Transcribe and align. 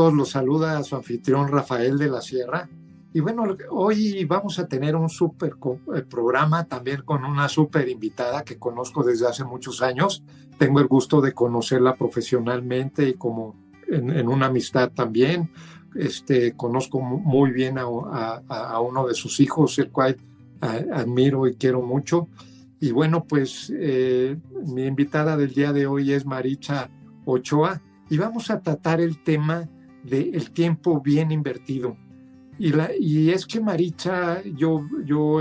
Amigos, 0.00 0.16
los 0.16 0.30
saluda 0.30 0.82
su 0.82 0.96
anfitrión 0.96 1.48
Rafael 1.48 1.98
de 1.98 2.08
la 2.08 2.22
Sierra. 2.22 2.66
Y 3.12 3.20
bueno, 3.20 3.44
hoy 3.68 4.24
vamos 4.24 4.58
a 4.58 4.66
tener 4.66 4.96
un 4.96 5.10
súper 5.10 5.52
eh, 5.94 6.02
programa 6.08 6.64
también 6.64 7.02
con 7.02 7.22
una 7.22 7.50
súper 7.50 7.86
invitada 7.86 8.42
que 8.42 8.58
conozco 8.58 9.02
desde 9.04 9.28
hace 9.28 9.44
muchos 9.44 9.82
años. 9.82 10.24
Tengo 10.56 10.80
el 10.80 10.86
gusto 10.86 11.20
de 11.20 11.34
conocerla 11.34 11.96
profesionalmente 11.96 13.10
y 13.10 13.12
como 13.12 13.56
en, 13.88 14.26
una 14.26 14.46
amistad 14.46 14.90
también. 14.90 15.50
Este, 15.94 16.56
conozco 16.56 16.98
muy 17.02 17.50
bien 17.50 17.76
a, 17.76 18.80
uno 18.80 19.06
de 19.06 19.12
sus 19.12 19.38
hijos, 19.38 19.78
el 19.78 19.90
cual 19.90 20.16
admiro 20.62 21.46
y 21.46 21.56
quiero 21.56 21.82
mucho. 21.82 22.26
Y 22.80 22.90
bueno, 22.92 23.24
pues 23.24 23.70
eh, 23.76 24.38
mi 24.66 24.86
invitada 24.86 25.36
del 25.36 25.52
día 25.52 25.74
de 25.74 25.86
hoy 25.86 26.14
es 26.14 26.24
Maricha 26.24 26.88
Ochoa 27.26 27.82
y 28.08 28.16
vamos 28.16 28.50
a 28.50 28.60
tratar 28.60 29.02
el 29.02 29.22
tema 29.22 29.68
del 30.04 30.50
tiempo 30.50 31.00
bien 31.00 31.30
invertido. 31.30 31.96
Y, 32.58 32.72
la, 32.72 32.90
y 32.98 33.30
es 33.30 33.46
que 33.46 33.60
Maricha, 33.60 34.42
yo, 34.42 34.86
yo 35.04 35.38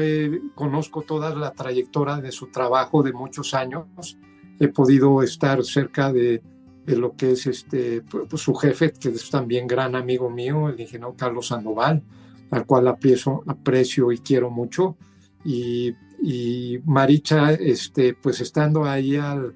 conozco 0.55 1.01
toda 1.01 1.35
la 1.35 1.51
trayectoria 1.51 2.17
de 2.17 2.31
su 2.31 2.47
trabajo 2.47 3.03
de 3.03 3.11
muchos 3.11 3.53
años. 3.53 4.17
He 4.59 4.69
podido 4.69 5.21
estar 5.21 5.63
cerca 5.63 6.13
de, 6.13 6.41
de 6.85 6.97
lo 6.97 7.15
que 7.15 7.33
es 7.33 7.45
este, 7.45 8.03
su 8.35 8.55
jefe, 8.55 8.91
que 8.91 9.09
es 9.09 9.29
también 9.29 9.67
gran 9.67 9.95
amigo 9.95 10.29
mío, 10.29 10.69
el 10.69 10.79
ingeniero 10.79 11.13
Carlos 11.15 11.47
Sandoval, 11.47 12.01
al 12.49 12.65
cual 12.65 12.87
aprecio, 12.87 13.43
aprecio 13.47 14.11
y 14.11 14.17
quiero 14.17 14.49
mucho. 14.49 14.97
Y, 15.45 15.93
y 16.23 16.79
Maricha, 16.85 17.53
este, 17.53 18.15
pues 18.15 18.41
estando 18.41 18.85
ahí 18.85 19.17
al, 19.17 19.53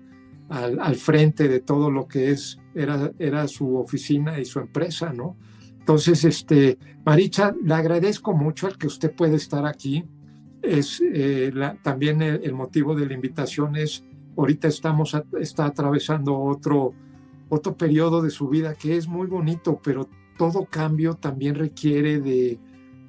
al, 0.50 0.80
al, 0.80 0.96
frente 0.96 1.48
de 1.48 1.60
todo 1.60 1.90
lo 1.90 2.08
que 2.08 2.32
es 2.32 2.60
era, 2.76 3.12
era 3.20 3.48
su 3.48 3.76
oficina 3.78 4.40
y 4.40 4.46
su 4.46 4.60
empresa, 4.60 5.14
¿no? 5.14 5.38
Entonces, 5.84 6.24
este, 6.24 6.78
Maricha, 7.06 7.54
le 7.62 7.74
agradezco 7.74 8.34
mucho 8.34 8.68
al 8.68 8.78
que 8.78 8.88
usted 8.88 9.14
puede 9.14 9.36
estar 9.36 9.66
aquí. 9.66 10.06
Es 10.62 11.02
eh, 11.04 11.52
también 11.82 12.22
el, 12.22 12.54
motivo 12.54 12.96
de 12.96 13.06
la 13.06 13.14
invitación 13.14 13.76
es, 13.76 14.06
ahorita 14.38 14.70
estamos, 14.70 15.14
está 15.42 15.66
atravesando 15.66 16.40
otro, 16.40 16.94
otro 17.50 17.76
periodo 17.76 18.22
de 18.22 18.30
su 18.30 18.48
vida 18.48 18.76
que 18.76 18.96
es 18.96 19.10
muy 19.10 19.28
bonito, 19.28 19.82
pero 19.84 20.08
todo 20.38 20.66
cambio 20.66 21.16
también 21.16 21.56
requiere 21.56 22.22
de, 22.22 22.60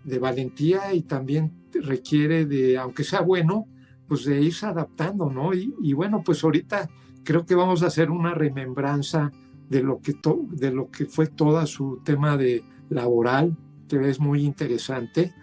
de 0.03 0.19
valentía 0.19 0.93
y 0.93 1.03
también 1.03 1.53
requiere 1.75 2.45
de, 2.45 2.77
aunque 2.77 3.05
sea 3.05 3.21
bueno, 3.21 3.69
pues 4.09 4.25
de 4.25 4.43
irse 4.43 4.67
adaptando, 4.67 5.31
¿no? 5.31 5.55
Y, 5.55 5.73
y 5.81 5.93
bueno, 5.93 6.23
pues 6.25 6.43
ahorita 6.43 6.91
creo 7.23 7.47
que 7.47 7.55
vamos 7.55 7.85
a 7.85 7.87
hacer 7.87 8.11
una 8.11 8.35
remembranza 8.35 9.31
de 9.69 9.83
lo 9.83 10.01
que, 10.01 10.15
de 10.51 10.71
lo 10.71 10.91
que 10.91 11.07
fue 11.07 11.27
todo 11.27 11.65
su 11.67 12.01
tema 12.05 12.37
de 12.37 12.65
laboral, 12.91 13.57
que 13.89 14.09
es 14.09 14.21
muy 14.21 14.45
interesante. 14.45 15.35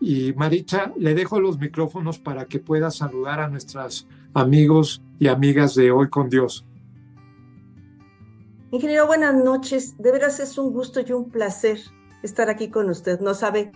Y 0.00 0.32
Maricha, 0.34 0.92
le 0.96 1.14
dejo 1.14 1.40
los 1.40 1.58
micrófonos 1.58 2.18
para 2.18 2.46
que 2.46 2.58
pueda 2.58 2.90
saludar 2.90 3.40
a 3.40 3.48
nuestros 3.48 4.08
amigos 4.34 5.02
y 5.18 5.28
amigas 5.28 5.74
de 5.74 5.90
Hoy 5.92 6.08
con 6.08 6.28
Dios. 6.28 6.66
Ingeniero, 8.72 9.06
buenas 9.06 9.34
noches. 9.34 9.96
De 9.98 10.10
veras 10.12 10.40
es 10.40 10.58
un 10.58 10.72
gusto 10.72 11.00
y 11.06 11.12
un 11.12 11.30
placer 11.30 11.78
estar 12.22 12.48
aquí 12.48 12.68
con 12.68 12.88
usted. 12.88 13.20
No 13.20 13.34
sabe, 13.34 13.70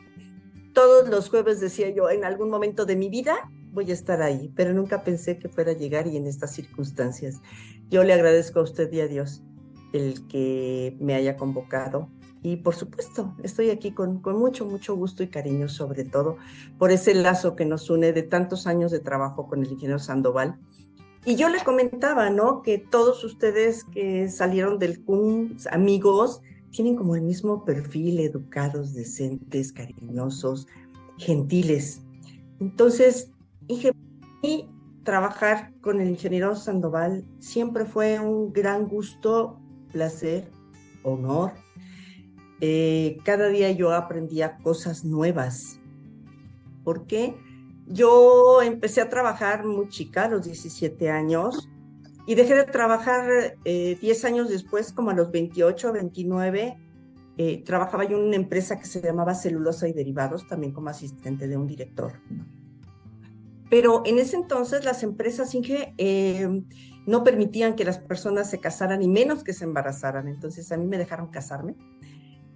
todos 0.73 1.09
los 1.09 1.29
jueves 1.29 1.61
decía 1.61 1.91
yo, 1.91 2.11
en 2.11 2.25
algún 2.25 2.51
momento 2.51 2.87
de 2.87 2.97
mi 2.97 3.09
vida 3.09 3.35
voy 3.73 3.91
a 3.91 3.95
estar 3.95 4.23
ahí, 4.23 4.51
pero 4.57 4.73
nunca 4.73 5.05
pensé 5.05 5.39
que 5.39 5.51
fuera 5.51 5.73
a 5.73 5.75
llegar 5.75 6.07
y 6.07 6.17
en 6.17 6.27
estas 6.27 6.55
circunstancias. 6.55 7.41
Yo 7.91 8.05
le 8.05 8.15
agradezco 8.15 8.61
a 8.61 8.63
usted 8.63 8.91
y 8.93 9.01
a 9.01 9.07
Dios 9.07 9.43
el 9.93 10.27
que 10.29 10.97
me 11.01 11.15
haya 11.15 11.37
convocado. 11.37 12.09
Y 12.43 12.57
por 12.57 12.75
supuesto, 12.75 13.35
estoy 13.43 13.71
aquí 13.71 13.93
con, 13.93 14.21
con, 14.21 14.39
mucho, 14.39 14.67
mucho 14.67 14.95
gusto 14.95 15.23
y 15.23 15.29
cariño, 15.29 15.69
sobre 15.69 16.05
todo 16.05 16.37
por 16.79 16.93
ese 16.93 17.15
lazo 17.15 17.57
que 17.57 17.65
nos 17.65 17.91
une 17.91 18.13
de 18.13 18.23
tantos 18.23 18.67
años 18.67 18.93
de 18.93 19.01
trabajo 19.01 19.49
con 19.49 19.63
el 19.63 19.73
ingeniero 19.73 19.99
Sandoval. 19.99 20.59
Y 21.25 21.35
yo 21.35 21.49
le 21.49 21.65
comentaba, 21.65 22.31
¿no? 22.31 22.63
Que 22.63 22.79
todos 22.79 23.25
ustedes 23.25 23.83
que 23.83 24.29
salieron 24.29 24.79
del 24.79 25.03
CUM, 25.03 25.57
amigos, 25.73 26.41
tienen 26.71 26.95
como 26.95 27.17
el 27.17 27.23
mismo 27.23 27.65
perfil, 27.65 28.21
educados, 28.21 28.95
decentes, 28.95 29.73
cariñosos, 29.73 30.69
gentiles. 31.19 32.03
Entonces, 32.61 33.33
dije, 33.63 33.93
y 34.43 34.69
trabajar 35.03 35.73
con 35.81 36.01
el 36.01 36.11
ingeniero 36.11 36.55
Sandoval 36.55 37.25
siempre 37.39 37.87
fue 37.87 38.21
un 38.21 38.53
gran 38.53 38.87
gusto 38.87 39.59
placer, 39.97 40.51
honor. 41.03 41.53
Eh, 42.61 43.17
cada 43.25 43.49
día 43.49 43.71
yo 43.73 43.93
aprendía 43.93 44.59
cosas 44.59 45.05
nuevas. 45.05 45.81
porque 46.85 47.35
Yo 47.87 48.61
empecé 48.63 49.01
a 49.01 49.09
trabajar 49.09 49.65
muy 49.65 49.89
chica, 49.89 50.25
a 50.25 50.29
los 50.29 50.45
17 50.45 51.09
años, 51.09 51.69
y 52.27 52.35
dejé 52.35 52.57
de 52.57 52.65
trabajar 52.65 53.57
10 53.65 53.65
eh, 53.65 54.27
años 54.27 54.51
después, 54.51 54.93
como 54.93 55.11
a 55.11 55.15
los 55.15 55.31
28, 55.31 55.93
29. 55.93 56.77
Eh, 57.39 57.63
trabajaba 57.65 58.05
yo 58.05 58.19
en 58.19 58.25
una 58.25 58.37
empresa 58.37 58.79
que 58.79 58.87
se 58.87 59.01
llamaba 59.01 59.35
Celulosa 59.35 59.89
y 59.89 59.93
Derivados, 59.93 60.47
también 60.47 60.73
como 60.73 60.91
asistente 60.91 61.49
de 61.49 61.57
un 61.57 61.67
director. 61.67 62.13
Pero 63.71 64.03
en 64.05 64.19
ese 64.19 64.37
entonces 64.37 64.85
las 64.85 65.03
empresas 65.03 65.55
Inge 65.55 65.95
eh, 65.99 66.63
no 67.07 67.25
permitían 67.25 67.77
que 67.77 67.85
las 67.85 67.99
personas 67.99 68.51
se 68.51 68.61
casaran 68.61 69.03
y 69.03 69.09
menos 69.09 69.45
que 69.45 69.53
se 69.53 69.65
embarazaran. 69.65 70.29
Entonces 70.29 70.71
a 70.73 70.77
mí 70.77 70.87
me 70.87 70.99
dejaron 70.99 71.29
casarme, 71.29 71.77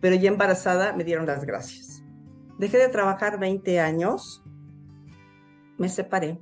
pero 0.00 0.16
ya 0.16 0.28
embarazada 0.28 0.92
me 0.92 1.04
dieron 1.04 1.26
las 1.26 1.44
gracias. 1.44 2.02
Dejé 2.58 2.78
de 2.78 2.88
trabajar 2.88 3.38
20 3.38 3.80
años, 3.80 4.42
me 5.78 5.88
separé 5.88 6.38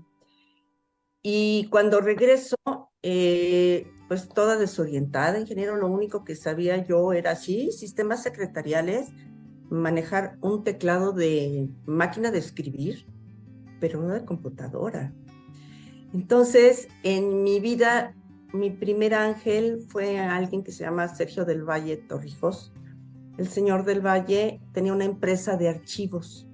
y 1.23 1.67
cuando 1.71 2.01
regreso, 2.01 2.57
eh, 3.03 3.87
pues 4.09 4.29
toda 4.29 4.57
desorientada, 4.57 5.39
ingeniero, 5.39 5.77
lo 5.77 5.89
único 5.89 6.25
que 6.25 6.35
sabía 6.35 6.83
yo 6.87 7.13
era 7.13 7.33
así, 7.33 7.73
sistemas 7.73 8.23
secretariales, 8.23 9.09
manejar 9.69 10.39
un 10.41 10.65
teclado 10.65 11.13
de 11.13 11.69
máquina 11.85 12.31
de 12.31 12.39
escribir, 12.39 13.07
pero 13.81 14.01
no 14.01 14.15
de 14.15 14.25
computadora. 14.25 15.13
Entonces, 16.13 16.89
en 17.03 17.43
mi 17.43 17.61
vida, 17.61 18.15
mi 18.53 18.71
primer 18.71 19.15
ángel 19.15 19.85
fue 19.89 20.19
alguien 20.19 20.63
que 20.63 20.73
se 20.73 20.85
llama 20.85 21.09
Sergio 21.09 21.45
del 21.45 21.65
Valle 21.65 21.97
Torrijos. 21.97 22.73
El 23.37 23.49
señor 23.49 23.85
del 23.85 24.05
Valle 24.05 24.61
tenía 24.73 24.93
una 24.93 25.05
empresa 25.05 25.57
de 25.57 25.69
archivos. 25.69 26.49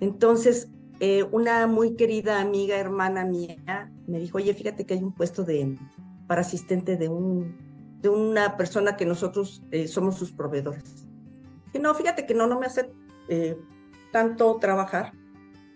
Entonces, 0.00 0.68
eh, 1.00 1.24
una 1.32 1.66
muy 1.66 1.96
querida 1.96 2.40
amiga, 2.40 2.76
hermana 2.76 3.24
mía, 3.24 3.90
me 4.06 4.18
dijo, 4.18 4.38
oye, 4.38 4.54
fíjate 4.54 4.84
que 4.84 4.94
hay 4.94 5.02
un 5.02 5.14
puesto 5.14 5.44
de, 5.44 5.78
para 6.26 6.42
asistente 6.42 6.96
de, 6.96 7.08
un, 7.08 7.56
de 8.00 8.10
una 8.10 8.56
persona 8.56 8.96
que 8.96 9.06
nosotros 9.06 9.62
eh, 9.70 9.88
somos 9.88 10.16
sus 10.16 10.32
proveedores. 10.32 11.08
Y 11.72 11.78
no, 11.78 11.94
fíjate 11.94 12.26
que 12.26 12.34
no, 12.34 12.46
no 12.46 12.60
me 12.60 12.66
hace 12.66 12.92
eh, 13.28 13.56
tanto 14.12 14.56
trabajar 14.58 15.12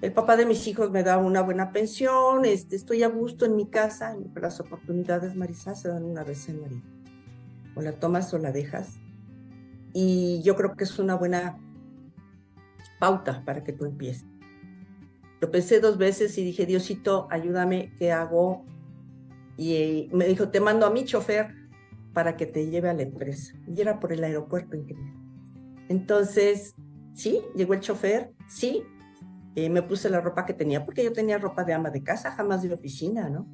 el 0.01 0.13
papá 0.13 0.37
de 0.37 0.47
mis 0.47 0.67
hijos 0.69 0.91
me 0.91 1.03
da 1.03 1.19
una 1.19 1.43
buena 1.43 1.73
pensión, 1.73 2.45
este, 2.45 2.77
estoy 2.77 3.03
a 3.03 3.09
gusto 3.09 3.45
en 3.45 3.57
mi 3.57 3.67
casa, 3.67 4.17
las 4.35 4.61
oportunidades, 4.61 5.35
Marisa, 5.35 5.75
se 5.75 5.89
dan 5.89 6.05
una 6.05 6.23
vez 6.23 6.49
en 6.49 6.61
la 6.61 6.69
vida. 6.69 6.85
O 7.75 7.83
la 7.83 7.93
tomas 7.93 8.33
o 8.33 8.39
la 8.39 8.53
dejas. 8.53 8.97
Y 9.93 10.41
yo 10.43 10.55
creo 10.55 10.77
que 10.77 10.85
es 10.85 10.99
una 10.99 11.17
buena 11.17 11.59
pauta 13.01 13.45
para 13.45 13.65
que 13.65 13.73
tú 13.73 13.85
empieces. 13.87 14.27
Lo 15.41 15.51
pensé 15.51 15.81
dos 15.81 15.99
veces 15.99 16.37
y 16.39 16.45
dije, 16.45 16.67
Diosito, 16.67 17.27
ayúdame, 17.31 17.93
¿qué 17.99 18.13
hago? 18.13 18.65
Y 19.57 19.75
eh, 19.75 20.09
me 20.13 20.27
dijo, 20.27 20.49
te 20.49 20.61
mando 20.61 20.87
a 20.87 20.91
mi 20.91 21.05
chofer 21.05 21.55
para 22.13 22.37
que 22.37 22.47
te 22.47 22.69
lleve 22.69 22.89
a 22.89 22.95
la 22.95 23.03
empresa. 23.03 23.55
Y 23.67 23.81
era 23.81 23.99
por 23.99 24.13
el 24.13 24.23
aeropuerto, 24.23 24.77
increíble. 24.77 25.15
Entonces, 25.89 26.75
sí, 27.15 27.41
llegó 27.55 27.75
el 27.75 27.81
chofer, 27.81 28.33
sí, 28.49 28.85
eh, 29.55 29.69
me 29.71 29.83
puse 29.83 30.11
la 30.11 30.21
ropa 30.21 30.47
que 30.47 30.55
tenía, 30.55 30.85
porque 30.85 31.05
yo 31.05 31.13
tenía 31.13 31.39
ropa 31.39 31.65
de 31.65 31.73
ama 31.73 31.91
de 31.91 32.03
casa, 32.03 32.33
jamás 32.33 32.63
de 32.63 32.73
oficina, 32.73 33.29
¿no? 33.29 33.47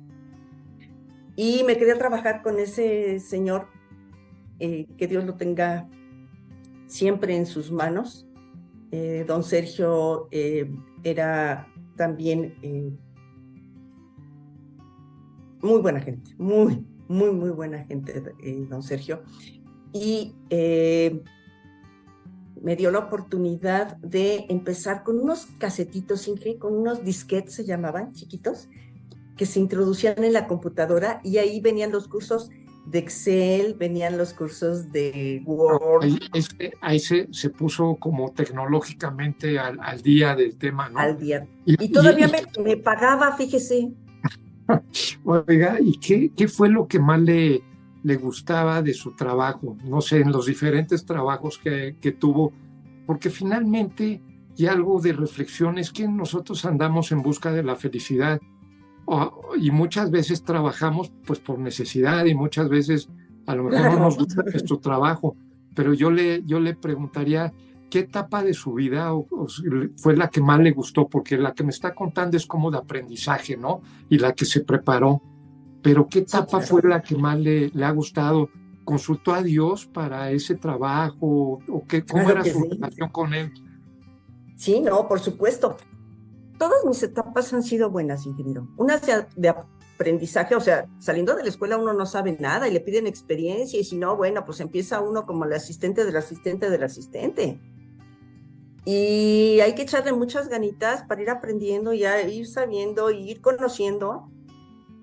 Y 1.37 1.65
me 1.65 1.77
quería 1.77 1.99
trabajar 1.99 2.43
con 2.43 2.59
ese 2.59 3.19
señor, 3.21 3.69
eh, 4.59 4.87
que 4.97 5.07
Dios 5.07 5.25
lo 5.25 5.37
tenga 5.37 5.89
siempre 6.87 7.37
en 7.37 7.47
sus 7.47 7.73
manos. 7.73 8.29
Eh, 8.91 9.25
don 9.27 9.43
Sergio 9.43 10.29
era 11.03 11.67
también 11.97 12.55
muy 15.61 15.81
buena 15.81 16.01
gente, 16.01 16.35
muy, 16.39 16.87
muy, 17.09 17.33
muy 17.33 17.51
buena 17.51 17.85
gente, 17.85 18.23
don 18.69 18.83
Sergio. 18.83 19.23
Y 19.93 20.35
me 22.65 22.77
dio 22.77 22.91
la 22.91 23.01
oportunidad 23.01 23.99
de 23.99 24.47
empezar 24.49 25.03
con 25.03 25.21
unos 25.21 25.47
casetitos, 25.59 26.31
con 26.59 26.75
unos 26.75 27.05
disquetes 27.05 27.55
se 27.55 27.67
llamaban, 27.67 28.13
chiquitos, 28.15 28.71
que 29.37 29.45
se 29.45 29.61
introducían 29.61 30.25
en 30.25 30.33
la 30.33 30.47
computadora 30.47 31.21
y 31.23 31.37
ahí 31.37 31.61
venían 31.61 31.93
los 31.93 32.09
cursos 32.09 32.49
de 32.87 33.01
Excel, 33.01 33.75
venían 33.75 34.17
los 34.17 34.33
cursos 34.33 34.91
de 34.93 35.43
Word. 35.45 36.07
Ahí, 36.81 37.01
se, 37.01 37.29
se, 37.31 37.51
puso 37.51 37.97
como 37.97 38.33
tecnológicamente 38.33 39.59
al, 39.59 39.79
al, 39.81 40.01
día 40.01 40.35
del 40.35 40.57
tema, 40.57 40.89
¿no? 40.89 40.99
Al 40.99 41.19
día. 41.19 41.47
Y, 41.67 41.93
todavía 41.93 42.31
me, 42.65 42.79
pagaba, 42.79 43.37
fíjese. 43.37 43.93
Oiga, 45.25 45.79
¿y 45.83 45.99
qué, 45.99 46.33
qué 46.35 46.49
fue 46.49 46.71
lo 46.71 46.89
que 46.89 46.99
más 46.99 47.21
le, 47.21 47.63
le 48.05 48.17
gustaba 48.17 48.81
de 48.83 48.95
su 48.95 49.17
trabajo? 49.17 49.77
No 49.85 50.01
sé, 50.01 50.21
en 50.21 50.31
los 50.31 50.47
diferentes 50.47 51.05
trabajos 51.05 51.59
que, 51.59 51.97
que 52.01 52.13
tuvo, 52.13 52.53
porque 53.07 53.31
finalmente, 53.31 54.23
y 54.57 54.67
algo 54.67 55.01
de 55.01 55.13
reflexión, 55.13 55.79
es 55.79 55.91
que 55.91 56.07
nosotros 56.07 56.65
andamos 56.65 57.11
en 57.11 57.23
busca 57.23 57.51
de 57.51 57.65
la 57.65 57.75
felicidad 57.75 58.41
y 59.61 59.71
muchas 59.71 60.11
veces 60.11 60.43
trabajamos 60.45 61.13
pues 61.27 61.39
por 61.39 61.59
necesidad 61.59 62.25
y 62.25 62.35
muchas 62.35 62.69
veces 62.69 63.09
a 63.47 63.55
lo 63.55 63.65
mejor 63.65 63.93
no 63.93 63.99
nos 63.99 64.17
gusta 64.17 64.43
nuestro 64.43 64.79
trabajo, 64.79 65.37
pero 65.75 65.93
yo 65.93 66.11
le, 66.11 66.43
yo 66.45 66.61
le 66.61 66.75
preguntaría 66.75 67.53
qué 67.91 68.01
etapa 68.01 68.43
de 68.43 68.55
su 68.55 68.73
vida 68.75 69.11
fue 69.97 70.17
la 70.17 70.29
que 70.29 70.41
más 70.41 70.61
le 70.61 70.73
gustó, 70.73 71.09
porque 71.09 71.37
la 71.37 71.53
que 71.53 71.65
me 71.65 71.71
está 71.71 71.95
contando 71.95 72.37
es 72.37 72.47
como 72.47 72.71
de 72.71 72.79
aprendizaje, 72.79 73.57
¿no? 73.57 73.83
Y 74.09 74.19
la 74.19 74.33
que 74.33 74.47
se 74.47 74.63
preparó, 74.63 75.21
pero 75.85 76.09
qué 76.09 76.21
etapa 76.21 76.61
fue 76.61 76.83
la 76.83 77.01
que 77.01 77.15
más 77.15 77.39
le, 77.39 77.69
le, 77.69 77.85
ha 77.85 77.93
gustado. 77.93 78.49
¿Consultó 78.85 79.33
a 79.33 79.43
Dios 79.43 79.87
para 79.87 80.33
ese 80.33 80.57
trabajo? 80.57 81.61
¿O 81.69 81.85
qué, 81.87 82.05
cómo 82.05 82.29
era 82.29 82.45
su 82.45 82.69
relación 82.69 83.09
con 83.11 83.33
él? 83.33 83.53
Sí, 84.57 84.81
no, 84.81 85.07
por 85.07 85.21
supuesto 85.21 85.77
todas 86.59 86.85
mis 86.85 87.03
etapas 87.03 87.53
han 87.53 87.63
sido 87.63 87.91
buenas, 87.91 88.27
ingeniero. 88.27 88.69
Unas 88.77 89.03
de, 89.37 89.49
aprendizaje, 89.49 90.55
o 90.55 90.61
sea, 90.61 90.89
saliendo 90.99 91.35
de 91.37 91.43
la 91.43 91.49
escuela 91.49 91.77
uno 91.77 91.93
no 91.93 92.07
sabe 92.07 92.37
nada 92.39 92.69
y 92.69 92.73
le 92.73 92.81
piden 92.81 93.07
experiencia 93.07 93.79
y 93.79 93.85
si 93.85 93.97
no, 93.97 94.17
bueno, 94.17 94.45
pues 94.45 94.61
empieza 94.61 95.01
uno 95.01 95.25
como 95.25 95.45
el 95.45 95.53
asistente 95.53 96.05
del 96.05 96.17
asistente 96.17 96.71
del 96.71 96.83
asistente. 96.83 97.61
Y 98.85 99.61
hay 99.61 99.75
que 99.75 99.83
echarle 99.83 100.13
muchas 100.13 100.49
ganitas 100.49 101.05
para 101.05 101.23
ir 101.23 101.31
aprendiendo 101.31 101.95
y 101.95 102.05
ir 102.05 102.47
sabiendo 102.47 103.11
y 103.11 103.31
ir 103.31 103.41
conociendo, 103.41 104.31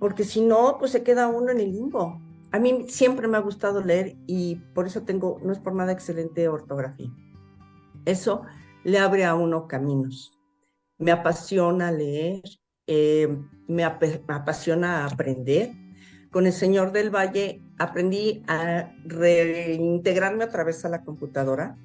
porque 0.01 0.25
si 0.25 0.41
no, 0.41 0.75
pues 0.77 0.91
se 0.91 1.03
queda 1.03 1.29
uno 1.29 1.53
en 1.53 1.61
el 1.61 1.71
limbo. 1.71 2.19
A 2.51 2.59
mí 2.59 2.87
siempre 2.89 3.29
me 3.29 3.37
ha 3.37 3.41
gustado 3.41 3.81
leer 3.81 4.17
y 4.27 4.55
por 4.73 4.85
eso 4.85 5.03
tengo, 5.03 5.39
no 5.41 5.53
es 5.53 5.59
por 5.59 5.73
nada 5.73 5.93
excelente 5.93 6.49
ortografía. 6.49 7.09
Eso 8.03 8.41
le 8.83 8.99
abre 8.99 9.23
a 9.23 9.35
uno 9.35 9.69
caminos 9.69 10.37
me 11.01 11.11
apasiona 11.11 11.91
leer, 11.91 12.43
eh, 12.87 13.27
me, 13.67 13.83
apasiona 13.83 15.05
aprender. 15.05 15.71
Con 16.29 16.45
el 16.45 16.53
Señor 16.53 16.93
del 16.93 17.09
Valle 17.09 17.61
aprendí 17.77 18.43
a 18.47 18.93
reintegrarme 19.03 20.45
otra 20.45 20.63
vez 20.63 20.85
a 20.85 20.89
la 20.89 21.03
computadora. 21.03 21.75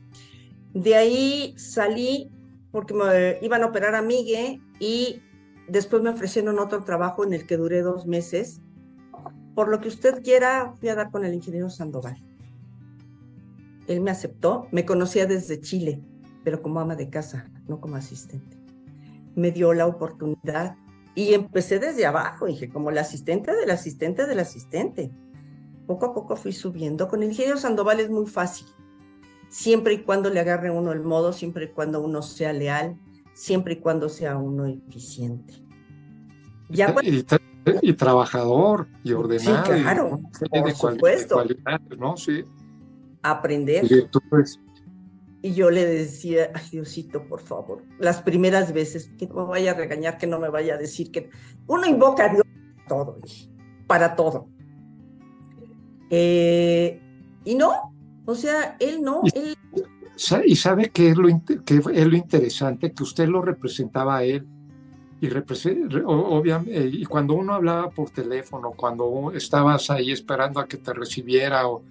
De 0.72 0.94
ahí 0.94 1.54
salí 1.56 2.30
porque 2.70 2.94
me 2.94 3.38
iban 3.40 3.62
a 3.62 3.66
operar 3.66 3.94
a 3.94 4.02
Migue 4.02 4.60
y 4.78 5.22
después 5.68 6.02
me 6.02 6.10
ofrecieron 6.10 6.58
otro 6.58 6.84
trabajo 6.84 7.24
en 7.24 7.32
el 7.32 7.46
que 7.46 7.56
duré 7.56 7.82
dos 7.82 8.06
meses. 8.06 8.60
Por 9.54 9.68
lo 9.68 9.80
que 9.80 9.88
usted 9.88 10.22
quiera, 10.22 10.74
fui 10.78 10.88
a 10.88 10.94
dar 10.94 11.10
con 11.10 11.24
el 11.24 11.34
ingeniero 11.34 11.70
Sandoval. 11.70 12.16
Él 13.86 14.00
me 14.00 14.10
aceptó, 14.10 14.66
me 14.72 14.84
conocía 14.84 15.26
desde 15.26 15.60
Chile, 15.60 16.02
pero 16.44 16.60
como 16.60 16.80
ama 16.80 16.96
de 16.96 17.08
casa, 17.08 17.50
no 17.68 17.80
como 17.80 17.96
asistente 17.96 18.56
me 19.36 19.52
dio 19.52 19.72
la 19.74 19.86
oportunidad 19.86 20.76
y 21.14 21.34
empecé 21.34 21.78
desde 21.78 22.04
abajo, 22.04 22.46
dije, 22.46 22.68
como 22.68 22.90
la 22.90 23.02
asistente 23.02 23.54
del 23.54 23.70
asistente 23.70 24.26
del 24.26 24.40
asistente. 24.40 25.12
Poco 25.86 26.06
a 26.06 26.14
poco 26.14 26.36
fui 26.36 26.52
subiendo. 26.52 27.06
Con 27.08 27.22
el 27.22 27.28
ingeniero 27.30 27.58
Sandoval 27.58 28.00
es 28.00 28.10
muy 28.10 28.26
fácil, 28.26 28.66
siempre 29.48 29.94
y 29.94 30.02
cuando 30.02 30.30
le 30.30 30.40
agarre 30.40 30.70
uno 30.70 30.92
el 30.92 31.02
modo, 31.02 31.32
siempre 31.32 31.66
y 31.66 31.68
cuando 31.68 32.00
uno 32.00 32.22
sea 32.22 32.52
leal, 32.52 32.98
siempre 33.36 33.74
y 33.74 33.76
cuando 33.76 34.08
sea 34.08 34.38
uno 34.38 34.64
eficiente. 34.64 35.54
Ya 36.70 36.94
y, 37.82 37.92
trabajador 37.92 38.88
y 39.04 39.12
ordenado. 39.12 39.64
Sí, 39.66 39.82
claro, 39.82 40.20
por 40.50 40.72
supuesto. 40.72 41.44
¿no? 41.98 42.16
Sí. 42.16 42.44
Aprender. 43.22 43.84
Y 45.42 45.52
yo 45.52 45.70
le 45.70 45.84
decía, 45.84 46.50
ay 46.54 46.62
Diosito, 46.72 47.28
por 47.28 47.40
favor, 47.40 47.84
las 47.98 48.22
primeras 48.22 48.72
veces, 48.72 49.12
que 49.18 49.28
no 49.28 49.34
me 49.34 49.44
vaya 49.44 49.72
a 49.72 49.74
regañar, 49.74 50.16
que 50.16 50.26
no 50.26 50.40
me 50.40 50.48
vaya 50.48 50.74
a 50.74 50.78
decir 50.78 51.12
que 51.12 51.28
uno 51.66 51.86
invoca 51.86 52.24
a 52.24 52.28
Dios 52.30 52.44
para 52.44 52.88
todo, 52.88 53.18
para 53.86 54.16
todo. 54.16 54.48
Eh, 56.08 57.00
y 57.44 57.54
no, 57.54 57.94
o 58.24 58.34
sea, 58.34 58.76
él 58.80 59.02
no, 59.02 59.22
él... 59.34 59.56
Y 60.46 60.56
sabe 60.56 60.90
que 60.90 61.10
es, 61.10 61.16
lo, 61.16 61.28
que 61.64 61.76
es 61.76 62.06
lo 62.06 62.16
interesante, 62.16 62.92
que 62.92 63.02
usted 63.02 63.28
lo 63.28 63.42
representaba 63.42 64.16
a 64.16 64.24
él. 64.24 64.46
Y, 65.20 65.28
y 65.28 67.04
cuando 67.04 67.34
uno 67.34 67.54
hablaba 67.54 67.90
por 67.90 68.10
teléfono, 68.10 68.72
cuando 68.76 69.32
estabas 69.34 69.90
ahí 69.90 70.10
esperando 70.10 70.60
a 70.60 70.66
que 70.66 70.76
te 70.78 70.92
recibiera 70.92 71.68
o, 71.68 71.82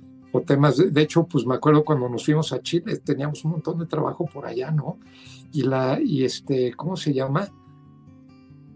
temas. 0.46 0.78
De, 0.78 1.02
hecho, 1.02 1.26
pues 1.26 1.46
me 1.46 1.56
acuerdo 1.56 1.86
cuando 1.86 2.10
nos 2.10 2.26
fuimos 2.26 2.52
a 2.52 2.62
Chile, 2.62 2.98
teníamos 2.98 3.46
un 3.46 3.52
montón 3.52 3.80
de 3.80 3.86
trabajo 3.86 4.26
por 4.26 4.46
allá, 4.46 4.72
¿no? 4.72 4.98
Y 5.54 5.62
la, 5.64 6.00
y 6.02 6.26
este, 6.26 6.74
¿cómo 6.74 6.98
se 6.98 7.14
llama? 7.14 7.48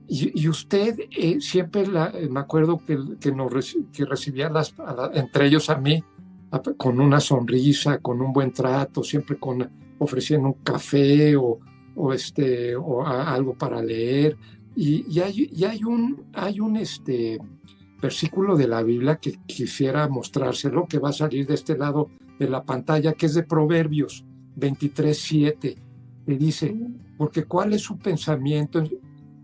Y, 0.07 0.47
usted 0.47 0.97
eh, 1.11 1.39
siempre, 1.39 1.83
eh, 1.83 2.29
me 2.31 2.39
acuerdo 2.39 2.81
que, 2.85 2.97
que, 3.19 3.31
nos, 3.31 3.75
que 3.91 4.05
recibía 4.05 4.49
las, 4.49 4.73
entre 5.13 5.47
ellos 5.47 5.69
a 5.69 5.75
mí, 5.75 6.03
con 6.77 6.99
una 6.99 7.19
sonrisa, 7.19 7.99
con 7.99 8.21
un 8.21 8.33
buen 8.33 8.51
trato, 8.51 9.03
siempre 9.03 9.37
con 9.37 9.69
ofreciendo 9.99 10.47
un 10.47 10.63
café 10.63 11.35
o, 11.35 11.59
o 11.95 12.13
este, 12.13 12.75
o 12.75 13.05
algo 13.05 13.53
para 13.53 13.81
leer. 13.81 14.37
Y, 14.75 15.05
y, 15.09 15.19
hay, 15.19 15.49
y 15.53 15.63
hay 15.65 15.83
un, 15.83 16.25
hay 16.33 16.59
un, 16.59 16.77
este, 16.77 17.37
versículo 18.01 18.55
de 18.55 18.67
la 18.67 18.81
Biblia 18.81 19.17
que 19.17 19.33
quisiera 19.45 20.07
mostrárselo, 20.07 20.87
que 20.87 20.99
va 20.99 21.09
a 21.09 21.13
salir 21.13 21.45
de 21.45 21.55
este 21.55 21.77
lado 21.77 22.09
de 22.39 22.49
la 22.49 22.63
pantalla, 22.63 23.13
que 23.13 23.25
es 23.25 23.33
de 23.33 23.43
Proverbios 23.43 24.25
23, 24.55 25.17
7. 25.17 25.75
Le 26.25 26.37
dice, 26.37 26.75
porque 27.17 27.43
cuál 27.43 27.73
es 27.73 27.81
su 27.81 27.97
pensamiento 27.97 28.81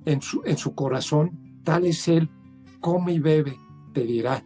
en, 0.05 0.21
su, 0.21 0.41
en 0.45 0.57
su 0.57 0.73
corazón, 0.73 1.59
tal 1.63 1.85
es 1.85 2.07
él, 2.07 2.29
come 2.79 3.13
y 3.13 3.19
bebe, 3.19 3.57
te 3.93 4.03
dirá. 4.03 4.43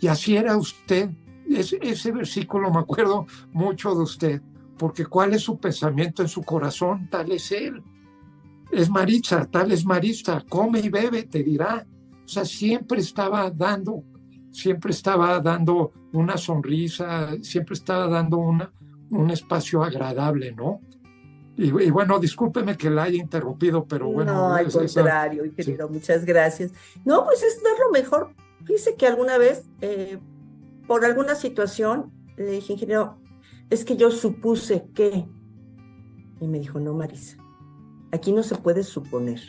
Y 0.00 0.08
así 0.08 0.36
era 0.36 0.56
usted. 0.56 1.10
Ese 1.56 2.12
versículo 2.12 2.70
me 2.70 2.80
acuerdo 2.80 3.26
mucho 3.52 3.94
de 3.94 4.02
usted, 4.02 4.42
porque 4.78 5.06
cuál 5.06 5.34
es 5.34 5.42
su 5.42 5.58
pensamiento 5.58 6.22
en 6.22 6.28
su 6.28 6.42
corazón, 6.42 7.08
tal 7.10 7.32
es 7.32 7.52
él. 7.52 7.82
Es 8.70 8.88
Maritza, 8.88 9.46
tal 9.46 9.72
es 9.72 9.84
Maritza, 9.84 10.44
come 10.48 10.80
y 10.80 10.88
bebe, 10.88 11.24
te 11.24 11.42
dirá. 11.42 11.86
O 12.24 12.28
sea, 12.28 12.44
siempre 12.44 13.00
estaba 13.00 13.50
dando, 13.50 14.04
siempre 14.52 14.92
estaba 14.92 15.40
dando 15.40 15.92
una 16.12 16.36
sonrisa, 16.36 17.36
siempre 17.42 17.74
estaba 17.74 18.06
dando 18.06 18.38
una, 18.38 18.72
un 19.10 19.30
espacio 19.30 19.82
agradable, 19.82 20.52
¿no? 20.52 20.80
Y, 21.56 21.90
bueno, 21.90 22.18
discúlpeme 22.18 22.74
que 22.76 22.88
la 22.88 23.02
haya 23.02 23.18
interrumpido, 23.18 23.84
pero 23.84 24.10
bueno. 24.10 24.32
No, 24.32 24.54
al 24.54 24.72
contrario, 24.72 25.44
ingeniero, 25.44 25.90
muchas 25.90 26.24
gracias. 26.24 26.72
No, 27.04 27.24
pues 27.26 27.42
es 27.42 27.62
dar 27.62 27.78
lo 27.78 27.90
mejor. 27.90 28.34
Fíjese 28.64 28.94
que 28.94 29.06
alguna 29.06 29.36
vez, 29.36 29.68
eh, 29.82 30.18
por 30.90 31.04
alguna 31.04 31.36
situación, 31.36 32.10
le 32.36 32.50
dije, 32.50 32.72
ingeniero, 32.72 33.20
es 33.70 33.84
que 33.84 33.96
yo 33.96 34.10
supuse 34.10 34.88
que. 34.92 35.24
Y 36.40 36.48
me 36.48 36.58
dijo, 36.58 36.80
no, 36.80 36.94
Marisa, 36.94 37.36
aquí 38.10 38.32
no 38.32 38.42
se 38.42 38.56
puede 38.56 38.82
suponer 38.82 39.40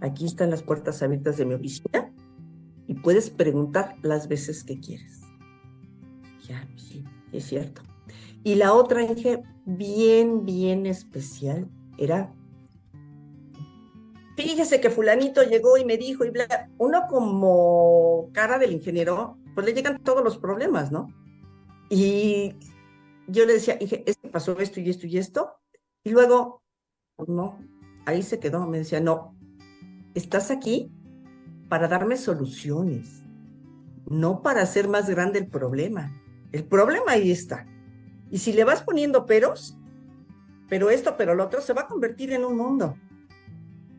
Aquí 0.00 0.24
están 0.24 0.48
las 0.48 0.62
puertas 0.62 1.02
abiertas 1.02 1.36
de 1.36 1.44
mi 1.44 1.52
oficina 1.52 2.10
y 2.86 2.94
puedes 2.94 3.28
preguntar 3.28 3.96
las 4.00 4.28
veces 4.28 4.64
que 4.64 4.80
quieres. 4.80 5.20
Ya, 6.48 6.66
sí, 6.78 7.04
es 7.32 7.44
cierto. 7.44 7.82
Y 8.42 8.54
la 8.54 8.72
otra, 8.72 9.06
dije, 9.06 9.42
bien, 9.66 10.46
bien 10.46 10.86
especial, 10.86 11.68
era, 11.98 12.32
fíjese 14.36 14.80
que 14.80 14.88
fulanito 14.88 15.42
llegó 15.42 15.76
y 15.76 15.84
me 15.84 15.98
dijo, 15.98 16.24
y 16.24 16.30
bla, 16.30 16.70
uno 16.78 17.02
como 17.10 18.30
cara 18.32 18.58
del 18.58 18.72
ingeniero, 18.72 19.36
pues 19.54 19.66
le 19.66 19.72
llegan 19.72 20.02
todos 20.02 20.22
los 20.24 20.38
problemas, 20.38 20.90
¿no? 20.90 21.08
Y 21.88 22.54
yo 23.26 23.46
le 23.46 23.54
decía, 23.54 23.76
dije, 23.76 24.02
es 24.06 24.16
que 24.16 24.28
pasó 24.28 24.58
esto 24.58 24.80
y 24.80 24.90
esto 24.90 25.06
y 25.06 25.18
esto, 25.18 25.52
y 26.04 26.10
luego, 26.10 26.62
pues 27.16 27.28
no, 27.28 27.58
ahí 28.06 28.22
se 28.22 28.38
quedó, 28.38 28.66
me 28.66 28.78
decía, 28.78 29.00
no, 29.00 29.36
estás 30.14 30.50
aquí 30.50 30.90
para 31.68 31.88
darme 31.88 32.16
soluciones, 32.16 33.22
no 34.06 34.42
para 34.42 34.62
hacer 34.62 34.88
más 34.88 35.08
grande 35.08 35.38
el 35.38 35.48
problema. 35.48 36.12
El 36.50 36.64
problema 36.64 37.12
ahí 37.12 37.30
está. 37.30 37.66
Y 38.30 38.38
si 38.38 38.52
le 38.52 38.64
vas 38.64 38.82
poniendo 38.82 39.26
peros, 39.26 39.78
pero 40.68 40.90
esto, 40.90 41.16
pero 41.16 41.34
lo 41.34 41.44
otro, 41.44 41.60
se 41.60 41.72
va 41.72 41.82
a 41.82 41.86
convertir 41.86 42.32
en 42.32 42.44
un 42.44 42.56
mundo. 42.56 42.96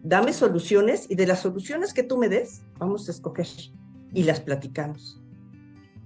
Dame 0.04 0.34
soluciones 0.34 1.10
y 1.10 1.16
de 1.16 1.28
las 1.28 1.42
soluciones 1.42 1.94
que 1.94 2.04
tú 2.04 2.18
me 2.18 2.30
des, 2.30 2.64
vamos 2.78 3.08
a 3.08 3.12
escoger 3.12 3.48
y 4.14 4.24
las 4.24 4.42
platicamos. 4.42 5.23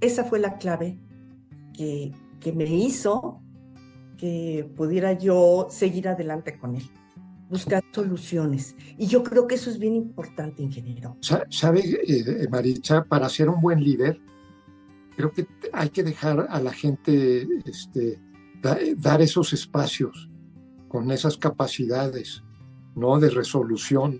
Esa 0.01 0.23
fue 0.23 0.39
la 0.39 0.57
clave 0.57 0.97
que, 1.73 2.11
que 2.39 2.51
me 2.51 2.65
hizo 2.65 3.41
que 4.17 4.69
pudiera 4.75 5.13
yo 5.13 5.67
seguir 5.69 6.07
adelante 6.07 6.57
con 6.57 6.75
él, 6.75 6.83
buscar 7.49 7.83
soluciones. 7.91 8.75
Y 8.97 9.07
yo 9.07 9.23
creo 9.23 9.47
que 9.47 9.55
eso 9.55 9.69
es 9.69 9.79
bien 9.79 9.95
importante, 9.95 10.63
ingeniero. 10.63 11.17
¿Sabe, 11.21 11.81
eh, 12.07 12.47
Maricha, 12.49 13.03
para 13.03 13.29
ser 13.29 13.49
un 13.49 13.61
buen 13.61 13.83
líder, 13.83 14.19
creo 15.15 15.31
que 15.31 15.47
hay 15.71 15.89
que 15.89 16.03
dejar 16.03 16.47
a 16.49 16.59
la 16.59 16.73
gente 16.73 17.47
este, 17.65 18.19
dar 18.97 19.21
esos 19.21 19.53
espacios 19.53 20.29
con 20.87 21.11
esas 21.11 21.37
capacidades 21.37 22.43
¿no? 22.95 23.19
de 23.19 23.29
resolución. 23.29 24.19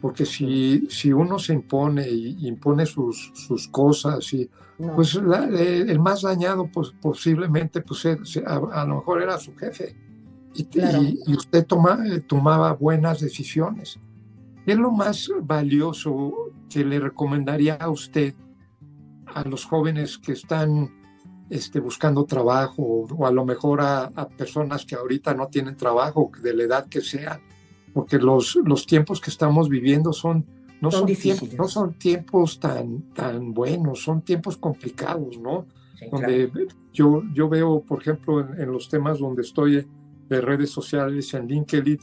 Porque 0.00 0.26
si, 0.26 0.88
si 0.90 1.12
uno 1.12 1.38
se 1.38 1.52
impone 1.52 2.08
y 2.08 2.48
impone 2.48 2.86
sus, 2.86 3.30
sus 3.34 3.68
cosas, 3.68 4.32
y, 4.32 4.50
pues 4.78 5.14
el 5.14 5.98
más 5.98 6.22
dañado 6.22 6.68
pues, 6.72 6.92
posiblemente 7.00 7.80
pues, 7.80 8.06
a, 8.44 8.84
lo 8.84 8.96
mejor 8.96 9.22
era 9.22 9.38
su 9.38 9.54
jefe. 9.56 9.96
Y, 10.54 10.66
y, 11.26 11.34
usted 11.34 11.66
toma, 11.66 11.98
eh, 12.06 12.20
tomaba 12.20 12.72
buenas 12.72 13.20
decisiones. 13.20 13.98
¿Qué 14.64 14.72
es 14.72 14.78
lo 14.78 14.90
más 14.90 15.30
valioso 15.42 16.32
que 16.70 16.84
le 16.84 16.98
recomendaría 16.98 17.74
a 17.74 17.90
usted 17.90 18.34
a 19.26 19.42
los 19.46 19.64
jóvenes 19.64 20.18
que 20.18 20.32
están 20.32 20.90
este, 21.50 21.78
buscando 21.78 22.24
trabajo 22.24 22.82
o 22.82 23.26
a 23.26 23.30
lo 23.30 23.44
mejor 23.44 23.80
a, 23.80 24.10
personas 24.36 24.84
que 24.84 24.96
ahorita 24.96 25.34
no 25.34 25.48
tienen 25.48 25.76
trabajo, 25.76 26.30
de 26.42 26.54
la 26.54 26.64
edad 26.64 26.88
que 26.88 27.00
sea, 27.00 27.40
porque 27.92 28.18
los, 28.18 28.56
los 28.64 28.86
tiempos 28.86 29.20
que 29.20 29.30
estamos 29.30 29.68
viviendo 29.68 30.12
son, 30.12 30.46
no, 30.80 30.90
son, 30.90 31.06
tiempos, 31.06 31.54
no 31.54 31.68
son 31.68 31.94
tiempos 31.94 32.60
tan, 32.60 33.12
tan 33.14 33.54
buenos, 33.54 34.02
son 34.02 34.22
tiempos 34.22 34.56
complicados, 34.56 35.38
¿no? 35.38 35.66
donde 36.10 36.50
yo, 36.92 37.22
yo 37.32 37.48
veo, 37.48 37.80
por 37.80 38.00
ejemplo, 38.00 38.40
en, 38.40 38.70
los 38.70 38.88
temas 38.88 39.18
donde 39.18 39.42
estoy 39.42 39.86
de 40.28 40.40
redes 40.40 40.70
sociales, 40.70 41.32
en 41.34 41.46
LinkedIn, 41.46 41.98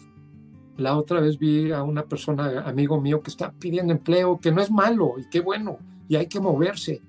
la 0.77 0.97
otra 0.97 1.19
vez 1.19 1.37
vi 1.37 1.71
a 1.71 1.83
una 1.83 2.03
persona, 2.03 2.61
amigo 2.61 2.99
mío, 2.99 3.21
que 3.21 3.29
está 3.29 3.51
pidiendo 3.51 3.93
empleo, 3.93 4.39
que 4.39 4.51
no 4.51 4.61
es 4.61 4.71
malo 4.71 5.13
y 5.17 5.29
qué 5.29 5.39
bueno, 5.39 5.77
y 6.07 6.15
hay 6.15 6.27
que 6.27 6.39
moverse, 6.39 7.01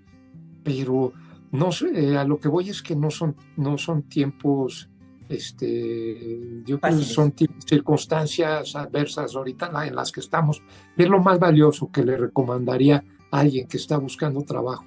pero 0.63 1.13
no 1.53 1.73
sé, 1.73 2.17
a 2.17 2.25
lo 2.25 2.39
que 2.39 2.49
voy 2.49 2.69
es 2.69 2.83
que 2.83 2.97
no 2.97 3.11
son, 3.11 3.37
no 3.57 3.79
son 3.79 4.03
tiempos, 4.03 4.91
este, 5.29 6.63
yo 6.65 6.81
creo 6.81 6.99
que 6.99 7.05
son 7.05 7.35
circunstancias 7.67 8.77
adversas 8.77 9.35
ahorita 9.35 9.71
en 9.87 9.95
las 9.95 10.13
que 10.13 10.21
estamos. 10.21 10.63
Es 10.97 11.09
lo 11.09 11.21
más 11.21 11.39
valioso 11.39 11.91
que 11.91 12.05
le 12.05 12.17
recomendaría 12.17 13.05
a 13.31 13.41
alguien 13.41 13.67
que 13.67 13.77
está 13.77 13.97
buscando 13.97 14.43
trabajo. 14.43 14.85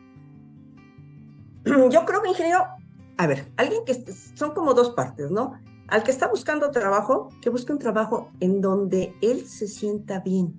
Yo 1.66 2.06
creo 2.06 2.22
que, 2.22 2.30
ingeniero, 2.30 2.66
a 3.18 3.28
ver, 3.28 3.52
alguien 3.58 3.84
que 3.86 3.94
son 4.36 4.52
como 4.54 4.74
dos 4.74 4.92
partes, 4.92 5.32
¿no? 5.32 5.54
Al 5.88 6.04
que 6.04 6.12
está 6.12 6.28
buscando 6.28 6.70
trabajo, 6.72 7.30
que 7.42 7.50
busque 7.50 7.72
un 7.72 7.80
trabajo 7.80 8.32
en 8.40 8.62
donde 8.62 9.16
él 9.22 9.48
se 9.48 9.68
sienta 9.68 10.20
bien, 10.20 10.58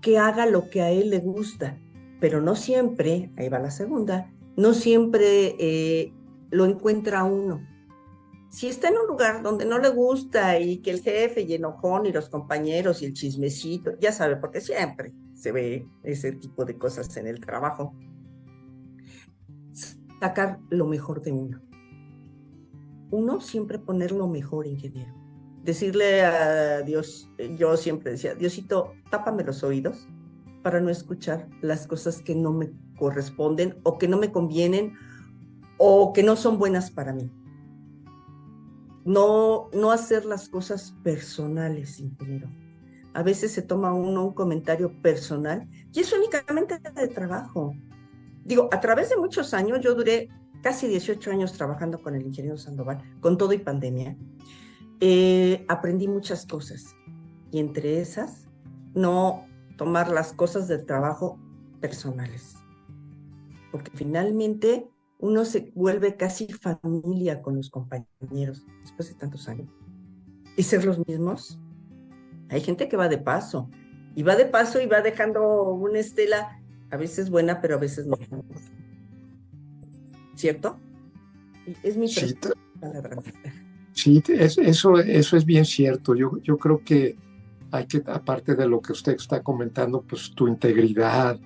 que 0.00 0.18
haga 0.18 0.46
lo 0.46 0.70
que 0.70 0.82
a 0.82 0.90
él 0.90 1.10
le 1.10 1.18
gusta, 1.18 1.78
pero 2.20 2.40
no 2.40 2.54
siempre, 2.54 3.30
ahí 3.36 3.48
va 3.48 3.58
la 3.58 3.70
segunda, 3.70 4.30
no 4.56 4.74
siempre 4.74 5.56
eh, 5.58 6.12
lo 6.50 6.66
encuentra 6.66 7.24
uno. 7.24 7.66
Si 8.50 8.66
está 8.66 8.88
en 8.88 8.98
un 8.98 9.06
lugar 9.06 9.44
donde 9.44 9.64
no 9.64 9.78
le 9.78 9.90
gusta 9.90 10.58
y 10.58 10.78
que 10.78 10.90
el 10.90 11.02
jefe 11.02 11.42
y 11.42 11.54
enojón 11.54 12.06
y 12.06 12.12
los 12.12 12.28
compañeros 12.28 13.00
y 13.00 13.06
el 13.06 13.14
chismecito, 13.14 13.92
ya 14.00 14.10
sabe, 14.10 14.36
porque 14.36 14.60
siempre 14.60 15.12
se 15.34 15.52
ve 15.52 15.86
ese 16.02 16.32
tipo 16.32 16.64
de 16.64 16.76
cosas 16.76 17.16
en 17.16 17.28
el 17.28 17.38
trabajo, 17.38 17.94
sacar 20.20 20.58
lo 20.68 20.86
mejor 20.86 21.22
de 21.22 21.30
uno. 21.30 21.60
Uno 23.12 23.40
siempre 23.40 23.78
poner 23.78 24.10
lo 24.10 24.26
mejor, 24.26 24.66
ingeniero. 24.66 25.14
Decirle 25.62 26.22
a 26.22 26.82
Dios, 26.82 27.30
yo 27.56 27.76
siempre 27.76 28.10
decía, 28.12 28.34
Diosito, 28.34 28.94
tápame 29.12 29.44
los 29.44 29.62
oídos 29.62 30.08
para 30.64 30.80
no 30.80 30.90
escuchar 30.90 31.48
las 31.62 31.86
cosas 31.86 32.20
que 32.20 32.34
no 32.34 32.52
me 32.52 32.72
corresponden 32.98 33.78
o 33.84 33.96
que 33.96 34.08
no 34.08 34.18
me 34.18 34.32
convienen 34.32 34.94
o 35.78 36.12
que 36.12 36.24
no 36.24 36.34
son 36.34 36.58
buenas 36.58 36.90
para 36.90 37.12
mí. 37.12 37.30
No, 39.04 39.70
no 39.72 39.90
hacer 39.92 40.24
las 40.24 40.48
cosas 40.48 40.94
personales, 41.02 42.00
ingeniero. 42.00 42.48
A 43.14 43.22
veces 43.22 43.52
se 43.52 43.62
toma 43.62 43.92
uno 43.92 44.24
un 44.26 44.34
comentario 44.34 44.92
personal 45.02 45.68
y 45.92 46.00
es 46.00 46.12
únicamente 46.12 46.78
de 46.78 47.08
trabajo. 47.08 47.74
Digo, 48.44 48.68
a 48.72 48.80
través 48.80 49.10
de 49.10 49.16
muchos 49.16 49.52
años, 49.54 49.80
yo 49.80 49.94
duré 49.94 50.28
casi 50.62 50.86
18 50.86 51.30
años 51.30 51.52
trabajando 51.52 52.00
con 52.00 52.14
el 52.14 52.22
ingeniero 52.22 52.56
Sandoval, 52.56 53.02
con 53.20 53.36
todo 53.36 53.52
y 53.52 53.58
pandemia. 53.58 54.16
Eh, 55.00 55.64
aprendí 55.68 56.06
muchas 56.06 56.46
cosas 56.46 56.94
y 57.50 57.58
entre 57.58 58.00
esas, 58.00 58.48
no 58.94 59.46
tomar 59.76 60.10
las 60.10 60.32
cosas 60.32 60.68
del 60.68 60.84
trabajo 60.84 61.38
personales. 61.80 62.54
Porque 63.72 63.90
finalmente 63.94 64.90
uno 65.20 65.44
se 65.44 65.70
vuelve 65.74 66.16
casi 66.16 66.46
familia 66.48 67.42
con 67.42 67.56
los 67.56 67.70
compañeros 67.70 68.64
después 68.82 69.08
de 69.08 69.14
tantos 69.14 69.48
años. 69.48 69.68
Y 70.56 70.62
ser 70.62 70.84
los 70.84 71.06
mismos. 71.06 71.58
Hay 72.48 72.60
gente 72.62 72.88
que 72.88 72.96
va 72.96 73.08
de 73.08 73.18
paso. 73.18 73.70
Y 74.14 74.22
va 74.22 74.34
de 74.34 74.46
paso 74.46 74.80
y 74.80 74.86
va 74.86 75.02
dejando 75.02 75.72
una 75.72 75.98
estela 75.98 76.60
a 76.90 76.96
veces 76.96 77.30
buena, 77.30 77.60
pero 77.60 77.76
a 77.76 77.78
veces 77.78 78.06
no. 78.06 78.16
¿Cierto? 80.34 80.78
Es 81.82 81.96
mi 81.96 82.08
sí, 82.08 82.34
palabra. 82.80 83.22
Sí, 83.92 84.22
eso, 84.28 84.98
eso 84.98 85.36
es 85.36 85.44
bien 85.44 85.66
cierto. 85.66 86.14
Yo, 86.14 86.38
yo 86.42 86.56
creo 86.56 86.82
que 86.82 87.16
hay 87.70 87.86
que, 87.86 88.02
aparte 88.06 88.54
de 88.54 88.66
lo 88.66 88.80
que 88.80 88.92
usted 88.92 89.14
está 89.14 89.42
comentando, 89.42 90.02
pues 90.02 90.32
tu 90.34 90.48
integridad, 90.48 91.38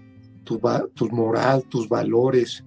tu, 0.45 0.61
tu 0.95 1.11
moral, 1.11 1.65
tus 1.65 1.89
valores. 1.89 2.65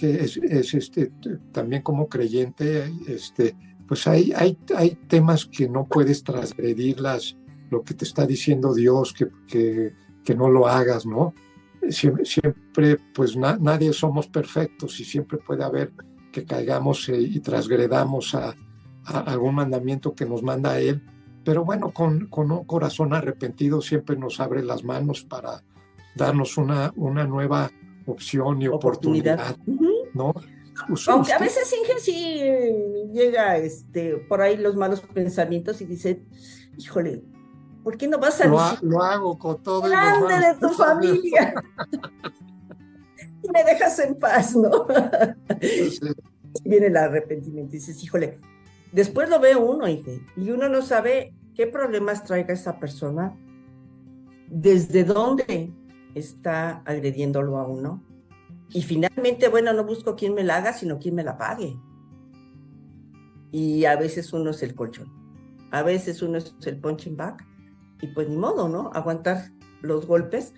Es, 0.00 0.74
este, 0.74 1.12
también 1.52 1.82
como 1.82 2.08
creyente, 2.08 2.92
este, 3.06 3.56
pues 3.86 4.06
hay, 4.06 4.32
hay, 4.34 4.58
hay 4.76 4.96
temas 5.08 5.46
que 5.46 5.68
no 5.68 5.86
puedes 5.86 6.24
transgredirlas, 6.24 7.36
lo 7.70 7.82
que 7.82 7.94
te 7.94 8.04
está 8.04 8.26
diciendo 8.26 8.74
Dios, 8.74 9.12
que, 9.12 9.28
que, 9.46 9.94
que 10.24 10.34
no 10.34 10.48
lo 10.48 10.66
hagas, 10.66 11.06
¿no? 11.06 11.34
Siempre, 11.90 12.98
pues 13.14 13.36
nadie 13.36 13.92
somos 13.92 14.26
perfectos 14.26 14.98
y 15.00 15.04
siempre 15.04 15.38
puede 15.38 15.64
haber 15.64 15.92
que 16.32 16.44
caigamos 16.44 17.08
eh, 17.08 17.20
y 17.20 17.40
transgredamos 17.40 18.34
a, 18.34 18.54
a 19.04 19.20
algún 19.20 19.56
mandamiento 19.56 20.14
que 20.14 20.24
nos 20.24 20.42
manda 20.42 20.80
Él, 20.80 21.02
pero 21.44 21.64
bueno, 21.64 21.90
con, 21.90 22.26
con, 22.26 22.50
un 22.50 22.64
corazón 22.64 23.12
arrepentido 23.12 23.82
siempre 23.82 24.16
nos 24.16 24.40
abre 24.40 24.64
las 24.64 24.82
manos 24.82 25.22
para 25.24 25.62
darnos 26.16 26.56
una, 26.56 26.92
una 26.96 27.24
nueva 27.24 27.70
opción 28.06 28.60
y 28.62 28.68
oportunidad, 28.68 29.56
¿no? 30.12 30.34
Aunque 31.08 31.32
a 31.32 31.38
veces 31.38 31.72
Inge 31.72 32.00
sí 32.00 32.40
llega 33.12 33.56
este, 33.58 34.16
por 34.16 34.40
ahí 34.40 34.56
los 34.56 34.74
malos 34.74 35.00
pensamientos 35.00 35.80
y 35.80 35.84
dice, 35.84 36.22
híjole, 36.76 37.22
¿por 37.82 37.96
qué 37.96 38.08
no 38.08 38.18
vas 38.18 38.40
a 38.40 38.46
lo, 38.46 38.58
lo 38.82 39.02
hago 39.02 39.38
con 39.38 39.62
todo 39.62 39.82
grande 39.82 40.34
de 40.34 40.54
tu 40.60 40.68
familia? 40.70 41.54
y 43.42 43.50
me 43.50 43.62
dejas 43.64 43.98
en 44.00 44.16
paz, 44.16 44.56
¿no? 44.56 44.86
Viene 46.64 46.86
el 46.86 46.96
arrepentimiento 46.96 47.76
y 47.76 47.78
dices, 47.78 48.02
híjole, 48.02 48.40
Después 48.94 49.28
lo 49.28 49.40
ve 49.40 49.56
uno 49.56 49.88
y 49.88 50.50
uno 50.50 50.68
no 50.68 50.80
sabe 50.80 51.34
qué 51.56 51.66
problemas 51.66 52.22
traiga 52.22 52.54
esa 52.54 52.78
persona, 52.78 53.36
desde 54.46 55.02
dónde 55.02 55.72
está 56.14 56.82
agrediéndolo 56.84 57.58
a 57.58 57.66
uno. 57.66 58.02
Y 58.70 58.82
finalmente, 58.82 59.48
bueno, 59.48 59.72
no 59.72 59.84
busco 59.84 60.16
quién 60.16 60.34
me 60.34 60.44
la 60.44 60.56
haga, 60.56 60.72
sino 60.72 60.98
quién 60.98 61.14
me 61.14 61.24
la 61.24 61.38
pague. 61.38 61.76
Y 63.52 63.84
a 63.84 63.96
veces 63.96 64.32
uno 64.32 64.50
es 64.50 64.62
el 64.62 64.74
colchón, 64.74 65.12
a 65.70 65.82
veces 65.82 66.22
uno 66.22 66.38
es 66.38 66.54
el 66.64 66.80
punching 66.80 67.16
back, 67.16 67.46
y 68.00 68.08
pues 68.08 68.28
ni 68.28 68.36
modo, 68.36 68.68
¿no? 68.68 68.90
Aguantar 68.94 69.52
los 69.80 70.06
golpes, 70.06 70.54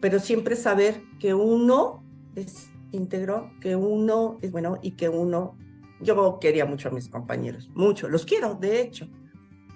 pero 0.00 0.18
siempre 0.18 0.54
saber 0.56 1.00
que 1.18 1.32
uno 1.32 2.04
es 2.34 2.68
íntegro, 2.92 3.50
que 3.60 3.76
uno 3.76 4.38
es 4.42 4.52
bueno 4.52 4.78
y 4.82 4.90
que 4.92 5.08
uno 5.08 5.56
yo 6.00 6.38
quería 6.38 6.66
mucho 6.66 6.88
a 6.88 6.92
mis 6.92 7.08
compañeros, 7.08 7.70
mucho, 7.74 8.08
los 8.08 8.26
quiero, 8.26 8.54
de 8.54 8.80
hecho. 8.82 9.08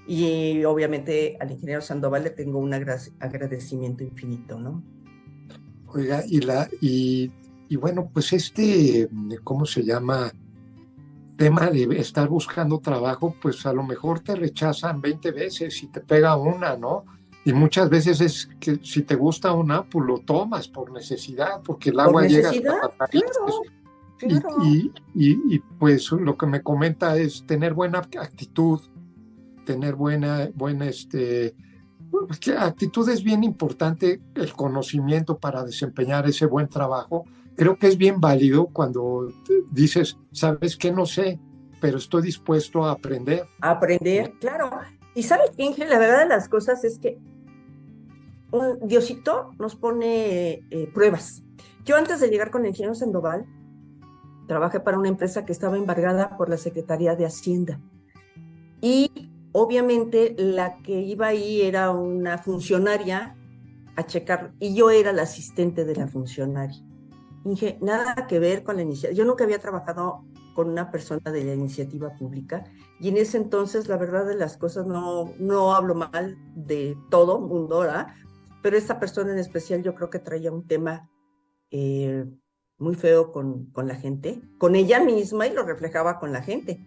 Y 0.07 0.65
obviamente 0.65 1.37
al 1.41 1.51
ingeniero 1.51 1.81
Sandoval 1.81 2.25
le 2.25 2.31
tengo 2.31 2.59
un 2.59 2.75
agradecimiento 2.75 4.05
infinito, 4.05 4.59
¿no? 4.59 4.83
Oiga, 5.95 6.23
y, 6.27 6.41
la, 6.41 6.69
y, 6.81 7.31
y 7.69 7.77
bueno, 7.77 8.11
pues 8.13 8.33
este, 8.33 9.09
¿cómo 9.45 9.67
se 9.67 9.85
llama? 9.85 10.33
Tema 11.37 11.71
de 11.71 11.85
estar 12.01 12.29
buscando 12.29 12.81
trabajo, 12.81 13.35
pues 13.41 13.65
a 13.65 13.73
lo 13.73 13.85
mejor 13.85 14.21
te 14.21 14.35
rechazan 14.35 15.01
20 15.01 15.31
veces 15.31 15.83
y 15.83 15.87
te 15.87 16.01
pega 16.01 16.37
una, 16.37 16.77
¿no? 16.77 17.05
Y 17.45 17.53
muchas 17.53 17.89
veces 17.89 18.21
es 18.21 18.51
que 18.59 18.81
si 18.83 19.03
te 19.03 19.15
gusta 19.15 19.53
una, 19.53 19.85
pues 19.85 20.05
lo 20.05 20.19
tomas 20.19 20.69
por 20.69 20.91
necesidad, 20.91 21.63
porque 21.65 21.91
el 21.91 22.01
agua 22.01 22.27
llega 22.27 22.51
hasta 22.51 23.09
Y, 24.65 24.91
y, 25.15 25.59
pues 25.79 26.11
lo 26.11 26.37
que 26.37 26.47
me 26.47 26.63
comenta 26.63 27.17
es 27.17 27.47
tener 27.47 27.73
buena 27.73 28.01
actitud, 28.01 28.81
tener 29.65 29.95
buena, 29.95 30.51
buena, 30.55 30.87
este, 30.87 31.55
que 32.41 32.53
actitud 32.53 33.09
es 33.09 33.23
bien 33.23 33.45
importante, 33.45 34.21
el 34.35 34.53
conocimiento 34.53 35.39
para 35.39 35.65
desempeñar 35.65 36.27
ese 36.27 36.47
buen 36.47 36.69
trabajo. 36.69 37.25
Creo 37.57 37.79
que 37.79 37.89
es 37.89 37.97
bien 37.97 38.21
válido 38.21 38.67
cuando 38.67 39.33
dices, 39.71 40.17
sabes 40.33 40.77
que 40.77 40.93
no 40.93 41.07
sé, 41.07 41.41
pero 41.81 41.99
estoy 41.99 42.23
dispuesto 42.23 42.85
a 42.85 42.93
aprender. 42.93 43.47
aprender, 43.61 44.33
claro. 44.41 44.71
Y 45.15 45.23
sabes, 45.23 45.51
Inge, 45.57 45.87
la 45.87 45.99
verdad 45.99 46.21
de 46.21 46.29
las 46.29 46.49
cosas 46.49 46.85
es 46.85 46.99
que 46.99 47.19
un 48.53 48.79
Diosito 48.87 49.55
nos 49.59 49.77
pone 49.77 50.65
eh, 50.71 50.91
pruebas. 50.95 51.43
Yo 51.85 51.97
antes 51.97 52.21
de 52.21 52.29
llegar 52.29 52.51
con 52.51 52.63
el 52.63 52.69
ingeniero 52.69 52.95
Sandoval, 52.95 53.47
trabajé 54.47 54.81
para 54.81 54.99
una 54.99 55.09
empresa 55.09 55.45
que 55.45 55.53
estaba 55.53 55.77
embargada 55.77 56.37
por 56.37 56.49
la 56.49 56.57
Secretaría 56.57 57.17
de 57.17 57.27
Hacienda. 57.27 57.81
Y 58.81 59.28
obviamente 59.53 60.35
la 60.39 60.79
que 60.79 61.01
iba 61.01 61.29
ahí 61.29 61.63
era 61.63 61.91
una 61.91 62.39
funcionaria 62.39 63.37
a 63.97 64.07
checar, 64.07 64.53
y 64.61 64.75
yo 64.75 64.91
era 64.91 65.13
la 65.13 65.23
asistente 65.23 65.85
de 65.85 65.97
la 65.97 66.07
funcionaria. 66.07 66.85
Dije, 67.45 67.79
nada 67.81 68.27
que 68.27 68.39
ver 68.39 68.63
con 68.63 68.77
la 68.77 68.83
iniciativa. 68.83 69.17
Yo 69.17 69.25
nunca 69.25 69.45
había 69.45 69.59
trabajado 69.59 70.25
con 70.55 70.69
una 70.69 70.91
persona 70.91 71.31
de 71.31 71.45
la 71.45 71.55
iniciativa 71.55 72.15
pública 72.17 72.65
y 72.99 73.11
en 73.11 73.17
ese 73.17 73.37
entonces 73.37 73.89
la 73.89 73.97
verdad 73.97 74.27
de 74.27 74.35
las 74.35 74.57
cosas 74.57 74.87
no, 74.87 75.33
no 75.39 75.73
hablo 75.73 75.95
mal 75.95 76.37
de 76.57 76.97
todo 77.11 77.41
mundo, 77.41 77.87
pero 78.61 78.77
esta 78.77 78.99
persona 78.99 79.31
en 79.31 79.39
especial 79.39 79.85
yo 79.85 79.95
creo 79.95 80.11
que 80.11 80.19
traía 80.19 80.51
un 80.51 80.67
tema 80.67 81.09
eh, 81.71 82.25
muy 82.77 82.97
feo 82.97 83.31
con, 83.31 83.67
con 83.67 83.87
la 83.87 83.95
gente, 83.95 84.43
con 84.59 84.75
ella 84.75 84.99
misma 84.99 85.47
y 85.47 85.53
lo 85.53 85.63
reflejaba 85.63 86.19
con 86.19 86.33
la 86.33 86.43
gente. 86.43 86.85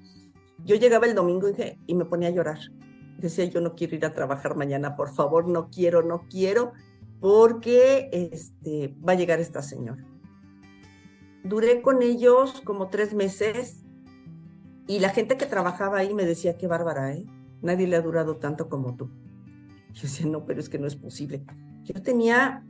Yo 0.65 0.75
llegaba 0.75 1.05
el 1.05 1.15
domingo 1.15 1.47
y, 1.87 1.95
me 1.95 2.05
ponía 2.05 2.29
a 2.29 2.31
llorar. 2.31 2.59
Decía, 3.17 3.45
yo 3.45 3.61
no 3.61 3.75
quiero 3.75 3.95
ir 3.95 4.05
a 4.05 4.13
trabajar 4.13 4.55
mañana, 4.55 4.95
por 4.95 5.13
favor, 5.13 5.47
no 5.47 5.69
quiero, 5.69 6.01
no 6.01 6.23
quiero, 6.29 6.73
porque 7.19 8.09
este, 8.11 8.95
va 9.07 9.13
a 9.13 9.15
llegar 9.15 9.39
esta 9.39 9.61
señora. 9.61 10.05
Duré 11.43 11.81
con 11.81 12.01
ellos 12.01 12.61
como 12.61 12.89
tres 12.89 13.13
meses 13.13 13.83
y 14.87 14.99
la 14.99 15.09
gente 15.09 15.37
que 15.37 15.45
trabajaba 15.45 15.99
ahí 15.99 16.13
me 16.13 16.25
decía, 16.25 16.57
qué 16.57 16.67
bárbara, 16.67 17.13
¿eh? 17.13 17.25
Nadie 17.61 17.87
le 17.87 17.95
ha 17.95 18.01
durado 18.01 18.37
tanto 18.37 18.69
como 18.69 18.95
tú. 18.95 19.09
Yo 19.93 20.03
decía, 20.03 20.25
no, 20.25 20.45
pero 20.45 20.59
es 20.59 20.69
que 20.69 20.79
no 20.79 20.87
es 20.87 20.95
posible. 20.95 21.43
Yo 21.83 22.01
tenía 22.01 22.65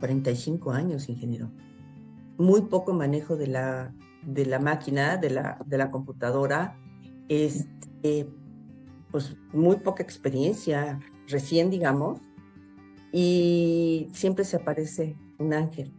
45 0.00 0.72
años, 0.72 1.08
ingeniero. 1.08 1.50
Muy 2.38 2.62
poco 2.62 2.92
manejo 2.92 3.36
de 3.36 3.46
la, 3.46 3.94
de 4.26 4.44
la 4.44 4.58
máquina, 4.58 5.16
de 5.16 5.30
la, 5.30 5.58
de 5.64 5.78
la 5.78 5.90
computadora. 5.90 6.78
Este, 7.28 8.28
pues 9.10 9.36
muy 9.52 9.76
poca 9.76 10.02
experiencia, 10.02 11.00
recién, 11.28 11.70
digamos. 11.70 12.20
Y 13.12 14.08
siempre 14.12 14.44
se 14.44 14.56
aparece 14.56 15.16
un 15.38 15.54
ángel. 15.54 15.92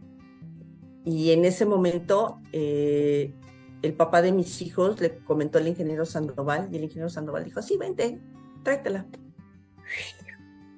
Y 1.04 1.32
en 1.32 1.44
ese 1.44 1.64
momento, 1.66 2.40
eh, 2.52 3.34
el 3.82 3.94
papá 3.94 4.22
de 4.22 4.32
mis 4.32 4.62
hijos 4.62 5.00
le 5.00 5.18
comentó 5.18 5.58
al 5.58 5.66
ingeniero 5.66 6.04
Sandoval 6.04 6.68
y 6.70 6.76
el 6.76 6.84
ingeniero 6.84 7.08
Sandoval 7.08 7.44
dijo, 7.44 7.62
sí, 7.62 7.76
vente, 7.76 8.20
tráetela 8.62 9.06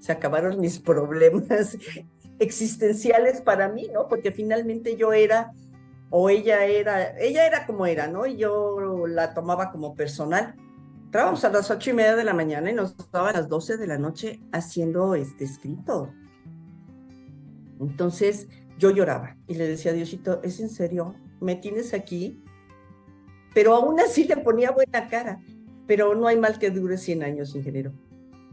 se 0.01 0.13
acabaron 0.13 0.59
mis 0.61 0.79
problemas 0.79 1.77
existenciales 2.39 3.43
para 3.43 3.69
mí, 3.69 3.89
¿no? 3.93 4.09
Porque 4.09 4.33
finalmente 4.33 4.97
yo 4.97 5.13
era, 5.13 5.53
o 6.11 6.29
ella 6.29 6.67
era, 6.67 7.17
ella 7.19 7.47
era 7.47 7.67
como 7.67 7.87
era, 7.87 8.09
¿no? 8.09 8.27
Y 8.27 8.37
yo 8.37 9.07
la 9.07 9.33
tomaba 9.33 9.71
como 9.71 9.95
personal. 9.95 10.55
Entrábamos 11.05 11.45
a 11.45 11.51
las 11.51 11.71
ocho 11.71 11.91
y 11.91 11.93
media 11.93 12.17
de 12.17 12.25
la 12.25 12.35
mañana 12.35 12.71
y 12.71 12.75
nos 12.75 12.97
estaban 12.99 13.35
a 13.35 13.41
las 13.41 13.49
doce 13.49 13.77
de 13.77 13.87
la 13.87 13.99
noche 13.99 14.41
haciendo 14.53 15.15
este 15.15 15.45
escrito. 15.45 16.13
Entonces 17.81 18.49
yo 18.79 18.91
lloraba 18.91 19.37
y 19.47 19.55
le 19.55 19.67
decía, 19.67 19.93
Diosito, 19.93 20.41
¿es 20.43 20.61
en 20.61 20.69
serio? 20.69 21.15
¿Me 21.41 21.57
tienes 21.57 21.95
aquí? 21.95 22.43
Pero 23.55 23.75
aún 23.75 23.99
así 24.01 24.25
le 24.25 24.37
ponía 24.37 24.71
buena 24.71 25.09
cara. 25.09 25.41
Pero 25.87 26.15
no 26.15 26.27
hay 26.27 26.39
mal 26.39 26.59
que 26.59 26.71
dure 26.71 26.99
100 26.99 27.23
años, 27.23 27.55
ingeniero. 27.55 27.93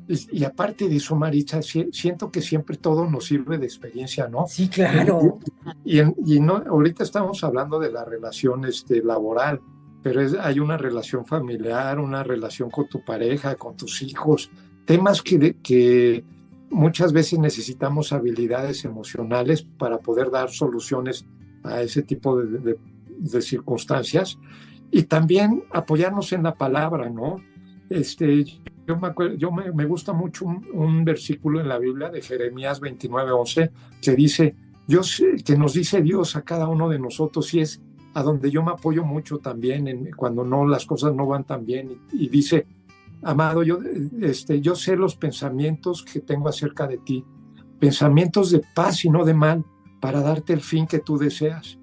Y, 0.10 0.46
aparte 0.46 0.88
de 0.88 0.96
eso, 0.96 1.16
Maritza, 1.18 1.62
siento 1.62 2.32
que 2.32 2.42
siempre 2.42 2.78
todo 2.78 3.10
nos 3.10 3.26
sirve 3.26 3.58
de 3.58 3.66
experiencia, 3.66 4.30
¿no? 4.30 4.46
Sí, 4.48 4.70
claro. 4.70 5.40
Y, 5.84 6.00
y, 6.00 6.40
no, 6.40 6.64
ahorita 6.66 7.04
estamos 7.04 7.44
hablando 7.44 7.78
de 7.78 7.92
la 7.92 8.06
relación 8.06 8.64
este, 8.64 9.04
laboral, 9.04 9.60
pero 10.02 10.22
es, 10.22 10.34
hay 10.34 10.60
una 10.62 10.78
relación 10.78 11.26
familiar, 11.26 12.00
una 12.00 12.24
relación 12.24 12.70
con 12.70 12.88
tu 12.88 13.04
pareja, 13.04 13.56
con 13.56 13.76
tus 13.76 14.02
hijos, 14.02 14.50
temas 14.86 15.22
que, 15.22 15.58
que 15.62 16.24
muchas 16.70 17.12
veces 17.12 17.40
necesitamos 17.40 18.14
habilidades 18.14 18.86
emocionales 18.86 19.64
para 19.64 19.98
poder 19.98 20.32
dar 20.32 20.50
soluciones 20.50 21.26
a 21.64 21.82
ese 21.82 22.02
tipo 22.02 22.38
de, 22.42 22.60
de, 22.60 22.80
de 23.20 23.42
circunstancias 23.42 24.38
y 24.90 25.04
también 25.04 25.66
apoyarnos 25.72 26.32
en 26.32 26.44
la 26.44 26.56
palabra, 26.56 27.10
¿no? 27.10 27.42
Este, 27.90 28.46
yo 28.88 28.96
me, 28.96 29.08
acuerdo, 29.08 29.36
yo 29.36 29.52
me, 29.52 29.86
gusta 29.86 30.14
mucho 30.14 30.46
un, 30.46 31.04
versículo 31.04 31.60
en 31.60 31.68
la 31.68 31.78
Biblia 31.78 32.10
de 32.10 32.22
Jeremías 32.22 32.80
29, 32.80 33.32
11, 33.32 33.72
que 34.02 34.16
dice, 34.16 34.56
yo 34.88 35.04
sé, 35.04 35.36
que 35.46 35.58
nos 35.58 35.74
dice 35.74 36.02
Dios 36.02 36.38
a 36.38 36.44
cada 36.44 36.70
uno 36.70 36.88
de 36.88 36.98
nosotros 36.98 37.54
y 37.54 37.60
es 37.60 37.82
a 38.14 38.24
donde 38.24 38.50
yo 38.50 38.64
me 38.64 38.72
apoyo 38.72 39.04
mucho 39.04 39.40
también 39.40 39.90
en, 39.90 40.12
cuando 40.12 40.46
no 40.46 40.66
las 40.66 40.86
cosas 40.86 41.14
no 41.14 41.28
van 41.28 41.44
tan 41.44 41.66
bien 41.66 42.00
y, 42.14 42.30
dice, 42.30 42.66
amado, 43.24 43.62
yo, 43.62 43.80
este, 44.22 44.62
yo 44.62 44.74
sé 44.74 44.96
los 44.96 45.18
pensamientos 45.18 46.04
que 46.04 46.22
tengo 46.22 46.48
acerca 46.48 46.88
de 46.88 46.98
ti, 46.98 47.26
pensamientos 47.80 48.52
de 48.52 48.62
paz 48.74 49.04
y 49.04 49.10
no 49.10 49.26
de 49.26 49.34
mal, 49.34 49.66
para 50.00 50.22
darte 50.22 50.54
el 50.54 50.62
fin 50.62 50.88
que 50.88 51.00
tú 51.00 51.18
deseas. 51.18 51.78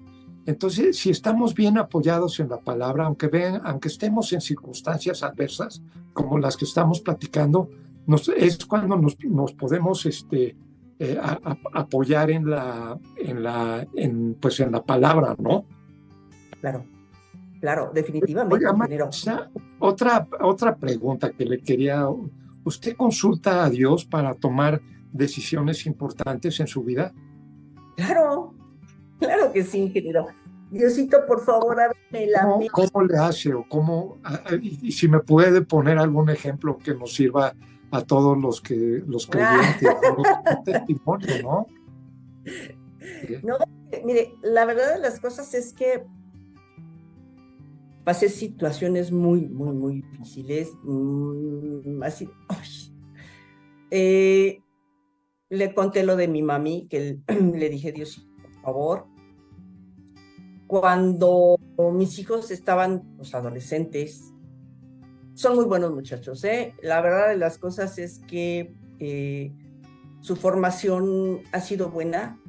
Entonces, 0.45 0.97
si 0.97 1.09
estamos 1.09 1.55
bien 1.55 1.77
apoyados 1.77 2.39
en 2.39 2.49
la 2.49 2.59
palabra, 2.59 3.05
aunque, 3.05 3.27
ven, 3.27 3.61
aunque 3.63 3.87
estemos 3.87 4.31
en 4.33 4.41
circunstancias 4.41 5.23
adversas 5.23 5.81
como 6.13 6.37
las 6.37 6.55
que 6.55 6.65
estamos 6.65 7.01
platicando, 7.01 7.69
es 8.37 8.65
cuando 8.65 8.95
nos, 8.97 9.53
podemos 9.53 10.05
este, 10.05 10.55
eh, 10.99 11.19
apoyar 11.73 12.29
en 12.29 12.49
la, 12.49 12.99
en, 13.17 13.43
la, 13.43 13.87
en, 13.95 14.35
pues 14.35 14.59
en 14.59 14.71
la 14.71 14.83
palabra, 14.83 15.35
¿no? 15.39 15.65
Claro, 16.61 16.85
claro, 17.59 17.91
definitivamente. 17.93 18.67
otra, 19.79 20.27
otra 20.41 20.75
pregunta 20.75 21.31
que 21.31 21.45
le 21.45 21.59
quería, 21.59 22.07
¿usted 22.63 22.95
consulta 22.95 23.63
a 23.63 23.69
Dios 23.71 24.05
para 24.05 24.35
tomar 24.35 24.79
decisiones 25.11 25.87
importantes 25.87 26.59
en 26.59 26.67
su 26.67 26.83
vida? 26.83 27.13
Claro, 27.95 28.53
Claro 29.19 29.51
que 29.51 29.63
sí, 29.63 29.79
ingeniero. 29.79 30.27
Diosito, 30.71 31.25
por 31.25 31.43
favor, 31.45 31.79
ábreme 31.79 32.31
la 32.31 32.43
¿Cómo, 32.43 32.67
¿Cómo, 32.71 33.05
le 33.05 33.17
hace 33.17 33.53
o 33.53 33.65
cómo, 33.69 34.17
y 34.61 34.91
si 34.91 35.07
me 35.07 35.19
puede 35.19 35.61
poner 35.61 35.97
algún 35.97 36.29
ejemplo 36.29 36.77
que 36.77 36.93
nos 36.93 37.13
sirva 37.13 37.55
a 37.91 38.01
todos 38.01 38.37
los 38.37 38.61
que 38.61 39.03
los 39.07 39.27
creyentes, 39.27 39.89
testimonio, 40.65 41.43
¿no? 41.43 41.67
No, 43.43 43.57
mire, 44.03 44.33
la 44.41 44.65
verdad 44.65 44.95
de 44.95 44.99
las 44.99 45.19
cosas 45.19 45.53
es 45.53 45.73
que 45.73 46.03
pasé 48.03 48.29
situaciones 48.29 49.11
muy, 49.11 49.41
muy, 49.41 49.73
muy 49.73 50.01
difíciles, 50.01 50.71
mm, 50.83 52.01
así, 52.01 52.27
eh, 53.91 54.59
le 55.49 55.73
conté 55.75 56.03
lo 56.03 56.15
de 56.15 56.27
mi 56.27 56.41
mami, 56.41 56.87
que 56.89 57.19
le 57.27 57.69
dije, 57.69 57.91
Dios, 57.91 58.27
favor. 58.65 59.05
Cuando 60.67 61.57
mis 61.93 62.17
hijos 62.17 62.49
estaban 62.49 63.15
los 63.17 63.35
adolescentes, 63.35 64.33
son 65.35 65.55
muy 65.55 65.65
buenos 65.65 65.91
muchachos, 65.91 66.43
¿eh? 66.43 66.73
La 66.81 67.01
verdad 67.01 67.29
de 67.29 67.37
las 67.37 67.57
cosas 67.57 67.97
es 67.99 68.19
que 68.19 68.73
eh, 68.99 69.53
su 70.21 70.35
formación 70.35 71.41
ha 71.51 71.61
sido 71.61 71.91
buena 71.91 72.39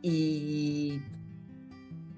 y 0.00 1.00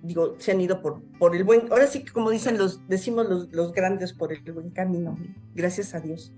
digo, 0.03 0.37
se 0.39 0.53
han 0.53 0.61
ido 0.61 0.81
por, 0.81 1.03
por 1.19 1.35
el 1.35 1.45
buen, 1.45 1.71
ahora 1.73 1.87
sí 1.87 2.05
que 2.05 2.13
como 2.13 2.31
dicen 2.31 2.57
los, 2.57 2.87
decimos 2.87 3.29
los, 3.29 3.53
los 3.53 3.73
grandes 3.73 4.13
por 4.13 4.33
el 4.33 4.41
buen 4.53 4.71
camino, 4.71 5.17
gracias 5.55 5.95
a 5.95 6.01
Dios. 6.01 6.33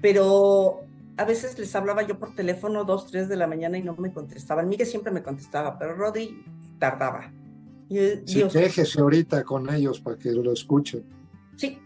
Pero 0.00 0.80
a 1.16 1.24
veces 1.24 1.58
les 1.58 1.74
hablaba 1.74 2.02
yo 2.02 2.18
por 2.18 2.34
teléfono 2.34 2.84
dos, 2.84 3.10
tres 3.10 3.28
de 3.28 3.36
la 3.36 3.46
mañana 3.46 3.78
y 3.78 3.82
no 3.82 3.94
me 3.96 4.12
contestaban. 4.12 4.68
Miguel 4.68 4.86
siempre 4.86 5.12
me 5.12 5.22
contestaba, 5.22 5.78
pero 5.78 5.94
Roddy 5.94 6.42
tardaba. 6.78 7.32
sí, 7.88 8.42
déjese 8.52 9.00
ahorita 9.00 9.44
con 9.44 9.72
ellos 9.72 10.00
para 10.00 10.16
que 10.16 10.32
lo 10.32 10.52
escuchen. 10.52 11.04
Sí, 11.56 11.78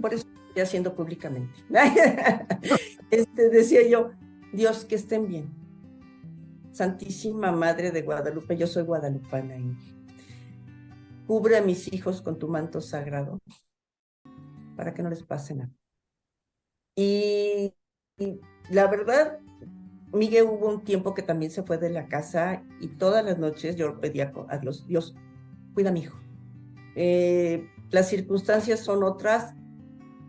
por 0.00 0.14
eso 0.14 0.26
estoy 0.48 0.62
haciendo 0.62 0.94
públicamente. 0.94 1.52
este, 3.10 3.50
decía 3.50 3.86
yo, 3.86 4.10
Dios, 4.52 4.84
que 4.84 4.94
estén 4.94 5.28
bien. 5.28 5.50
Santísima 6.72 7.52
Madre 7.52 7.90
de 7.90 8.00
Guadalupe, 8.00 8.56
yo 8.56 8.66
soy 8.66 8.84
guadalupana. 8.84 9.56
cubre 11.26 11.58
a 11.58 11.62
mis 11.62 11.92
hijos 11.92 12.22
con 12.22 12.38
tu 12.38 12.48
manto 12.48 12.80
sagrado 12.80 13.38
para 14.76 14.94
que 14.94 15.02
no 15.02 15.10
les 15.10 15.22
pase 15.22 15.54
nada. 15.54 15.70
Y, 16.96 17.74
la 18.70 18.86
verdad, 18.88 19.38
Miguel 20.12 20.44
hubo 20.44 20.68
un 20.68 20.84
tiempo 20.84 21.14
que 21.14 21.22
también 21.22 21.50
se 21.50 21.62
fue 21.62 21.78
de 21.78 21.90
la 21.90 22.06
casa 22.06 22.62
y 22.80 22.88
todas 22.88 23.24
las 23.24 23.38
noches 23.38 23.76
yo 23.76 23.98
pedía 24.00 24.32
a 24.48 24.58
Dios, 24.58 24.86
Dios, 24.86 25.14
cuida 25.74 25.88
a 25.90 25.92
mi 25.92 26.00
hijo. 26.00 26.18
Eh, 26.94 27.68
las 27.90 28.08
circunstancias 28.08 28.80
son 28.80 29.02
otras, 29.02 29.54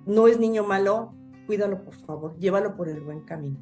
no 0.06 0.28
es 0.28 0.40
niño 0.40 0.64
malo, 0.64 1.14
cuídalo 1.48 1.84
por 1.84 1.96
favor, 1.96 2.38
llévalo 2.40 2.76
por 2.76 2.88
el 2.88 3.02
buen 3.02 3.22
camino. 3.22 3.60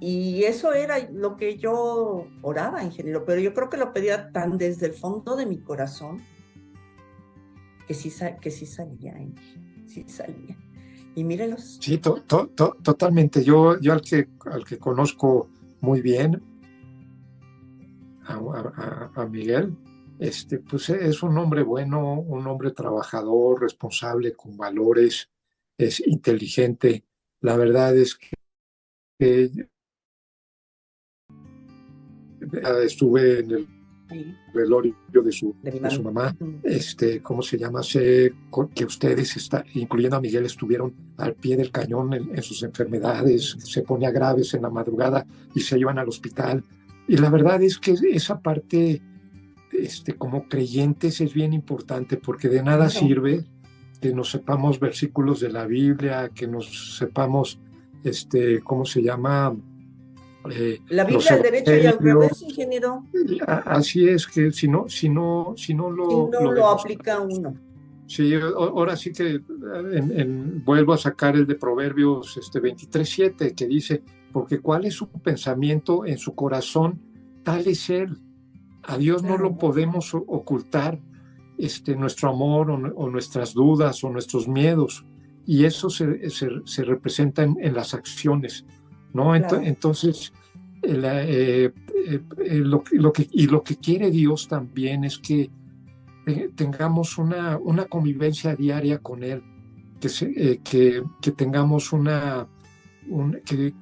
Y 0.00 0.44
eso 0.44 0.72
era 0.72 0.98
lo 1.10 1.36
que 1.36 1.58
yo 1.58 2.28
oraba, 2.42 2.84
ingeniero, 2.84 3.24
pero 3.24 3.40
yo 3.40 3.52
creo 3.52 3.68
que 3.68 3.76
lo 3.76 3.92
pedía 3.92 4.30
tan 4.30 4.56
desde 4.58 4.86
el 4.86 4.92
fondo 4.92 5.34
de 5.34 5.46
mi 5.46 5.58
corazón 5.58 6.22
que 7.86 7.94
sí, 7.94 8.12
que 8.40 8.50
sí 8.50 8.66
salía, 8.66 9.16
sí 9.86 10.04
salía. 10.08 10.56
Y 11.18 11.24
mírelos. 11.24 11.78
Sí, 11.80 11.98
totalmente. 11.98 13.42
Yo, 13.42 13.80
yo 13.80 13.92
al, 13.92 14.02
que, 14.02 14.28
al 14.52 14.64
que 14.64 14.78
conozco 14.78 15.50
muy 15.80 16.00
bien, 16.00 16.40
a, 18.24 19.26
Miguel, 19.28 19.76
este, 20.20 20.60
pues 20.60 20.90
es 20.90 21.20
un 21.24 21.36
hombre 21.36 21.64
bueno, 21.64 22.20
un 22.20 22.46
hombre 22.46 22.70
trabajador, 22.70 23.62
responsable, 23.62 24.34
con 24.34 24.56
valores, 24.56 25.28
es 25.76 26.06
inteligente. 26.06 27.04
La 27.40 27.56
verdad 27.56 27.96
es 27.96 28.16
que 29.18 29.50
estuve 32.84 33.40
en 33.40 33.50
el 33.50 33.77
velorio 34.54 34.94
de 35.12 35.32
su, 35.32 35.54
de, 35.62 35.90
su 35.90 36.02
mamá, 36.02 36.34
este, 36.62 37.20
¿cómo 37.22 37.42
se 37.42 37.58
llama? 37.58 37.82
Sé 37.82 38.32
que 38.74 38.84
ustedes, 38.84 39.36
está, 39.36 39.64
incluyendo 39.74 40.16
a 40.16 40.20
Miguel, 40.20 40.46
estuvieron 40.46 40.94
al 41.16 41.34
pie 41.34 41.56
del 41.56 41.70
cañón 41.70 42.12
en, 42.14 42.42
sus 42.42 42.62
enfermedades, 42.62 43.56
se 43.58 43.82
ponía 43.82 44.10
graves 44.10 44.54
en 44.54 44.62
la 44.62 44.70
madrugada 44.70 45.26
y 45.54 45.60
se 45.60 45.78
iban 45.78 45.98
al 45.98 46.08
hospital. 46.08 46.64
Y 47.06 47.16
la 47.16 47.30
verdad 47.30 47.62
es 47.62 47.78
que 47.78 47.94
esa 48.12 48.40
parte, 48.40 49.00
este, 49.72 50.14
como 50.14 50.48
creyentes, 50.48 51.20
es 51.20 51.32
bien 51.32 51.52
importante 51.52 52.16
porque 52.16 52.48
de 52.48 52.62
nada 52.62 52.90
sirve 52.90 53.44
que 54.00 54.12
nos 54.12 54.30
sepamos 54.30 54.78
versículos 54.78 55.40
de 55.40 55.50
la 55.50 55.66
Biblia, 55.66 56.30
que 56.34 56.46
nos 56.46 56.96
sepamos, 56.98 57.58
este, 58.04 58.60
¿cómo 58.60 58.84
se 58.84 59.02
llama? 59.02 59.56
Eh, 60.50 60.80
la 60.88 61.04
Biblia 61.04 61.34
al 61.34 61.42
derecho 61.42 61.76
y 61.76 61.86
al 61.86 61.98
revés, 61.98 62.42
ingeniero. 62.42 63.04
Así 63.46 64.08
es 64.08 64.26
que 64.26 64.52
si 64.52 64.68
no, 64.68 64.88
si 64.88 65.08
no, 65.08 65.54
si 65.56 65.74
no 65.74 65.90
lo, 65.90 66.30
si 66.32 66.44
no 66.44 66.52
lo, 66.52 66.68
aplica 66.68 67.20
uno. 67.20 67.54
Sí, 68.06 68.32
ahora 68.34 68.96
sí 68.96 69.12
que 69.12 69.40
vuelvo 70.64 70.94
a 70.94 70.98
sacar 70.98 71.36
el 71.36 71.46
de 71.46 71.56
Proverbios 71.56 72.38
este 72.38 72.60
23.7 72.60 73.54
que 73.54 73.66
dice, 73.66 74.02
porque 74.32 74.60
cuál 74.60 74.86
es 74.86 74.94
su 74.94 75.08
pensamiento 75.08 76.06
en 76.06 76.16
su 76.16 76.34
corazón, 76.34 77.00
tal 77.42 77.66
es 77.66 77.90
él. 77.90 78.18
A 78.82 78.96
Dios 78.96 79.22
no 79.22 79.36
lo 79.36 79.58
podemos 79.58 80.14
ocultar, 80.14 80.98
este, 81.58 81.96
nuestro 81.96 82.30
amor 82.30 82.70
o, 82.70 83.10
nuestras 83.10 83.52
dudas 83.52 84.02
o 84.04 84.10
nuestros 84.10 84.48
miedos. 84.48 85.04
Y 85.44 85.64
eso 85.64 85.90
se, 85.90 86.30
se, 86.30 86.84
representa 86.84 87.42
en, 87.42 87.74
las 87.74 87.94
acciones. 87.94 88.64
¿no? 89.12 89.34
Entonces, 89.34 90.32
eh, 90.82 91.72
eh, 91.94 92.20
eh, 92.38 92.54
lo, 92.58 92.82
que, 92.82 93.28
y 93.30 93.46
lo 93.46 93.62
que 93.62 93.76
quiere 93.76 94.10
Dios 94.10 94.48
también 94.48 95.04
es 95.04 95.18
que 95.18 95.50
tengamos 96.54 97.16
una, 97.16 97.56
una 97.56 97.86
convivencia 97.86 98.54
diaria 98.54 98.98
con 98.98 99.22
Él, 99.22 99.42
que, 99.98 100.60
que, 100.62 101.02
que, 101.22 101.32
tengamos 101.32 101.92
una... 101.94 102.46
que, 103.46 103.72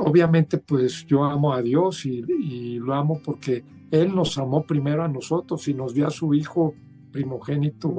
obviamente 0.00 0.58
pues 0.58 1.06
yo 1.06 1.24
amo 1.24 1.52
a 1.52 1.62
Dios 1.62 2.04
y, 2.06 2.24
y, 2.28 2.78
lo 2.80 2.92
amo 2.92 3.20
porque 3.24 3.64
Él 3.92 4.12
nos 4.14 4.36
amó 4.36 4.66
primero 4.66 5.04
a 5.04 5.08
nosotros 5.08 5.68
y 5.68 5.74
nos 5.74 5.94
dio 5.94 6.08
a 6.08 6.10
su 6.10 6.34
Hijo 6.34 6.74
primogénito. 7.12 7.94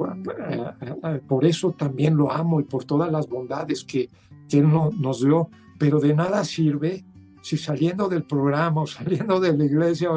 por 1.26 1.46
eso 1.46 1.72
también 1.72 2.14
lo 2.14 2.30
amo 2.30 2.60
y 2.60 2.64
por 2.64 2.84
todas 2.84 3.10
las 3.10 3.26
bondades 3.26 3.84
que, 3.84 4.10
que 4.50 4.58
Él 4.58 4.68
nos 4.68 5.24
dio 5.24 5.48
pero 5.78 6.00
de 6.00 6.14
nada 6.14 6.44
sirve 6.44 7.04
si 7.48 7.56
saliendo 7.56 8.08
del 8.08 8.24
programa 8.24 8.82
o 8.82 8.86
saliendo 8.86 9.40
de 9.40 9.56
la 9.56 9.64
iglesia 9.64 10.10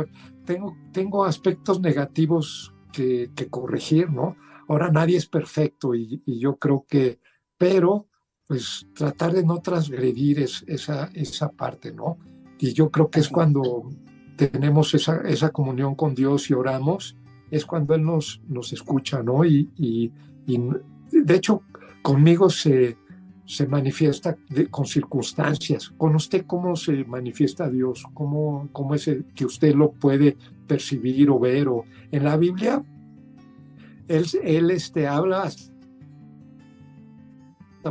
tengo, 0.46 0.76
tengo 0.92 1.24
aspectos 1.24 1.80
negativos 1.80 2.74
que, 2.92 3.32
corregir, 3.50 4.12
¿no? 4.12 4.36
Ahora 4.68 4.92
nadie 4.92 5.16
es 5.16 5.28
perfecto 5.28 5.96
y, 5.96 6.22
yo 6.26 6.58
creo 6.58 6.86
que, 6.88 7.20
pero 7.58 8.08
pues 8.48 8.86
tratar 8.94 9.32
de 9.32 9.46
no 9.46 9.60
transgredir 9.60 10.42
es, 10.42 10.66
esa, 10.68 11.10
esa 11.14 11.50
parte, 11.50 11.94
¿no? 11.94 12.18
Y 12.60 12.74
yo 12.74 12.92
creo 12.92 13.10
que 13.10 13.22
es 13.22 13.30
cuando 13.30 13.90
tenemos 14.36 14.94
esa, 14.94 15.22
esa 15.22 15.52
comunión 15.52 15.96
con 15.96 16.14
Dios 16.14 16.50
y 16.50 16.54
oramos, 16.54 17.16
es 17.50 17.66
cuando 17.66 17.96
Él 17.96 18.04
nos, 18.04 18.42
nos 18.48 18.74
escucha, 18.74 19.24
¿no? 19.24 19.46
Y, 19.46 19.70
y, 19.78 20.12
y 20.46 20.60
de 21.12 21.36
hecho, 21.36 21.64
conmigo 22.02 22.50
se, 22.50 22.98
se 23.52 23.68
manifiesta 23.68 24.38
con 24.70 24.86
circunstancias. 24.86 25.90
¿Con 25.98 26.16
usted 26.16 26.46
cómo 26.48 26.74
se 26.78 27.04
manifiesta 27.04 27.70
Dios? 27.70 28.06
¿Cómo, 28.14 28.70
cómo 28.72 28.96
es 28.96 29.10
que 29.36 29.46
usted 29.46 29.76
lo 29.76 29.92
puede 29.92 30.38
percibir 30.66 31.30
o 31.30 31.38
ver? 31.38 31.68
O, 31.68 31.84
en 32.14 32.24
la 32.24 32.38
Biblia, 32.38 32.82
él, 34.08 34.26
él 34.42 34.72
este, 34.72 35.06
habla 35.06 35.52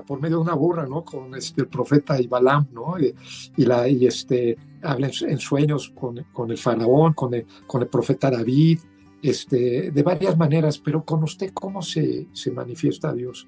por 0.06 0.18
medio 0.18 0.36
de 0.36 0.42
una 0.44 0.54
burra, 0.54 0.86
¿no? 0.86 1.04
Con 1.04 1.34
este, 1.34 1.60
el 1.60 1.68
profeta 1.68 2.18
Ibalam, 2.18 2.68
¿no? 2.72 2.94
Y, 2.98 3.66
la, 3.66 3.86
y 3.86 4.06
este, 4.06 4.56
habla 4.82 5.10
en, 5.20 5.38
sueños 5.38 5.90
con, 5.90 6.24
con, 6.32 6.50
el 6.50 6.56
faraón, 6.56 7.12
con 7.12 7.34
el, 7.34 7.44
con 7.66 7.82
el 7.82 7.88
profeta 7.88 8.30
David, 8.30 8.78
este, 9.20 9.90
de 9.90 10.02
varias 10.02 10.38
maneras, 10.38 10.78
pero 10.78 11.04
con 11.04 11.22
usted, 11.22 11.52
¿cómo 11.52 11.82
se, 11.82 12.28
se 12.32 12.50
manifiesta 12.50 13.12
Dios? 13.12 13.46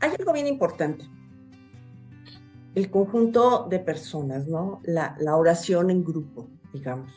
Hay 0.00 0.14
algo 0.18 0.32
bien 0.32 0.46
importante. 0.46 1.04
El 2.74 2.90
conjunto 2.90 3.66
de 3.68 3.78
personas, 3.78 4.46
¿no? 4.46 4.80
La, 4.84 5.16
oración 5.36 5.90
en 5.90 6.04
grupo, 6.04 6.48
digamos. 6.72 7.12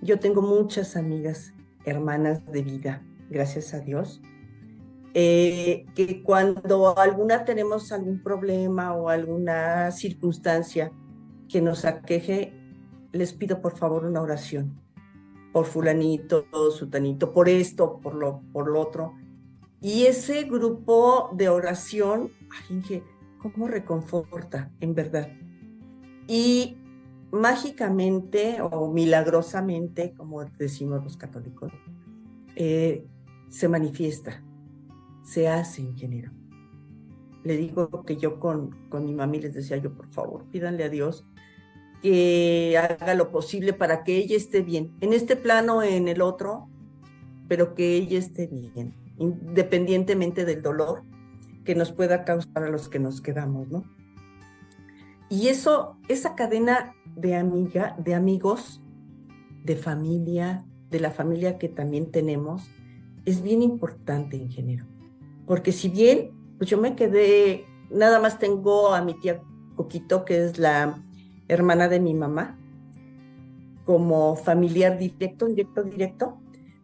Yo 0.00 0.18
tengo 0.18 0.42
muchas 0.42 0.96
amigas, 0.96 1.52
hermanas 1.84 2.44
de 2.46 2.62
vida, 2.62 3.02
gracias 3.28 3.74
a 3.74 3.80
Dios, 3.80 4.20
eh, 5.14 5.86
que 5.94 6.22
cuando 6.22 6.96
alguna 6.98 7.44
tenemos 7.44 7.90
algún 7.92 8.22
problema 8.22 8.94
o 8.94 9.08
alguna 9.08 9.90
circunstancia 9.90 10.92
que 11.48 11.60
nos 11.60 11.84
aqueje, 11.84 12.52
les 13.12 13.32
pido 13.32 13.60
por 13.60 13.76
favor 13.76 14.04
una 14.04 14.22
oración 14.22 14.78
por 15.52 15.66
fulanito, 15.66 16.46
sutanito, 16.70 17.32
por 17.32 17.48
esto, 17.48 17.98
por 18.00 18.14
lo, 18.14 18.42
por 18.52 18.68
lo 18.68 18.80
otro. 18.80 19.14
Y 19.80 20.06
ese 20.06 20.44
grupo 20.44 21.30
de 21.34 21.48
oración, 21.48 22.32
ay, 22.68 23.02
¿cómo 23.38 23.68
reconforta, 23.68 24.72
en 24.80 24.94
verdad? 24.94 25.28
Y 26.26 26.78
mágicamente 27.30 28.58
o 28.60 28.92
milagrosamente, 28.92 30.14
como 30.16 30.44
decimos 30.44 31.04
los 31.04 31.16
católicos, 31.16 31.72
eh, 32.56 33.06
se 33.48 33.68
manifiesta, 33.68 34.42
se 35.22 35.48
hace 35.48 35.82
ingeniero. 35.82 36.32
Le 37.44 37.56
digo 37.56 38.02
que 38.04 38.16
yo 38.16 38.40
con, 38.40 38.88
con 38.88 39.04
mi 39.04 39.14
mami 39.14 39.40
les 39.40 39.54
decía 39.54 39.76
yo, 39.76 39.94
por 39.94 40.08
favor, 40.08 40.44
pídanle 40.50 40.84
a 40.84 40.88
Dios 40.88 41.24
que 42.02 42.76
haga 42.78 43.14
lo 43.14 43.30
posible 43.30 43.72
para 43.72 44.02
que 44.02 44.16
ella 44.16 44.36
esté 44.36 44.62
bien, 44.62 44.96
en 45.00 45.12
este 45.12 45.36
plano, 45.36 45.82
en 45.84 46.08
el 46.08 46.20
otro, 46.20 46.68
pero 47.46 47.74
que 47.74 47.96
ella 47.96 48.18
esté 48.18 48.48
bien 48.48 49.07
independientemente 49.18 50.44
del 50.44 50.62
dolor 50.62 51.02
que 51.64 51.74
nos 51.74 51.92
pueda 51.92 52.24
causar 52.24 52.62
a 52.62 52.70
los 52.70 52.88
que 52.88 52.98
nos 52.98 53.20
quedamos, 53.20 53.68
¿no? 53.68 53.84
Y 55.28 55.48
eso, 55.48 55.98
esa 56.08 56.34
cadena 56.34 56.94
de 57.14 57.36
amiga, 57.36 57.94
de 57.98 58.14
amigos, 58.14 58.80
de 59.64 59.76
familia, 59.76 60.64
de 60.90 61.00
la 61.00 61.10
familia 61.10 61.58
que 61.58 61.68
también 61.68 62.10
tenemos, 62.10 62.70
es 63.26 63.42
bien 63.42 63.62
importante, 63.62 64.36
ingeniero. 64.36 64.86
Porque 65.46 65.72
si 65.72 65.90
bien, 65.90 66.30
pues 66.56 66.70
yo 66.70 66.78
me 66.78 66.96
quedé, 66.96 67.66
nada 67.90 68.20
más 68.20 68.38
tengo 68.38 68.94
a 68.94 69.02
mi 69.02 69.14
tía 69.14 69.42
Coquito, 69.76 70.24
que 70.24 70.44
es 70.44 70.58
la 70.58 71.02
hermana 71.48 71.88
de 71.88 72.00
mi 72.00 72.14
mamá, 72.14 72.58
como 73.84 74.36
familiar 74.36 74.98
directo, 74.98 75.46
directo, 75.46 75.82
directo, 75.82 76.38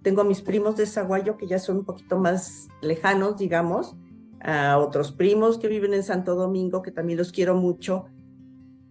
tengo 0.04 0.20
a 0.20 0.24
mis 0.24 0.42
primos 0.42 0.76
de 0.76 0.86
Zaguayo 0.86 1.36
que 1.36 1.48
ya 1.48 1.58
son 1.58 1.78
un 1.78 1.84
poquito 1.84 2.18
más 2.18 2.68
lejanos, 2.82 3.38
digamos, 3.38 3.96
a 4.40 4.78
otros 4.78 5.10
primos 5.12 5.58
que 5.58 5.66
viven 5.66 5.94
en 5.94 6.02
Santo 6.02 6.34
Domingo, 6.36 6.82
que 6.82 6.92
también 6.92 7.18
los 7.18 7.32
quiero 7.32 7.56
mucho. 7.56 8.04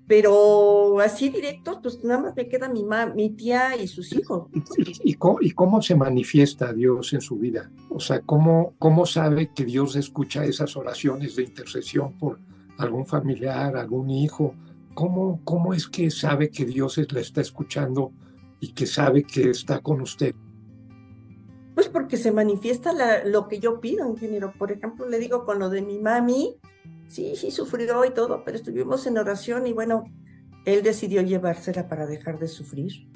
pero 0.06 1.00
así 1.00 1.30
directos, 1.30 1.80
pues 1.82 2.04
nada 2.04 2.20
más 2.20 2.36
me 2.36 2.50
queda 2.50 2.68
mi, 2.68 2.84
mi 3.16 3.30
tía 3.30 3.78
y 3.78 3.88
sus 3.88 4.12
hijos. 4.12 4.48
¿Y, 5.04 5.14
cómo, 5.14 5.82
se 5.82 5.96
manifiesta 5.96 6.74
Dios 6.74 7.14
en 7.14 7.22
su 7.22 7.38
vida? 7.38 7.72
O 7.90 8.00
sea, 8.00 8.20
¿cómo, 8.22 8.74
¿cómo 8.80 9.06
sabe 9.06 9.52
que 9.54 9.66
Dios 9.66 9.96
escucha 9.96 10.44
esas 10.44 10.76
oraciones 10.76 11.36
de 11.36 11.44
intercesión 11.44 12.18
por 12.18 12.40
algún 12.78 13.06
familiar, 13.06 13.78
algún 13.78 14.10
hijo? 14.10 14.56
¿Cómo, 14.94 15.40
cómo 15.46 15.74
es 15.74 15.88
que 15.88 16.10
sabe 16.12 16.50
que 16.50 16.66
Dios 16.66 16.98
le 16.98 17.22
está 17.22 17.42
escuchando 17.42 18.12
y 18.60 18.74
que 18.74 18.88
sabe 18.88 19.24
que 19.24 19.52
está 19.52 19.80
con 19.80 20.02
usted? 20.02 20.36
Pues 21.76 21.90
porque 21.90 22.18
se 22.18 22.32
manifiesta 22.32 23.24
lo 23.26 23.48
que 23.48 23.60
yo 23.60 23.80
pido, 23.80 24.08
ingeniero. 24.08 24.54
Por 24.58 24.72
ejemplo, 24.72 25.08
le 25.10 25.20
digo 25.20 25.46
con 25.46 25.60
lo 25.60 25.70
de 25.70 25.82
mi 25.82 26.00
mami, 26.00 26.56
sí, 27.08 27.36
sí 27.36 27.52
sufrió 27.52 28.06
y 28.06 28.12
todo, 28.12 28.44
pero 28.44 28.58
estuvimos 28.58 29.08
en 29.08 29.18
oración 29.18 29.66
y 29.66 29.74
bueno, 29.74 30.04
él 30.66 30.84
decidió 30.84 31.22
llevársela 31.22 31.88
para 31.88 32.06
dejar 32.06 32.40
de 32.40 32.48
sufrir. 32.48 33.10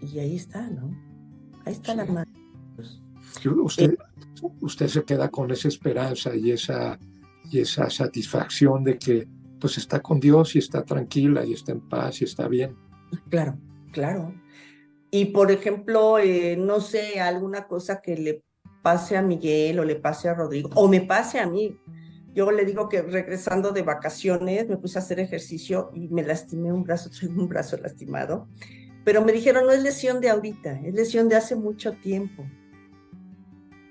Y 0.00 0.18
ahí 0.18 0.36
está, 0.36 0.70
¿no? 0.70 0.90
Ahí 1.64 1.72
está 1.72 1.94
la 1.94 2.04
mano. 2.04 2.30
Usted, 3.64 3.92
eh, 3.92 3.98
usted 4.60 4.88
se 4.88 5.04
queda 5.04 5.28
con 5.28 5.50
esa 5.50 5.68
esperanza 5.68 6.34
y 6.34 6.52
esa, 6.52 6.98
y 7.50 7.58
esa 7.58 7.90
satisfacción 7.90 8.84
de 8.84 8.98
que 8.98 9.28
pues 9.60 9.78
está 9.78 10.00
con 10.00 10.20
Dios 10.20 10.54
y 10.54 10.58
está 10.58 10.84
tranquila 10.84 11.44
y 11.44 11.52
está 11.52 11.72
en 11.72 11.80
paz 11.80 12.20
y 12.20 12.24
está 12.24 12.48
bien. 12.48 12.76
Claro, 13.28 13.58
claro. 13.92 14.34
Y 15.18 15.24
por 15.26 15.50
ejemplo, 15.50 16.18
eh, 16.18 16.58
no 16.58 16.78
sé, 16.78 17.20
alguna 17.20 17.66
cosa 17.66 18.02
que 18.02 18.18
le 18.18 18.44
pase 18.82 19.16
a 19.16 19.22
Miguel 19.22 19.78
o 19.78 19.84
le 19.84 19.96
pase 19.96 20.28
a 20.28 20.34
Rodrigo 20.34 20.68
o 20.74 20.88
me 20.88 21.00
pase 21.00 21.38
a 21.38 21.46
mí. 21.46 21.80
Yo 22.34 22.50
le 22.50 22.66
digo 22.66 22.90
que 22.90 23.00
regresando 23.00 23.72
de 23.72 23.80
vacaciones 23.80 24.68
me 24.68 24.76
puse 24.76 24.98
a 24.98 25.00
hacer 25.00 25.18
ejercicio 25.18 25.90
y 25.94 26.08
me 26.08 26.22
lastimé 26.22 26.70
un 26.70 26.84
brazo, 26.84 27.08
tengo 27.18 27.40
un 27.40 27.48
brazo 27.48 27.78
lastimado. 27.78 28.46
Pero 29.06 29.24
me 29.24 29.32
dijeron, 29.32 29.64
no 29.64 29.72
es 29.72 29.82
lesión 29.82 30.20
de 30.20 30.28
ahorita, 30.28 30.80
es 30.84 30.92
lesión 30.92 31.30
de 31.30 31.36
hace 31.36 31.56
mucho 31.56 31.92
tiempo. 31.92 32.44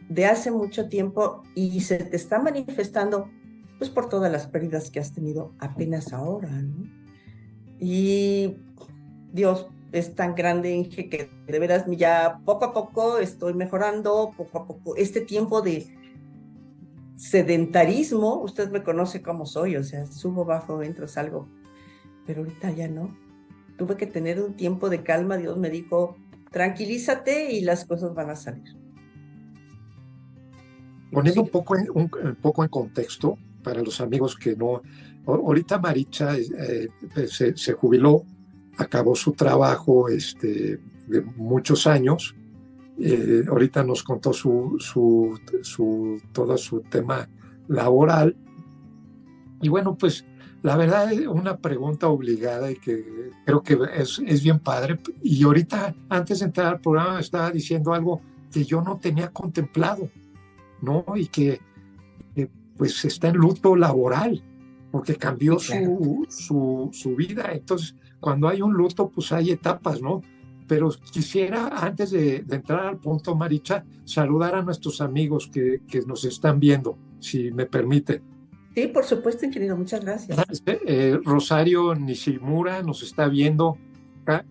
De 0.07 0.27
hace 0.27 0.51
mucho 0.51 0.89
tiempo 0.89 1.41
y 1.55 1.79
se 1.79 1.97
te 1.97 2.17
está 2.17 2.37
manifestando 2.37 3.31
pues 3.79 3.89
por 3.89 4.09
todas 4.09 4.31
las 4.31 4.45
pérdidas 4.45 4.91
que 4.91 4.99
has 4.99 5.11
tenido 5.11 5.55
apenas 5.57 6.13
ahora. 6.13 6.51
Y 7.79 8.57
Dios, 9.33 9.67
es 9.95 10.13
tan 10.13 10.35
grande 10.35 10.89
que 10.89 11.29
de 11.47 11.59
veras 11.59 11.85
ya 11.87 12.41
poco 12.43 12.65
a 12.65 12.73
poco 12.73 13.17
estoy 13.17 13.53
mejorando, 13.53 14.33
poco 14.35 14.59
a 14.59 14.67
poco. 14.67 14.95
Este 14.95 15.21
tiempo 15.21 15.61
de 15.61 15.87
sedentarismo, 17.15 18.41
usted 18.41 18.69
me 18.71 18.83
conoce 18.83 19.21
como 19.21 19.45
soy, 19.45 19.77
o 19.77 19.83
sea, 19.83 20.05
subo, 20.05 20.43
bajo, 20.43 20.83
entro, 20.83 21.07
salgo, 21.07 21.47
pero 22.25 22.41
ahorita 22.41 22.71
ya 22.71 22.87
no. 22.87 23.15
Tuve 23.77 23.95
que 23.95 24.05
tener 24.05 24.41
un 24.41 24.55
tiempo 24.55 24.89
de 24.89 25.01
calma, 25.01 25.37
Dios 25.37 25.57
me 25.57 25.69
dijo, 25.69 26.17
tranquilízate 26.51 27.53
y 27.53 27.61
las 27.61 27.85
cosas 27.85 28.13
van 28.13 28.29
a 28.29 28.35
salir. 28.35 28.75
Poniendo 31.11 31.43
un, 31.43 31.49
poco 31.49 31.77
en, 31.77 31.87
un, 31.93 32.09
poco 32.41 32.63
en 32.63 32.69
contexto 32.69 33.37
para 33.63 33.81
los 33.81 34.01
amigos 34.01 34.35
que 34.35 34.55
no, 34.57 34.81
ahorita 35.25 35.79
Maricha 35.79 36.37
eh, 36.37 36.89
se, 37.27 37.55
se 37.55 37.73
jubiló 37.73 38.25
acabó 38.77 39.15
su 39.15 39.33
trabajo 39.33 40.09
este, 40.09 40.79
de 41.07 41.21
muchos 41.21 41.87
años. 41.87 42.35
Eh, 42.99 43.43
ahorita 43.47 43.83
nos 43.83 44.03
contó 44.03 44.31
su, 44.33 44.77
su, 44.79 45.39
su, 45.61 46.21
todo 46.31 46.57
su 46.57 46.81
tema 46.81 47.27
laboral. 47.67 48.35
Y 49.61 49.69
bueno, 49.69 49.95
pues 49.97 50.25
la 50.61 50.77
verdad 50.77 51.13
es 51.13 51.27
una 51.27 51.57
pregunta 51.57 52.07
obligada 52.07 52.71
y 52.71 52.75
que 52.75 53.31
creo 53.45 53.61
que 53.61 53.77
es, 53.95 54.19
es 54.25 54.43
bien 54.43 54.59
padre. 54.59 54.97
Y 55.21 55.43
ahorita, 55.43 55.95
antes 56.09 56.39
de 56.39 56.45
entrar 56.45 56.67
al 56.67 56.81
programa, 56.81 57.19
estaba 57.19 57.51
diciendo 57.51 57.93
algo 57.93 58.21
que 58.51 58.63
yo 58.63 58.81
no 58.81 58.97
tenía 58.97 59.31
contemplado, 59.31 60.09
¿no? 60.81 61.05
Y 61.15 61.27
que, 61.27 61.59
pues 62.77 63.05
está 63.05 63.29
en 63.29 63.35
luto 63.35 63.75
laboral, 63.75 64.43
porque 64.91 65.15
cambió 65.15 65.59
su, 65.59 66.25
su, 66.29 66.89
su 66.91 67.15
vida. 67.15 67.51
Entonces, 67.53 67.95
cuando 68.25 68.49
hay 68.49 68.59
un 68.59 68.73
luto, 68.73 69.07
pues 69.07 69.31
hay 69.31 69.51
etapas, 69.51 70.01
¿no? 70.01 70.23
Pero 70.67 70.89
quisiera, 71.11 71.67
antes 71.67 72.09
de, 72.09 72.37
entrar 72.49 72.87
al 72.87 72.97
punto, 72.97 73.35
Maricha, 73.35 73.85
saludar 74.03 74.55
a 74.55 74.63
nuestros 74.63 74.99
amigos 74.99 75.47
que, 75.53 75.83
que, 75.87 76.01
nos 76.01 76.25
están 76.25 76.59
viendo, 76.59 76.97
si 77.19 77.51
me 77.51 77.67
permite. 77.67 78.23
Sí, 78.73 78.87
por 78.87 79.03
supuesto, 79.03 79.47
querido, 79.51 79.77
muchas 79.77 80.03
gracias. 80.03 80.39
Eh, 80.65 81.19
Rosario 81.23 81.93
Nishimura 81.93 82.81
nos 82.81 83.03
está 83.03 83.27
viendo, 83.27 83.77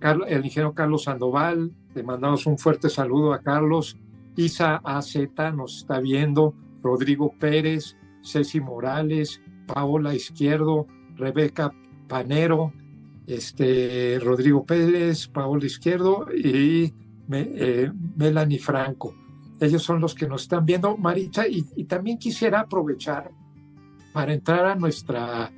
el 0.01 0.45
ingeniero 0.45 0.73
Carlos 0.73 1.03
Sandoval, 1.03 1.73
le 1.97 2.03
mandamos 2.05 2.47
un 2.47 2.59
fuerte 2.59 2.89
saludo 2.89 3.33
a 3.33 3.41
Carlos, 3.41 3.99
Isa 4.37 4.77
AZ 4.85 5.17
nos 5.53 5.79
está 5.79 5.99
viendo, 5.99 6.55
Rodrigo 6.81 7.35
Pérez, 7.41 7.97
Ceci 8.23 8.61
Morales, 8.61 9.43
Paola 9.67 10.15
Izquierdo, 10.15 10.87
Rebeca 11.17 11.73
Panero, 12.07 12.73
este, 13.27 14.19
Rodrigo 14.21 14.65
Pérez, 14.65 15.29
Paolo 15.29 15.65
Izquierdo 15.65 16.27
y 16.35 16.93
eh, 17.31 17.91
Melanie 18.17 18.59
Franco. 18.59 19.15
Ellos 19.61 19.83
son 19.83 20.01
los 20.01 20.15
que 20.15 20.27
nos 20.29 20.43
están 20.43 20.67
viendo, 20.67 20.97
Marita, 20.97 21.47
y, 21.49 21.63
también 21.85 22.19
quisiera 22.19 22.61
aprovechar 22.61 23.31
para 24.13 24.33
entrar 24.33 24.67
a 24.67 24.75
nuestra, 24.75 25.51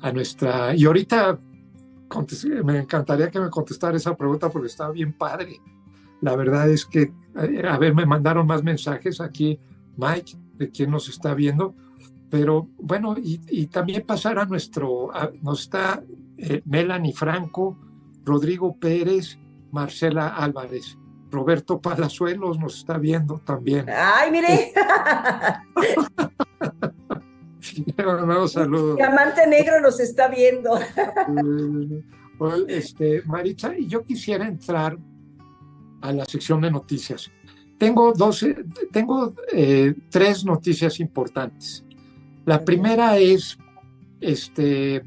a 0.00 0.12
nuestra, 0.12 0.74
y 0.74 0.84
ahorita 0.84 1.38
me 2.64 2.78
encantaría 2.78 3.30
que 3.30 3.40
me 3.40 3.50
contestara 3.50 3.96
esa 3.96 4.16
pregunta 4.16 4.48
porque 4.48 4.68
está 4.68 4.90
bien 4.90 5.12
padre. 5.12 5.60
La 6.20 6.36
verdad 6.36 6.68
es 6.70 6.84
que, 6.84 7.12
eh, 7.36 7.62
a 7.68 7.78
ver, 7.78 7.94
me 7.94 8.06
mandaron 8.06 8.46
más 8.46 8.62
mensajes 8.62 9.20
aquí, 9.20 9.58
Mike, 9.96 10.36
de 10.54 10.70
quien 10.70 10.90
nos 10.90 11.08
está 11.08 11.34
viendo, 11.34 11.74
pero 12.30 12.68
bueno, 12.78 13.14
y, 13.16 13.66
también 13.66 14.04
pasar 14.04 14.38
a 14.38 14.46
nuestro, 14.46 15.10
nos 15.42 15.60
está 15.60 16.02
eh, 16.38 16.62
Melanie 16.64 17.12
Franco, 17.12 17.78
Rodrigo 18.24 18.76
Pérez, 18.78 19.38
Marcela 19.70 20.28
Álvarez. 20.28 20.98
Roberto 21.30 21.80
Palazuelos 21.80 22.58
nos 22.58 22.78
está 22.78 22.96
viendo 22.96 23.38
también. 23.38 23.86
¡Ay, 23.88 24.30
mire! 24.30 24.72
Un 28.06 28.48
saludo. 28.48 28.94
Diamante 28.96 29.46
Negro 29.46 29.80
nos 29.80 29.98
está 29.98 30.28
viendo. 30.28 30.78
este, 32.68 33.22
Maritza, 33.26 33.76
y 33.76 33.86
yo 33.86 34.04
quisiera 34.04 34.46
entrar 34.46 34.96
a 36.02 36.12
la 36.12 36.24
sección 36.24 36.60
de 36.60 36.70
noticias. 36.70 37.30
Tengo, 37.78 38.12
12, 38.12 38.64
tengo 38.92 39.34
eh, 39.52 39.94
tres 40.10 40.44
noticias 40.44 41.00
importantes. 41.00 41.84
La 42.44 42.64
primera 42.64 43.16
es 43.18 43.58
este, 44.20 45.02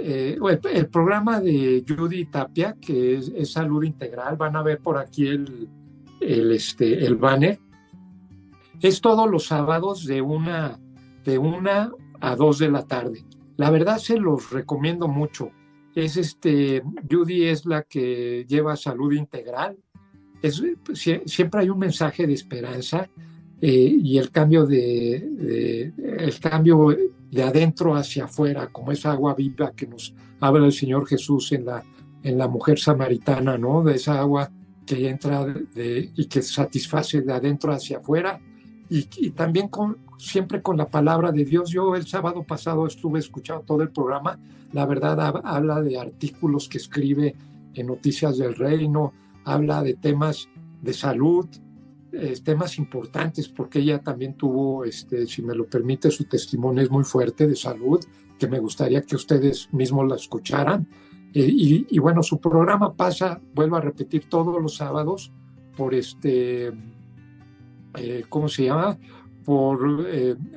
eh, 0.00 0.38
el, 0.72 0.88
programa 0.88 1.40
de 1.40 1.84
Judy 1.86 2.26
Tapia, 2.26 2.76
que 2.80 3.16
es, 3.16 3.52
salud 3.52 3.82
integral, 3.84 4.36
van 4.36 4.56
a 4.56 4.62
ver 4.62 4.78
por 4.78 4.98
aquí 4.98 5.26
el, 5.26 5.68
el, 6.20 6.52
este, 6.52 7.04
el 7.04 7.16
banner. 7.16 7.58
Es 8.80 9.00
todos 9.00 9.28
los 9.28 9.46
sábados 9.46 10.04
de 10.04 10.22
una, 10.22 10.78
de 11.24 11.38
una 11.38 11.90
a 12.20 12.36
dos 12.36 12.58
de 12.58 12.70
la 12.70 12.86
tarde. 12.86 13.24
La 13.56 13.70
verdad 13.70 13.98
se 13.98 14.18
los 14.18 14.50
recomiendo 14.50 15.08
mucho. 15.08 15.50
Es 15.94 16.16
este, 16.16 16.82
Judy 17.10 17.46
es 17.46 17.66
la 17.66 17.82
que 17.82 18.46
lleva 18.48 18.76
salud 18.76 19.12
integral. 19.12 19.76
Es, 20.40 20.62
siempre 21.24 21.62
hay 21.62 21.70
un 21.70 21.78
mensaje 21.78 22.26
de 22.26 22.34
esperanza 22.34 23.10
eh, 23.60 23.96
y 24.00 24.18
el 24.18 24.30
cambio 24.30 24.64
de, 24.64 25.92
el 25.96 26.38
cambio 26.38 26.94
de 27.30 27.42
adentro 27.42 27.94
hacia 27.94 28.24
afuera, 28.24 28.68
como 28.68 28.92
esa 28.92 29.12
agua 29.12 29.34
viva 29.34 29.72
que 29.72 29.86
nos 29.86 30.14
habla 30.40 30.66
el 30.66 30.72
Señor 30.72 31.06
Jesús 31.06 31.52
en 31.52 31.66
la, 31.66 31.82
en 32.22 32.38
la 32.38 32.48
mujer 32.48 32.78
samaritana, 32.78 33.58
¿no? 33.58 33.82
De 33.82 33.96
esa 33.96 34.18
agua 34.18 34.50
que 34.86 35.08
entra 35.08 35.46
y 35.74 36.24
que 36.26 36.40
satisface 36.40 37.20
de 37.20 37.32
adentro 37.32 37.72
hacia 37.72 37.98
afuera 37.98 38.40
y, 38.88 39.30
también 39.30 39.70
siempre 40.18 40.62
con 40.62 40.76
la 40.76 40.86
palabra 40.86 41.30
de 41.30 41.44
Dios. 41.44 41.70
Yo 41.70 41.94
el 41.94 42.06
sábado 42.06 42.42
pasado 42.42 42.86
estuve 42.86 43.18
escuchando 43.18 43.62
todo 43.64 43.82
el 43.82 43.90
programa, 43.90 44.38
la 44.72 44.86
verdad 44.86 45.42
habla 45.44 45.80
de 45.82 45.98
artículos 45.98 46.68
que 46.68 46.78
escribe 46.78 47.34
en 47.74 47.86
Noticias 47.86 48.38
del 48.38 48.54
Reino, 48.54 49.12
habla 49.44 49.82
de 49.82 49.94
temas 49.94 50.48
de 50.82 50.92
salud, 50.92 51.46
eh, 52.10 52.34
temas 52.42 52.78
importantes 52.78 53.48
porque 53.48 53.80
ella 53.80 54.00
también 54.00 54.34
tuvo, 54.34 54.84
este, 54.84 55.26
si 55.26 55.42
me 55.42 55.54
lo 55.54 55.66
permite, 55.66 56.10
su 56.10 56.24
testimonio 56.24 56.82
es 56.82 56.90
muy 56.90 57.04
fuerte 57.04 57.46
de 57.46 57.54
salud, 57.54 58.00
que 58.38 58.48
me 58.48 58.58
gustaría 58.60 59.02
que 59.02 59.14
ustedes 59.14 59.68
mismos 59.72 60.08
la 60.08 60.16
escucharan. 60.16 60.88
Eh, 61.34 61.46
y, 61.46 61.98
bueno, 61.98 62.22
su 62.22 62.40
programa 62.40 62.94
pasa, 62.94 63.40
vuelvo 63.54 63.76
a 63.76 63.82
repetir, 63.82 64.24
todos 64.28 64.60
los 64.60 64.76
sábados 64.76 65.32
por 65.76 65.94
este, 65.94 66.72
eh, 67.96 68.24
¿cómo 68.30 68.48
se 68.48 68.64
llama? 68.64 68.98
Por 69.44 70.06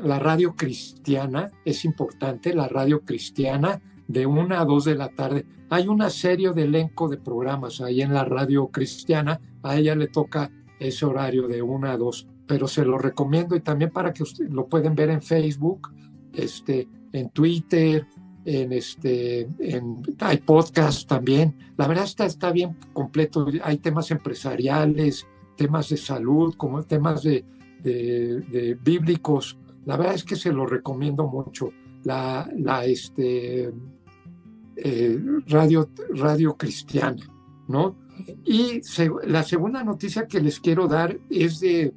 la 0.04 0.20
radio 0.20 0.56
cristiana, 0.56 1.52
es 1.66 1.84
importante, 1.84 2.54
la 2.54 2.70
radio 2.70 3.02
cristiana 3.02 3.82
de 4.08 4.26
una 4.26 4.62
a 4.62 4.66
dos 4.66 4.86
de 4.86 4.96
la 4.96 5.10
tarde. 5.10 5.46
Hay 5.70 5.88
una 5.88 6.10
serie 6.10 6.52
de 6.54 6.64
elenco 6.64 7.10
de 7.10 7.18
programas 7.18 7.82
ahí 7.82 8.02
en 8.02 8.14
la 8.14 8.26
radio 8.26 8.68
cristiana, 8.68 9.40
a 9.64 9.78
ella 9.78 9.96
le 9.96 10.08
toca 10.08 10.52
ese 10.82 11.06
horario 11.06 11.48
de 11.48 11.62
una 11.62 11.92
a 11.92 11.98
dos, 11.98 12.28
pero 12.48 12.68
se 12.68 12.84
lo 12.84 12.98
recomiendo 12.98 13.56
y 13.56 13.62
también 13.62 13.92
para 13.92 14.12
que 14.14 14.24
usted 14.24 14.50
lo 14.50 14.68
pueden 14.68 14.96
ver 14.96 15.10
en 15.10 15.22
Facebook, 15.22 15.94
este, 16.34 16.88
en 17.14 17.30
Twitter, 17.30 18.08
en 18.46 18.74
este, 18.74 19.42
en, 19.60 20.02
hay 20.20 20.38
podcast 20.38 21.08
también. 21.08 21.56
La 21.78 21.88
verdad 21.88 22.06
está, 22.06 22.26
está 22.26 22.52
bien 22.52 22.76
completo. 22.94 23.48
Hay 23.64 23.78
temas 23.78 24.10
empresariales, 24.12 25.28
temas 25.56 25.90
de 25.90 25.98
salud, 25.98 26.56
como 26.58 26.84
temas 26.84 27.24
de, 27.24 27.46
de, 27.84 28.78
bíblicos. 28.84 29.58
La 29.86 29.98
verdad 29.98 30.16
es 30.16 30.24
que 30.24 30.36
se 30.36 30.52
lo 30.52 30.66
recomiendo 30.66 31.28
mucho. 31.28 31.72
La, 32.04 32.50
la 32.58 32.86
este, 32.86 33.72
eh, 34.76 35.20
radio, 35.48 35.90
radio 36.10 36.58
cristiana, 36.58 37.22
¿no? 37.68 37.96
Y 38.46 38.82
la 39.26 39.44
segunda 39.44 39.84
noticia 39.84 40.28
que 40.28 40.42
les 40.42 40.60
quiero 40.60 40.88
dar 40.88 41.18
es 41.30 41.60
de, 41.60 41.94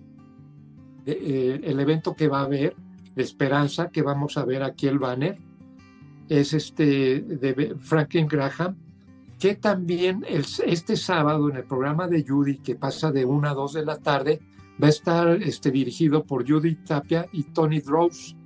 eh, 1.06 1.60
el 1.62 1.80
evento 1.80 2.14
que 2.14 2.28
va 2.28 2.40
a 2.40 2.44
haber, 2.44 2.76
Esperanza, 3.16 3.90
que 3.90 4.02
vamos 4.02 4.36
a 4.36 4.44
ver 4.44 4.62
aquí 4.62 4.88
el 4.88 4.98
banner, 4.98 5.38
es 6.28 6.52
este 6.52 7.20
de 7.20 7.76
Franklin 7.78 8.26
Graham, 8.26 8.76
que 9.38 9.56
también 9.56 10.24
el, 10.28 10.44
este 10.66 10.96
sábado 10.96 11.48
en 11.50 11.56
el 11.56 11.64
programa 11.64 12.08
de 12.08 12.24
Judy, 12.26 12.58
que 12.58 12.76
pasa 12.76 13.12
de 13.12 13.24
1 13.24 13.48
a 13.48 13.54
2 13.54 13.72
de 13.74 13.84
la 13.84 13.98
tarde, 13.98 14.40
va 14.82 14.86
a 14.86 14.90
estar 14.90 15.28
este, 15.42 15.70
dirigido 15.70 16.24
por 16.24 16.48
Judy 16.48 16.76
Tapia 16.76 17.26
y 17.32 17.44
Tony 17.44 17.80
Drows, 17.80 18.36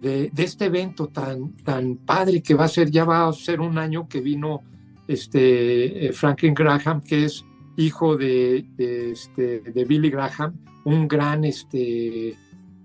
de, 0.00 0.30
de, 0.30 0.44
este 0.44 0.66
evento 0.66 1.08
tan, 1.08 1.56
tan 1.56 1.96
padre 1.96 2.42
que 2.42 2.54
va 2.54 2.64
a 2.64 2.68
ser, 2.68 2.90
ya 2.90 3.04
va 3.04 3.28
a 3.28 3.32
ser 3.32 3.60
un 3.60 3.78
año 3.78 4.08
que 4.08 4.20
vino 4.20 4.62
este, 5.08 6.06
eh, 6.06 6.12
Franklin 6.12 6.54
Graham, 6.54 7.00
que 7.00 7.24
es 7.24 7.44
hijo 7.76 8.16
de, 8.16 8.66
este, 9.12 9.60
de 9.60 9.84
Billy 9.84 10.10
Graham, 10.10 10.52
un 10.84 11.08
gran, 11.08 11.44
este, 11.44 12.36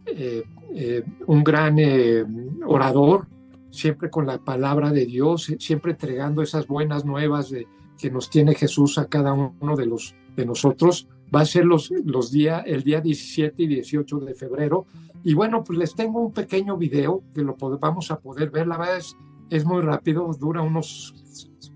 eh, 0.06 0.44
eh, 0.74 1.04
un 1.28 1.44
gran 1.44 1.78
orador, 2.66 3.28
siempre 3.70 4.10
con 4.10 4.26
la 4.26 4.38
palabra 4.38 4.92
de 4.92 5.06
Dios, 5.06 5.54
siempre 5.60 5.92
entregando 5.92 6.42
esas 6.42 6.68
buenas 6.68 7.06
nuevas 7.06 7.54
que 8.00 8.10
nos 8.10 8.30
tiene 8.30 8.56
Jesús 8.56 8.98
a 8.98 9.08
cada 9.08 9.34
uno 9.34 9.76
de, 9.76 9.86
los, 9.86 10.16
de 10.36 10.46
nosotros. 10.46 11.08
Va 11.36 11.42
a 11.42 11.46
ser 11.46 11.66
los, 11.66 11.92
los 12.06 12.32
día, 12.32 12.60
el 12.60 12.84
día 12.84 13.02
17 13.02 13.64
y 13.64 13.68
18 13.68 14.20
de 14.20 14.36
febrero. 14.36 14.86
Y 15.24 15.34
bueno, 15.34 15.64
pues 15.64 15.80
les 15.80 15.96
tengo 15.96 16.22
un 16.22 16.32
pequeño 16.32 16.78
video 16.78 17.24
que 17.34 17.42
lo 17.42 17.56
vamos 17.80 18.12
a 18.12 18.20
poder 18.20 18.52
ver. 18.52 18.68
La 18.68 18.78
verdad 18.78 19.02
es 19.50 19.66
muy 19.66 19.82
rápido, 19.82 20.30
dura 20.40 20.62
unos 20.62 21.16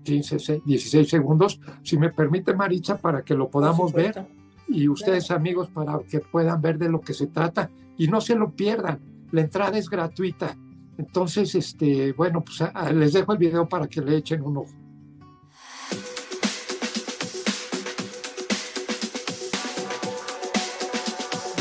15, 0.08 0.62
16 0.64 1.08
segundos. 1.08 1.60
Si 1.82 1.98
me 1.98 2.10
permite, 2.10 2.54
Maritza, 2.54 2.96
para 2.96 3.22
que 3.22 3.34
lo 3.34 3.50
podamos 3.50 3.92
ver 3.92 4.26
y 4.66 4.88
ustedes, 4.88 5.30
amigos, 5.30 5.68
para 5.68 5.98
que 5.98 6.20
puedan 6.20 6.62
ver 6.62 6.78
de 6.78 6.88
lo 6.88 7.00
que 7.00 7.12
se 7.12 7.26
trata 7.26 7.70
y 7.98 8.08
no 8.08 8.20
se 8.22 8.34
lo 8.34 8.50
pierdan. 8.50 9.00
La 9.32 9.42
entrada 9.42 9.76
es 9.76 9.90
gratuita. 9.90 10.56
Entonces, 10.96 11.54
este, 11.54 12.12
bueno, 12.12 12.42
pues 12.42 12.62
les 12.94 13.12
dejo 13.12 13.32
el 13.32 13.38
video 13.38 13.68
para 13.68 13.86
que 13.86 14.00
le 14.00 14.16
echen 14.16 14.42
un 14.42 14.56
ojo. 14.56 14.72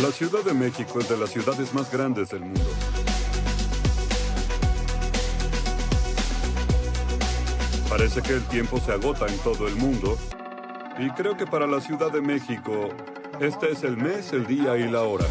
La 0.02 0.12
Ciudad 0.12 0.44
de 0.46 0.54
México 0.54 1.00
es 1.00 1.10
de 1.10 1.18
las 1.18 1.32
ciudades 1.32 1.74
más 1.74 1.92
grandes 1.92 2.30
del 2.30 2.42
mundo. 2.42 2.62
Parece 7.90 8.22
que 8.22 8.34
el 8.34 8.44
tiempo 8.48 8.80
se 8.80 8.92
agota 8.92 9.28
en 9.28 9.38
todo 9.40 9.68
el 9.68 9.76
mundo 9.76 10.18
y 11.00 11.10
creo 11.12 11.38
que 11.38 11.46
para 11.46 11.66
la 11.66 11.80
Ciudad 11.80 12.12
de 12.12 12.22
México 12.22 12.90
este 13.40 13.72
es 13.72 13.84
el 13.84 13.96
mes, 13.96 14.34
el 14.34 14.46
día 14.46 14.78
y 14.78 14.90
la 14.90 15.04
hora. 15.04 15.26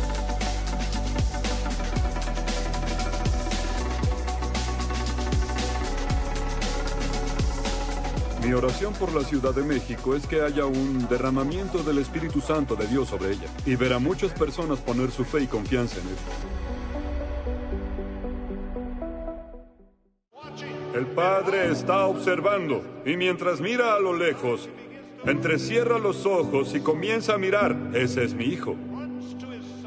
Mi 8.43 8.53
oración 8.53 8.95
por 8.95 9.13
la 9.13 9.23
Ciudad 9.25 9.53
de 9.53 9.63
México 9.63 10.15
es 10.15 10.27
que 10.27 10.41
haya 10.41 10.67
un 10.67 11.09
derramamiento 11.09 11.83
del 11.83 11.99
Espíritu 11.99 12.41
Santo 12.41 12.77
de 12.77 12.87
Dios 12.87 13.09
sobre 13.09 13.33
ella 13.33 13.49
y 13.67 13.75
ver 13.75 13.93
a 13.93 13.99
muchas 13.99 14.33
personas 14.33 14.79
poner 14.79 15.11
su 15.11 15.25
fe 15.25 15.43
y 15.43 15.47
confianza 15.47 15.97
en 16.01 16.07
él. 16.07 16.76
El 20.97 21.05
padre 21.09 21.71
está 21.71 22.07
observando 22.07 22.83
y 23.05 23.19
mientras 23.19 23.61
mira 23.61 23.93
a 23.93 24.01
lo 24.01 24.17
lejos, 24.17 24.71
entrecierra 25.27 25.99
los 25.99 26.25
ojos 26.25 26.75
y 26.75 26.81
comienza 26.81 27.35
a 27.35 27.39
mirar. 27.39 27.77
Ese 27.93 28.25
es 28.25 28.33
mi 28.33 28.47
hijo. 28.47 28.75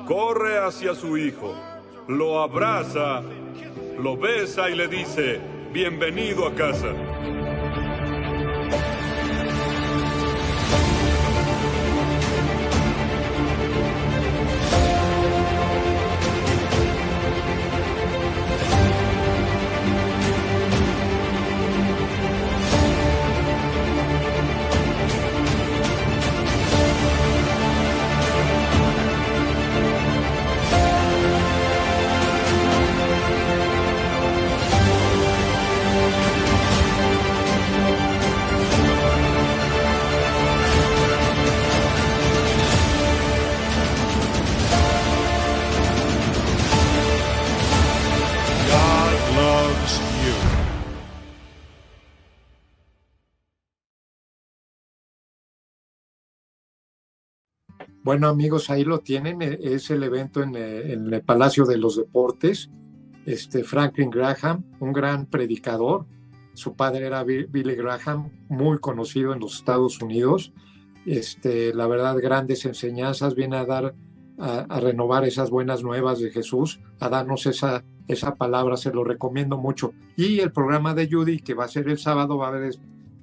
Corre 0.05 0.59
hacia 0.59 0.93
su 0.93 1.17
hijo, 1.17 1.55
lo 2.07 2.39
abraza, 2.39 3.23
lo 3.99 4.17
besa 4.17 4.69
y 4.69 4.75
le 4.75 4.87
dice, 4.87 5.39
bienvenido 5.73 6.45
a 6.45 6.53
casa. 6.53 6.93
Bueno, 58.09 58.27
amigos, 58.27 58.71
ahí 58.71 58.83
lo 58.83 59.01
tienen. 59.01 59.39
E, 59.43 59.59
es 59.61 59.91
el 59.91 60.01
evento 60.01 60.41
en, 60.41 60.55
eh, 60.55 60.93
el 60.93 61.21
Palacio 61.21 61.63
de 61.65 61.77
los 61.77 61.95
Deportes. 61.95 62.71
Este 63.27 63.63
Franklin 63.63 64.09
Graham, 64.09 64.63
un 64.79 64.91
gran 64.93 65.27
predicador. 65.27 66.07
Su 66.55 66.75
padre 66.75 67.05
era 67.05 67.23
Billy 67.23 67.75
Graham, 67.75 68.31
muy 68.49 68.79
conocido 68.79 69.31
en 69.31 69.39
los 69.39 69.57
Estados 69.57 70.01
Unidos. 70.01 70.53
Este, 71.05 71.71
la 71.71 71.85
verdad, 71.85 72.17
grandes 72.19 72.65
enseñanzas. 72.65 73.35
Viene 73.35 73.57
a 73.57 73.65
dar, 73.65 73.93
a, 74.39 74.79
renovar 74.79 75.23
esas 75.23 75.51
buenas 75.51 75.83
nuevas 75.83 76.17
de 76.17 76.31
Jesús, 76.31 76.79
a 76.99 77.09
darnos 77.09 77.45
esa, 77.45 77.83
esa 78.07 78.33
palabra. 78.33 78.75
Se 78.75 78.91
lo 78.91 79.03
recomiendo 79.03 79.59
mucho. 79.59 79.93
Y 80.17 80.39
el 80.39 80.51
programa 80.51 80.95
de 80.95 81.07
Judy, 81.11 81.41
que 81.41 81.53
va 81.53 81.65
a 81.65 81.67
ser 81.67 81.87
el 81.87 81.99
sábado, 81.99 82.39
va 82.39 82.47
a 82.47 82.49
haber 82.49 82.73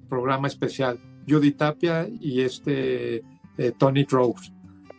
programa 0.09 0.47
especial. 0.47 1.01
Judy 1.29 1.51
Tapia 1.51 2.07
y 2.09 2.43
este 2.43 3.25
eh, 3.59 3.73
Tony 3.77 4.05
Rose 4.05 4.53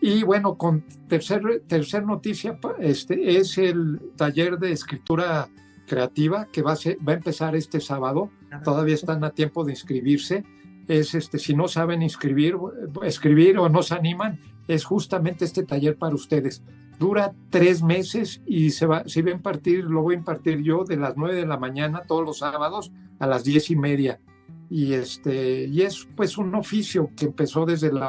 y 0.07 0.23
bueno, 0.23 0.57
con 0.57 0.85
tercer, 1.09 1.63
tercer 1.67 2.05
noticia, 2.05 2.57
este 2.79 3.35
es 3.35 3.57
el 3.57 3.99
taller 4.15 4.57
de 4.57 4.71
escritura 4.71 5.49
creativa 5.85 6.47
que 6.49 6.61
va 6.61 6.71
a, 6.71 6.77
va 7.05 7.11
a 7.11 7.15
empezar 7.15 7.57
este 7.57 7.81
sábado. 7.81 8.31
Todavía 8.63 8.95
están 8.95 9.25
a 9.25 9.31
tiempo 9.31 9.65
de 9.65 9.73
inscribirse. 9.73 10.45
Es 10.87 11.13
este, 11.13 11.39
si 11.39 11.53
no 11.53 11.67
saben 11.67 12.01
inscribir, 12.01 12.55
escribir 13.03 13.57
o 13.57 13.67
no 13.67 13.83
se 13.83 13.95
animan, 13.95 14.39
es 14.69 14.85
justamente 14.85 15.43
este 15.43 15.63
taller 15.63 15.97
para 15.97 16.15
ustedes. 16.15 16.63
Dura 16.97 17.33
tres 17.49 17.83
meses 17.83 18.41
y 18.45 18.69
se 18.69 18.85
va, 18.85 19.03
se 19.07 19.21
va 19.23 19.31
a 19.31 19.33
impartir, 19.33 19.83
lo 19.83 20.03
voy 20.03 20.15
a 20.15 20.19
impartir 20.19 20.61
yo 20.61 20.85
de 20.85 20.95
las 20.95 21.17
nueve 21.17 21.35
de 21.35 21.45
la 21.45 21.57
mañana 21.57 22.03
todos 22.07 22.23
los 22.23 22.37
sábados 22.37 22.93
a 23.19 23.27
las 23.27 23.43
diez 23.43 23.69
y 23.71 23.75
media. 23.75 24.21
Y 24.69 24.93
este, 24.93 25.65
y 25.65 25.81
es 25.81 26.07
pues 26.15 26.37
un 26.37 26.55
oficio 26.55 27.11
que 27.17 27.25
empezó 27.25 27.65
desde 27.65 27.87
el 27.87 27.99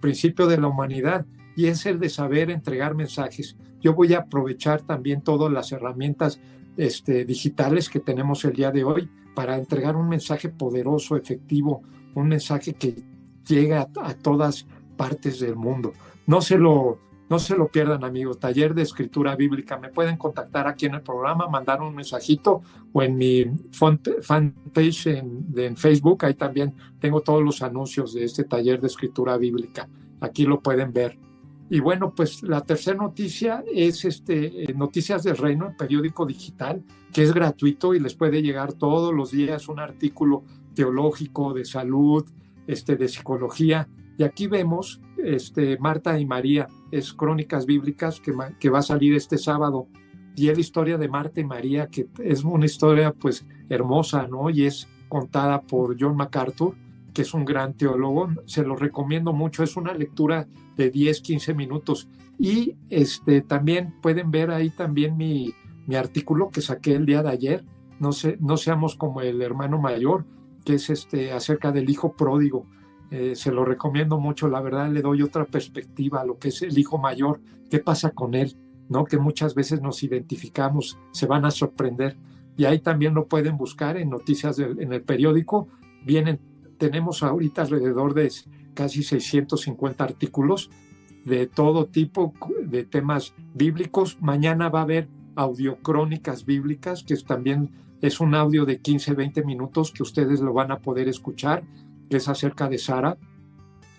principio 0.00 0.46
de 0.46 0.56
la 0.56 0.68
humanidad 0.68 1.26
y 1.60 1.66
es 1.66 1.84
el 1.84 2.00
de 2.00 2.08
saber 2.08 2.50
entregar 2.50 2.94
mensajes. 2.94 3.54
Yo 3.82 3.92
voy 3.92 4.14
a 4.14 4.20
aprovechar 4.20 4.80
también 4.80 5.20
todas 5.20 5.52
las 5.52 5.72
herramientas 5.72 6.40
este, 6.78 7.26
digitales 7.26 7.90
que 7.90 8.00
tenemos 8.00 8.42
el 8.46 8.54
día 8.54 8.70
de 8.70 8.82
hoy 8.82 9.10
para 9.34 9.58
entregar 9.58 9.94
un 9.94 10.08
mensaje 10.08 10.48
poderoso, 10.48 11.16
efectivo, 11.16 11.82
un 12.14 12.28
mensaje 12.28 12.72
que 12.72 13.04
llega 13.46 13.86
a, 14.00 14.14
todas 14.14 14.66
partes 14.96 15.38
del 15.38 15.54
mundo. 15.54 15.92
No 16.26 16.40
se 16.40 16.56
lo 16.56 16.98
No 17.28 17.38
se 17.38 17.56
lo 17.56 17.68
pierdan, 17.68 18.04
amigos. 18.04 18.40
Taller 18.40 18.74
de 18.74 18.82
escritura 18.82 19.36
bíblica. 19.36 19.78
Me 19.78 19.90
pueden 19.90 20.16
contactar 20.16 20.66
aquí 20.66 20.86
en 20.86 20.94
el 20.94 21.02
programa, 21.02 21.46
mandar 21.46 21.80
un 21.82 21.94
mensajito 21.94 22.62
o 22.92 23.02
en 23.02 23.16
mi 23.16 23.44
fanpage 23.70 25.06
en, 25.06 25.46
en 25.56 25.76
Facebook. 25.76 26.24
Ahí 26.24 26.34
también 26.34 26.74
tengo 26.98 27.20
todos 27.20 27.42
los 27.42 27.62
anuncios 27.62 28.14
de 28.14 28.24
este 28.24 28.44
taller 28.44 28.80
de 28.80 28.86
escritura 28.86 29.36
bíblica. 29.36 29.88
Aquí 30.20 30.44
lo 30.44 30.60
pueden 30.60 30.92
ver. 30.92 31.29
Y 31.72 31.78
bueno, 31.78 32.12
pues 32.16 32.42
la 32.42 32.62
tercera 32.62 32.96
noticia 32.96 33.62
es 33.72 34.04
este, 34.04 34.64
eh, 34.64 34.74
Noticias 34.74 35.22
del 35.22 35.36
Reino, 35.36 35.68
el 35.68 35.76
periódico 35.76 36.26
digital, 36.26 36.82
que 37.12 37.22
es 37.22 37.32
gratuito 37.32 37.94
y 37.94 38.00
les 38.00 38.14
puede 38.14 38.42
llegar 38.42 38.72
todos 38.72 39.14
los 39.14 39.30
días 39.30 39.68
un 39.68 39.78
artículo 39.78 40.42
teológico, 40.74 41.54
de 41.54 41.64
salud, 41.64 42.28
este, 42.66 42.96
de 42.96 43.06
psicología. 43.06 43.88
Y 44.18 44.24
aquí 44.24 44.48
vemos 44.48 45.00
este, 45.16 45.78
Marta 45.78 46.18
y 46.18 46.26
María, 46.26 46.66
es 46.90 47.12
Crónicas 47.12 47.66
Bíblicas, 47.66 48.18
que, 48.18 48.34
que 48.58 48.68
va 48.68 48.80
a 48.80 48.82
salir 48.82 49.14
este 49.14 49.38
sábado. 49.38 49.86
Y 50.34 50.48
es 50.48 50.56
la 50.56 50.60
historia 50.60 50.98
de 50.98 51.08
Marta 51.08 51.40
y 51.40 51.44
María, 51.44 51.86
que 51.86 52.08
es 52.18 52.42
una 52.42 52.66
historia 52.66 53.12
pues 53.12 53.46
hermosa, 53.68 54.26
¿no? 54.26 54.50
Y 54.50 54.64
es 54.64 54.88
contada 55.08 55.62
por 55.62 55.96
John 56.00 56.16
MacArthur 56.16 56.74
que 57.12 57.22
es 57.22 57.34
un 57.34 57.44
gran 57.44 57.74
teólogo, 57.74 58.28
se 58.46 58.62
lo 58.62 58.76
recomiendo 58.76 59.32
mucho, 59.32 59.62
es 59.62 59.76
una 59.76 59.92
lectura 59.94 60.46
de 60.80 60.90
10, 60.90 61.20
15 61.20 61.54
minutos. 61.54 62.08
Y 62.38 62.76
este, 62.88 63.42
también 63.42 63.94
pueden 64.00 64.30
ver 64.30 64.50
ahí 64.50 64.70
también 64.70 65.16
mi, 65.16 65.52
mi 65.86 65.94
artículo 65.96 66.48
que 66.48 66.62
saqué 66.62 66.94
el 66.94 67.04
día 67.04 67.22
de 67.22 67.28
ayer, 67.28 67.64
no, 67.98 68.12
sé, 68.12 68.38
no 68.40 68.56
seamos 68.56 68.96
como 68.96 69.20
el 69.20 69.42
hermano 69.42 69.78
mayor, 69.78 70.24
que 70.64 70.74
es 70.74 70.88
este, 70.88 71.32
acerca 71.32 71.70
del 71.70 71.90
hijo 71.90 72.16
pródigo. 72.16 72.66
Eh, 73.10 73.34
se 73.34 73.52
lo 73.52 73.64
recomiendo 73.64 74.18
mucho, 74.18 74.48
la 74.48 74.62
verdad 74.62 74.90
le 74.90 75.02
doy 75.02 75.20
otra 75.22 75.44
perspectiva 75.44 76.22
a 76.22 76.24
lo 76.24 76.38
que 76.38 76.48
es 76.48 76.62
el 76.62 76.78
hijo 76.78 76.96
mayor, 76.96 77.40
qué 77.68 77.80
pasa 77.80 78.10
con 78.10 78.34
él, 78.34 78.56
¿no? 78.88 79.04
que 79.04 79.18
muchas 79.18 79.54
veces 79.54 79.82
nos 79.82 80.02
identificamos, 80.02 80.96
se 81.10 81.26
van 81.26 81.44
a 81.44 81.50
sorprender. 81.50 82.16
Y 82.56 82.64
ahí 82.64 82.78
también 82.78 83.14
lo 83.14 83.26
pueden 83.26 83.56
buscar 83.56 83.96
en 83.96 84.10
noticias 84.10 84.58
en 84.58 84.92
el 84.92 85.02
periódico, 85.02 85.68
vienen 86.04 86.40
tenemos 86.80 87.22
ahorita 87.22 87.62
alrededor 87.62 88.14
de 88.14 88.26
casi 88.74 89.02
650 89.02 90.02
artículos 90.02 90.70
de 91.24 91.46
todo 91.46 91.86
tipo 91.86 92.32
de 92.64 92.84
temas 92.84 93.34
bíblicos. 93.54 94.18
Mañana 94.20 94.68
va 94.68 94.80
a 94.80 94.82
haber 94.82 95.08
audiocrónicas 95.36 96.44
bíblicas, 96.44 97.04
que 97.04 97.16
también 97.16 97.70
es 98.00 98.20
un 98.20 98.34
audio 98.34 98.64
de 98.64 98.80
15, 98.80 99.14
20 99.14 99.44
minutos 99.44 99.92
que 99.92 100.02
ustedes 100.02 100.40
lo 100.40 100.52
van 100.52 100.72
a 100.72 100.78
poder 100.78 101.08
escuchar, 101.08 101.62
es 102.08 102.28
acerca 102.28 102.68
de 102.68 102.78
Sara. 102.78 103.16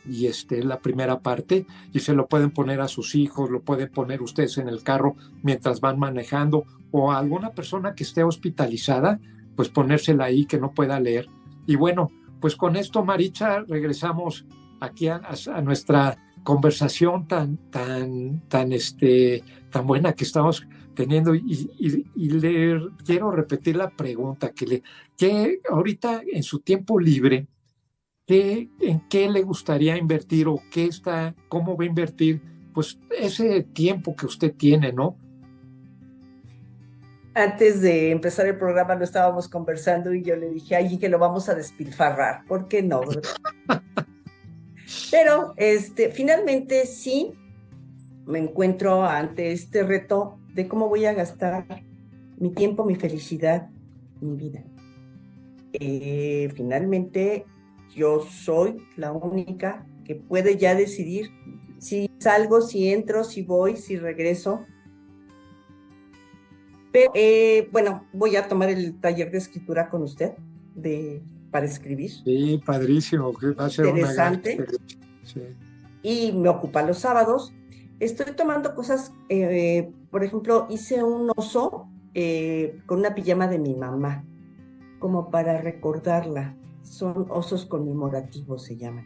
Y 0.04 0.26
este 0.26 0.64
la 0.64 0.80
primera 0.80 1.20
parte, 1.20 1.68
y 1.94 2.00
se 2.00 2.14
lo 2.14 2.28
pueden 2.28 2.50
poner 2.50 2.82
a 2.82 2.88
sus 2.88 3.14
hijos, 3.14 3.52
lo 3.52 3.62
pueden 3.62 3.92
poner 3.92 4.24
ustedes 4.24 4.58
en 4.58 4.68
el 4.68 4.82
carro 4.82 5.16
mientras 5.44 5.80
van 5.80 6.00
manejando, 6.00 6.66
o 6.90 7.12
a 7.12 7.20
alguna 7.20 7.52
persona 7.52 7.94
que 7.94 8.04
esté 8.04 8.24
hospitalizada, 8.24 9.20
pues 9.56 9.70
ponérsela 9.70 10.26
ahí 10.26 10.46
que 10.46 10.60
no 10.60 10.72
pueda 10.72 11.00
leer. 11.00 11.28
Y 11.68 11.76
bueno, 11.76 12.10
pues 12.40 12.56
con 12.56 12.76
esto, 12.76 13.06
Maricha, 13.06 13.60
regresamos 13.60 14.46
aquí 14.82 15.08
a, 15.08 15.22
nuestra 15.64 16.18
conversación 16.44 17.28
tan, 17.28 17.58
tan, 17.70 18.42
tan, 18.50 18.74
este, 18.74 19.44
tan 19.70 19.88
buena 19.88 20.14
que 20.14 20.26
estamos 20.26 20.68
teniendo 20.96 21.34
y, 21.34 21.70
le 22.16 22.82
quiero 23.06 23.32
repetir 23.32 23.78
la 23.78 23.90
pregunta 23.90 24.52
que 24.52 24.66
le, 24.66 24.84
que 25.18 25.62
ahorita 25.70 26.24
en 26.30 26.44
su 26.44 26.60
tiempo 26.60 27.00
libre, 27.00 27.48
¿qué, 28.26 28.70
¿en 28.82 29.08
qué 29.08 29.30
le 29.30 29.44
gustaría 29.44 29.96
invertir 29.98 30.48
o 30.48 30.62
qué 30.72 30.86
está, 30.86 31.34
cómo 31.48 31.78
va 31.78 31.84
a 31.86 31.88
invertir? 31.88 32.42
Pues 32.74 33.00
ese 33.18 33.64
tiempo 33.64 34.16
que 34.16 34.26
usted 34.26 34.54
tiene, 34.54 34.92
¿no? 34.92 35.16
antes 37.34 37.82
de 37.82 38.12
empezar 38.12 38.46
el 38.46 38.58
programa 38.58 38.96
lo 38.96 39.06
estábamos 39.06 39.48
conversando 39.48 40.14
y 40.14 40.22
yo 40.22 40.36
le 40.36 40.50
dije, 40.50 40.76
ay, 40.76 40.98
que 40.98 41.08
lo 41.08 41.18
vamos 41.18 41.48
a 41.48 41.56
despilfarrar, 41.56 42.44
¿por 42.46 42.68
qué 42.68 42.84
no? 42.84 43.02
Pero 45.10 45.54
este, 45.58 46.12
finalmente 46.12 46.86
sí 46.86 47.34
me 48.26 48.40
encuentro 48.40 49.04
ante 49.04 49.52
este 49.52 49.84
reto 49.84 50.40
de 50.54 50.68
cómo 50.68 50.90
voy 50.90 51.06
a 51.06 51.14
gastar 51.14 51.66
mi 52.38 52.50
tiempo, 52.52 52.86
mi 52.86 52.96
felicidad, 52.96 53.70
mi 54.20 54.36
vida. 54.36 54.64
Eh, 55.74 56.52
finalmente 56.56 57.46
yo 57.96 58.22
soy 58.22 58.86
la 58.98 59.12
única 59.12 59.86
que 60.06 60.16
puede 60.16 60.58
ya 60.58 60.76
decidir 60.76 61.30
si 61.80 62.10
salgo, 62.20 62.62
si 62.62 62.92
entro, 62.92 63.24
si 63.24 63.42
voy, 63.42 63.78
si 63.78 63.98
regreso 63.98 64.66
pero, 66.92 67.12
eh, 67.16 67.70
bueno, 67.72 68.06
voy 68.12 68.36
a 68.36 68.48
tomar 68.48 68.70
el 68.70 69.00
taller 69.00 69.32
de 69.32 69.38
escritura 69.38 69.90
con 69.90 70.04
usted 70.04 70.34
de, 70.76 71.22
para 71.52 71.66
escribir. 71.66 72.12
Sí, 72.12 72.62
padrísimo, 72.66 73.32
va 73.60 73.66
a 73.66 73.70
ser 73.70 73.88
interesante. 73.88 74.66
sí. 75.24 75.42
Y 76.04 76.32
me 76.32 76.50
ocupa 76.50 76.82
los 76.82 77.00
sábados. 77.00 77.54
Estoy 78.00 78.34
tomando 78.36 78.74
cosas, 78.74 79.14
eh, 79.30 79.92
por 80.10 80.24
ejemplo, 80.24 80.66
hice 80.70 81.04
un 81.04 81.32
oso 81.36 81.88
eh, 82.16 82.80
con 82.88 83.00
una 83.00 83.14
pijama 83.14 83.48
de 83.48 83.60
mi 83.60 83.76
mamá, 83.76 84.26
como 85.00 85.30
para 85.30 85.62
recordarla. 85.62 86.58
Son 86.82 87.28
osos 87.30 87.66
conmemorativos, 87.66 88.64
se 88.64 88.78
llaman. 88.78 89.06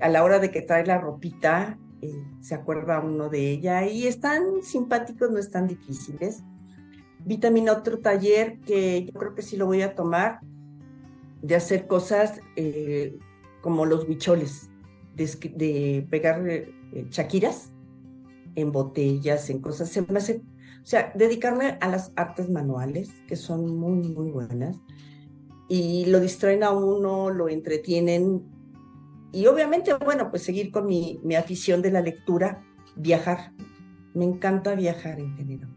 a 0.00 0.08
la 0.08 0.24
hora 0.24 0.40
de 0.40 0.50
que 0.50 0.62
trae 0.62 0.84
la 0.84 0.98
ropita, 0.98 1.78
eh, 2.02 2.24
se 2.40 2.56
acuerda 2.56 2.98
uno 2.98 3.28
de 3.28 3.52
ella 3.52 3.86
y 3.86 4.08
están 4.08 4.62
simpáticos, 4.62 5.30
no 5.30 5.38
están 5.38 5.68
difíciles. 5.68 6.42
Vi 7.24 7.38
también 7.38 7.68
otro 7.68 8.00
taller 8.00 8.58
que 8.66 9.04
yo 9.04 9.12
creo 9.12 9.36
que 9.36 9.42
sí 9.42 9.56
lo 9.56 9.66
voy 9.66 9.82
a 9.82 9.94
tomar, 9.94 10.40
de 11.42 11.56
hacer 11.56 11.86
cosas 11.86 12.40
eh, 12.56 13.18
como 13.60 13.84
los 13.84 14.08
huicholes, 14.08 14.70
de, 15.14 16.06
pegar 16.08 16.48
eh, 16.48 16.72
chaquiras 17.10 17.72
en 18.54 18.72
botellas, 18.72 19.50
en 19.50 19.60
cosas. 19.60 19.88
Se 19.88 20.02
me 20.02 20.18
hace, 20.18 20.42
o 20.82 20.86
sea, 20.86 21.12
dedicarme 21.14 21.78
a 21.80 21.88
las 21.88 22.12
artes 22.16 22.48
manuales, 22.48 23.10
que 23.26 23.36
son 23.36 23.76
muy, 23.76 24.08
muy 24.08 24.30
buenas, 24.30 24.78
y 25.68 26.06
lo 26.06 26.20
distraen 26.20 26.62
a 26.64 26.70
uno, 26.70 27.30
lo 27.30 27.48
entretienen, 27.48 28.42
y 29.32 29.46
obviamente, 29.46 29.94
bueno, 29.94 30.30
pues 30.30 30.42
seguir 30.42 30.70
con 30.70 30.86
mi, 30.86 31.18
mi 31.24 31.34
afición 31.34 31.80
de 31.80 31.90
la 31.90 32.02
lectura, 32.02 32.62
viajar. 32.96 33.52
Me 34.12 34.26
encanta 34.26 34.74
viajar 34.74 35.18
en 35.18 35.34
general. 35.36 35.74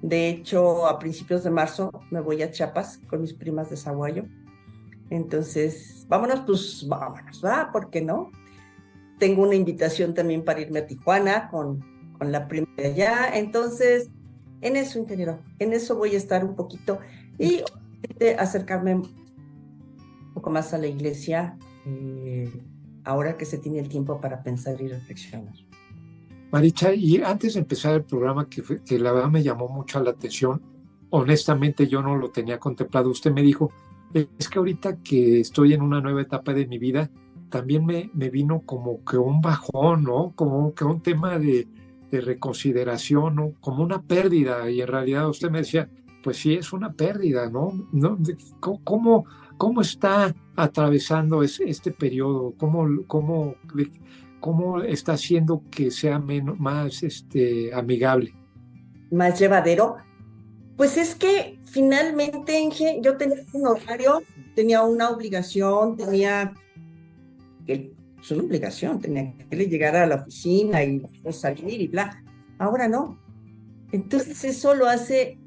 De 0.00 0.28
hecho, 0.28 0.86
a 0.86 0.98
principios 0.98 1.44
de 1.44 1.50
marzo 1.50 1.90
me 2.10 2.20
voy 2.20 2.40
a 2.42 2.50
Chiapas 2.50 3.00
con 3.08 3.20
mis 3.20 3.34
primas 3.34 3.68
de 3.68 3.76
Zaguayo. 3.76 4.24
Entonces, 5.10 6.06
vámonos, 6.08 6.40
pues 6.46 6.86
vámonos, 6.86 7.42
¿va? 7.44 7.70
¿Por 7.72 7.90
qué 7.90 8.02
no? 8.02 8.30
Tengo 9.18 9.42
una 9.42 9.54
invitación 9.54 10.14
también 10.14 10.44
para 10.44 10.60
irme 10.60 10.80
a 10.80 10.86
Tijuana 10.86 11.48
con, 11.48 11.84
con 12.18 12.30
la 12.30 12.46
prima 12.48 12.68
de 12.76 12.86
allá. 12.86 13.30
Entonces, 13.34 14.10
en 14.60 14.76
eso, 14.76 14.98
ingeniero, 14.98 15.40
en 15.58 15.72
eso 15.72 15.96
voy 15.96 16.14
a 16.14 16.18
estar 16.18 16.44
un 16.44 16.54
poquito 16.54 16.98
y 17.38 17.62
acercarme 18.38 18.96
un 18.96 20.34
poco 20.34 20.50
más 20.50 20.74
a 20.74 20.78
la 20.78 20.86
iglesia. 20.86 21.56
Eh, 21.86 22.50
ahora 23.04 23.38
que 23.38 23.46
se 23.46 23.56
tiene 23.58 23.78
el 23.78 23.88
tiempo 23.88 24.20
para 24.20 24.42
pensar 24.42 24.80
y 24.82 24.88
reflexionar. 24.88 25.54
Maricha, 26.50 26.92
y 26.92 27.22
antes 27.22 27.54
de 27.54 27.60
empezar 27.60 27.94
el 27.94 28.04
programa, 28.04 28.48
que, 28.48 28.62
que 28.84 28.98
la 28.98 29.12
verdad 29.12 29.30
me 29.30 29.42
llamó 29.42 29.68
mucho 29.68 30.02
la 30.02 30.10
atención, 30.10 30.60
honestamente 31.10 31.86
yo 31.86 32.02
no 32.02 32.16
lo 32.16 32.30
tenía 32.30 32.58
contemplado, 32.58 33.10
usted 33.10 33.32
me 33.32 33.42
dijo, 33.42 33.72
es 34.14 34.48
que 34.48 34.58
ahorita 34.58 34.96
que 35.02 35.40
estoy 35.40 35.74
en 35.74 35.82
una 35.82 36.00
nueva 36.00 36.22
etapa 36.22 36.54
de 36.54 36.66
mi 36.66 36.78
vida, 36.78 37.10
también 37.50 37.84
me, 37.84 38.10
me 38.14 38.30
vino 38.30 38.62
como 38.62 39.04
que 39.04 39.16
un 39.16 39.40
bajón, 39.40 40.04
¿no? 40.04 40.32
Como 40.34 40.74
que 40.74 40.84
un 40.84 41.00
tema 41.00 41.38
de, 41.38 41.66
de 42.10 42.20
reconsideración, 42.20 43.34
¿no? 43.36 43.52
Como 43.60 43.82
una 43.82 44.02
pérdida, 44.02 44.70
y 44.70 44.80
en 44.80 44.88
realidad 44.88 45.28
usted 45.28 45.50
me 45.50 45.58
decía, 45.58 45.88
pues 46.22 46.38
sí, 46.38 46.54
es 46.54 46.72
una 46.72 46.92
pérdida, 46.92 47.48
¿no? 47.50 47.72
¿No? 47.92 48.18
¿Cómo, 48.60 49.24
¿Cómo 49.56 49.80
está 49.80 50.34
atravesando 50.56 51.42
este 51.42 51.90
periodo? 51.90 52.54
¿Cómo, 52.56 52.86
cómo, 53.06 53.54
cómo 54.40 54.82
está 54.82 55.12
haciendo 55.12 55.62
que 55.70 55.90
sea 55.90 56.18
menos, 56.18 56.58
más 56.58 57.02
este, 57.02 57.72
amigable? 57.74 58.34
Más 59.10 59.38
llevadero. 59.38 59.96
Pues 60.78 60.96
es 60.96 61.16
que 61.16 61.58
finalmente, 61.64 62.70
yo 63.02 63.16
tenía 63.16 63.44
un 63.52 63.66
horario, 63.66 64.22
tenía 64.54 64.84
una 64.84 65.10
obligación, 65.10 65.96
tenía 65.96 66.54
que 67.66 67.92
es 68.22 68.30
una 68.30 68.44
obligación, 68.44 69.00
tenía 69.00 69.34
que 69.50 69.56
llegar 69.66 69.96
a 69.96 70.06
la 70.06 70.14
oficina 70.14 70.84
y 70.84 71.02
salir 71.32 71.80
y 71.80 71.88
bla. 71.88 72.22
Ahora 72.60 72.86
no. 72.86 73.18
Entonces 73.90 74.44
eso 74.44 74.76
lo 74.76 74.86
hace, 74.86 75.40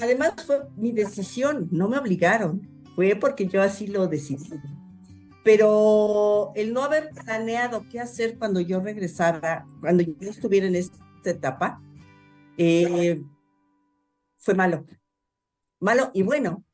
además 0.00 0.32
fue 0.46 0.62
mi 0.78 0.92
decisión, 0.92 1.68
no 1.70 1.90
me 1.90 1.98
obligaron 1.98 2.66
fue 2.94 3.14
porque 3.14 3.46
yo 3.46 3.60
así 3.60 3.88
lo 3.88 4.06
decidí. 4.08 4.48
Pero 5.44 6.50
el 6.56 6.72
no 6.72 6.82
haber 6.82 7.10
planeado 7.10 7.84
qué 7.90 8.00
hacer 8.00 8.38
cuando 8.38 8.60
yo 8.60 8.80
regresara, 8.80 9.66
cuando 9.82 10.02
yo 10.02 10.30
estuviera 10.30 10.66
en 10.66 10.76
esta 10.76 10.98
etapa, 11.24 11.82
eh, 12.56 13.22
fue 14.48 14.54
malo. 14.54 14.86
Malo 15.78 16.10
y 16.14 16.22
bueno, 16.22 16.64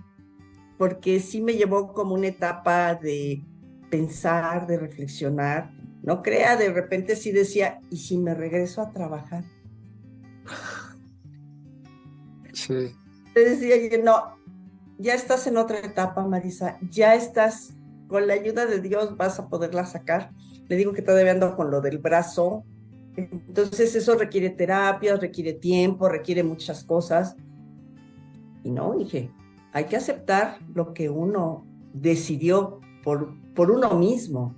porque 0.78 1.18
sí 1.18 1.42
me 1.42 1.54
llevó 1.54 1.92
como 1.92 2.14
una 2.14 2.28
etapa 2.28 2.94
de 2.94 3.42
pensar, 3.90 4.68
de 4.68 4.78
reflexionar. 4.78 5.72
No 6.04 6.22
crea, 6.22 6.56
de 6.56 6.72
repente 6.72 7.16
sí 7.16 7.32
decía, 7.32 7.80
¿y 7.90 7.96
si 7.96 8.16
me 8.16 8.32
regreso 8.32 8.80
a 8.80 8.92
trabajar? 8.92 9.42
Sí. 12.52 12.94
Decía 13.34 13.74
no, 14.04 14.38
ya 14.96 15.14
estás 15.14 15.48
en 15.48 15.56
otra 15.56 15.80
etapa, 15.80 16.24
Marisa, 16.24 16.78
ya 16.92 17.16
estás, 17.16 17.74
con 18.06 18.28
la 18.28 18.34
ayuda 18.34 18.66
de 18.66 18.80
Dios 18.80 19.16
vas 19.16 19.40
a 19.40 19.48
poderla 19.48 19.84
sacar. 19.84 20.30
Le 20.68 20.76
digo 20.76 20.92
que 20.92 21.02
todavía 21.02 21.32
ando 21.32 21.56
con 21.56 21.72
lo 21.72 21.80
del 21.80 21.98
brazo, 21.98 22.64
entonces 23.16 23.96
eso 23.96 24.14
requiere 24.14 24.50
terapia, 24.50 25.16
requiere 25.16 25.54
tiempo, 25.54 26.08
requiere 26.08 26.44
muchas 26.44 26.84
cosas. 26.84 27.34
Y 28.64 28.70
no, 28.70 28.94
dije, 28.96 29.30
hay 29.72 29.84
que 29.84 29.96
aceptar 29.96 30.58
lo 30.74 30.92
que 30.92 31.08
uno 31.08 31.64
decidió 31.92 32.80
por, 33.04 33.32
por 33.54 33.70
uno 33.70 33.96
mismo. 33.96 34.54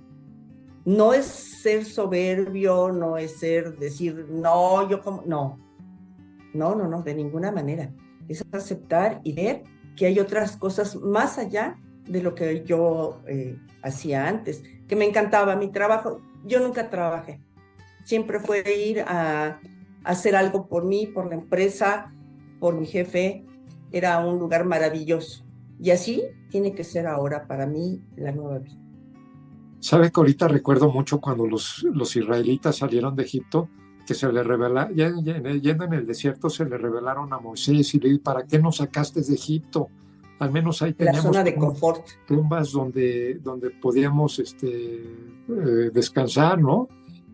No 0.85 1.13
es 1.13 1.25
ser 1.25 1.85
soberbio, 1.85 2.91
no 2.91 3.17
es 3.17 3.37
ser 3.37 3.77
decir, 3.77 4.27
no, 4.29 4.89
yo 4.89 5.01
como, 5.01 5.21
no, 5.25 5.59
no, 6.53 6.73
no, 6.73 6.87
no, 6.87 7.03
de 7.03 7.13
ninguna 7.13 7.51
manera. 7.51 7.93
Es 8.27 8.43
aceptar 8.51 9.21
y 9.23 9.33
ver 9.33 9.63
que 9.95 10.05
hay 10.05 10.19
otras 10.19 10.57
cosas 10.57 10.95
más 10.95 11.37
allá 11.37 11.77
de 12.07 12.23
lo 12.23 12.33
que 12.33 12.63
yo 12.63 13.21
eh, 13.27 13.57
hacía 13.83 14.27
antes, 14.27 14.63
que 14.87 14.95
me 14.95 15.05
encantaba 15.05 15.55
mi 15.55 15.67
trabajo. 15.69 16.21
Yo 16.45 16.59
nunca 16.61 16.89
trabajé, 16.89 17.41
siempre 18.05 18.39
fue 18.39 18.63
ir 18.73 19.01
a, 19.01 19.59
hacer 20.05 20.37
algo 20.37 20.67
por 20.67 20.85
mí, 20.85 21.05
por 21.07 21.27
la 21.27 21.35
empresa, 21.35 22.13
por 22.59 22.75
mi 22.75 22.85
jefe. 22.85 23.45
Era 23.91 24.25
un 24.25 24.39
lugar 24.39 24.65
maravilloso. 24.65 25.45
Y 25.79 25.91
así 25.91 26.23
tiene 26.49 26.73
que 26.73 26.83
ser 26.83 27.07
ahora 27.07 27.47
para 27.47 27.65
mí 27.65 28.01
la 28.15 28.31
nueva 28.31 28.59
vida. 28.59 28.77
Sabe 29.79 30.11
que 30.11 30.19
ahorita 30.19 30.47
recuerdo 30.47 30.91
mucho 30.91 31.21
cuando 31.21 31.45
los, 31.45 31.85
los 31.93 32.15
israelitas 32.15 32.77
salieron 32.77 33.15
de 33.15 33.23
Egipto, 33.23 33.69
que 34.05 34.13
se 34.13 34.31
le 34.31 34.41
revela, 34.41 34.89
yendo 34.89 35.83
en 35.83 35.93
el 35.93 36.07
desierto, 36.07 36.49
se 36.49 36.65
le 36.65 36.77
revelaron 36.77 37.31
a 37.33 37.39
Moisés 37.39 37.93
y 37.93 37.99
le 37.99 38.09
dijo, 38.09 38.23
¿para 38.23 38.45
qué 38.45 38.57
nos 38.57 38.77
sacaste 38.77 39.21
de 39.21 39.35
Egipto? 39.35 39.89
Al 40.39 40.51
menos 40.51 40.81
ahí 40.81 40.93
teníamos 40.93 41.25
la 41.25 41.31
zona 41.31 41.43
de 41.43 41.55
confort. 41.55 42.07
tumbas 42.25 42.71
donde, 42.71 43.39
donde 43.43 43.69
podíamos 43.71 44.39
este, 44.39 44.67
eh, 45.49 45.91
descansar, 45.93 46.59
¿no? 46.59 46.87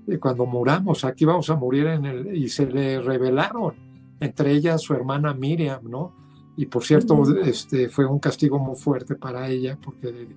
Y 0.07 0.17
cuando 0.17 0.45
muramos, 0.45 1.05
aquí 1.05 1.25
vamos 1.25 1.49
a 1.49 1.55
morir 1.55 1.87
en 1.87 2.05
el... 2.05 2.35
Y 2.35 2.49
se 2.49 2.65
le 2.65 3.01
revelaron, 3.01 3.75
entre 4.19 4.51
ellas 4.51 4.81
su 4.81 4.93
hermana 4.93 5.33
Miriam, 5.33 5.81
¿no? 5.83 6.22
Y 6.55 6.67
por 6.67 6.83
cierto, 6.83 7.23
este, 7.43 7.89
fue 7.89 8.05
un 8.05 8.19
castigo 8.19 8.59
muy 8.59 8.75
fuerte 8.75 9.15
para 9.15 9.49
ella 9.49 9.77
porque 9.81 10.27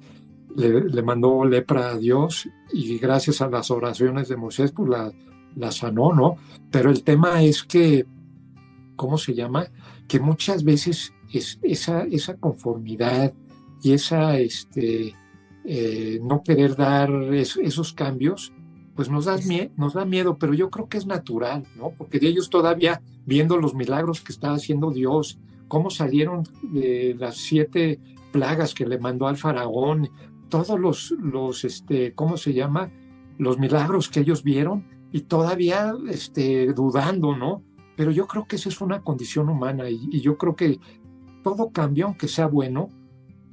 le, 0.57 0.81
le, 0.81 1.03
mandó 1.03 1.45
lepra 1.45 1.91
a 1.91 1.99
Dios 1.99 2.49
y 2.73 2.97
gracias 2.99 3.43
a 3.43 3.49
las 3.49 3.71
oraciones 3.71 4.29
de 4.29 4.37
Moisés, 4.37 4.73
pues 4.73 4.89
la, 4.89 5.13
la 5.57 5.73
sanó, 5.73 6.13
¿no? 6.13 6.37
Pero 6.71 6.91
el 6.91 7.03
tema 7.03 7.43
es 7.43 7.65
que, 7.65 8.07
¿cómo 8.95 9.19
se 9.19 9.35
llama? 9.35 9.67
Que 10.09 10.21
muchas 10.21 10.65
veces 10.65 11.13
es 11.33 11.59
esa, 11.63 12.05
esa 12.05 12.37
conformidad 12.37 13.35
y 13.83 13.93
esa, 13.93 14.39
este, 14.39 15.15
eh, 15.65 16.21
no 16.23 16.43
querer 16.43 16.77
dar 16.77 17.11
esos 17.33 17.93
cambios, 17.93 18.53
pues 18.95 19.11
nos 19.11 19.27
da, 19.27 19.37
miedo, 19.37 19.71
nos 19.77 19.95
da 19.95 20.05
miedo, 20.05 20.39
pero 20.39 20.55
yo 20.55 20.71
creo 20.71 20.89
que 20.89 20.97
es 20.97 21.07
natural, 21.07 21.65
¿no? 21.77 21.91
Porque 21.91 22.19
de 22.19 22.29
ellos 22.29 22.49
todavía 22.49 23.03
viendo 23.27 23.59
los 23.59 23.75
milagros 23.75 24.23
que 24.23 24.33
está 24.33 24.53
haciendo 24.53 24.91
Dios, 24.91 25.39
cómo 25.69 25.91
salieron 25.91 26.45
de 26.63 27.17
las 27.19 27.37
siete 27.37 28.01
plagas 28.33 28.75
que 28.75 28.87
le 28.87 28.99
mandó 28.99 29.27
al 29.27 29.37
faraón, 29.37 30.11
todos 30.49 30.79
los, 30.79 31.11
los 31.13 31.65
este, 31.65 32.15
¿cómo 32.15 32.37
se 32.37 32.53
llama? 32.53 32.91
Los 33.39 33.59
milagros 33.59 34.09
que 34.09 34.21
ellos 34.21 34.43
vieron, 34.43 34.85
y 35.13 35.23
todavía 35.23 35.95
este, 36.11 36.73
dudando, 36.73 37.37
¿no? 37.37 37.63
Pero 37.97 38.11
yo 38.11 38.27
creo 38.27 38.47
que 38.47 38.57
esa 38.57 38.69
es 38.69 38.81
una 38.81 39.01
condición 39.01 39.49
humana 39.49 39.89
y, 39.89 40.21
yo 40.21 40.37
creo 40.37 40.55
que 40.55 40.79
todo 41.43 41.71
cambio, 41.71 42.07
aunque 42.07 42.29
sea 42.29 42.47
bueno, 42.47 42.89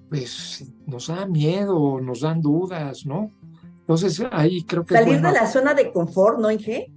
pues 0.09 0.69
nos 0.85 1.07
da 1.07 1.25
miedo, 1.25 2.01
nos 2.01 2.21
dan 2.21 2.41
dudas, 2.41 3.05
¿no? 3.05 3.31
Entonces 3.79 4.21
ahí 4.31 4.63
creo 4.63 4.83
que... 4.83 4.95
Salir 4.95 5.21
de 5.21 5.31
la 5.31 5.47
zona 5.47 5.73
de 5.73 5.91
confort, 5.91 6.39
¿no, 6.39 6.51
Inge? 6.51 6.91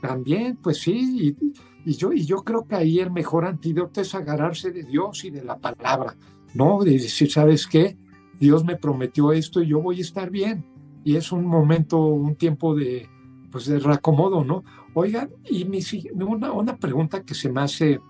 También, 0.00 0.56
pues 0.56 0.78
sí, 0.78 1.36
y, 1.40 1.52
yo, 1.84 2.12
y 2.12 2.24
yo 2.24 2.44
creo 2.44 2.66
que 2.66 2.76
ahí 2.76 3.00
el 3.00 3.10
mejor 3.10 3.44
antídoto 3.44 4.00
es 4.00 4.14
agarrarse 4.14 4.70
de 4.70 4.84
Dios 4.84 5.24
y 5.24 5.30
de 5.30 5.44
la 5.44 5.58
palabra, 5.58 6.16
¿no? 6.54 6.82
De 6.82 6.92
decir, 6.92 7.30
¿sabes 7.30 7.66
qué? 7.66 7.96
Dios 8.38 8.64
me 8.64 8.76
prometió 8.76 9.32
esto 9.32 9.62
y 9.62 9.68
yo 9.68 9.80
voy 9.80 9.98
a 9.98 10.02
estar 10.02 10.30
bien. 10.30 10.64
Y 11.04 11.16
es 11.16 11.32
un 11.32 11.44
momento, 11.44 11.98
un 11.98 12.36
tiempo 12.36 12.74
de, 12.74 13.08
pues 13.50 13.66
de 13.66 13.78
reacomodo, 13.78 14.44
¿no? 14.44 14.64
Oigan, 14.94 15.30
y 15.48 15.66
una, 16.14 16.52
una 16.52 16.76
pregunta 16.76 17.22
que 17.22 17.34
se 17.34 17.50
me 17.50 17.60
hace 17.60 18.00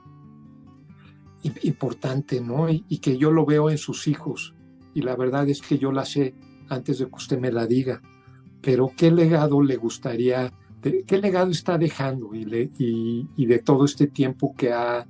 importante, 1.63 2.41
¿no? 2.41 2.69
Y, 2.69 2.99
que 2.99 3.19
yo 3.19 3.31
lo 3.31 3.45
veo 3.45 3.71
en 3.71 3.79
sus 3.79 4.07
hijos, 4.09 4.55
y 4.95 5.03
la 5.03 5.17
verdad 5.17 5.49
es 5.49 5.61
que 5.63 5.79
yo 5.79 5.93
la 5.93 6.05
sé 6.05 6.35
antes 6.69 6.99
de 6.99 7.07
que 7.07 7.15
usted 7.15 7.39
me 7.39 7.53
la 7.53 7.67
diga, 7.67 8.01
pero 8.61 8.93
¿qué 8.97 9.11
legado 9.11 9.63
le 9.63 9.77
gustaría, 9.77 10.53
qué 10.83 11.19
legado 11.19 11.51
está 11.51 11.79
dejando 11.79 12.35
y, 12.35 12.45
le, 12.45 12.71
y, 12.79 13.47
de 13.47 13.59
todo 13.61 13.85
este 13.85 14.07
tiempo 14.07 14.55
que 14.57 14.73
ha, 14.73 15.07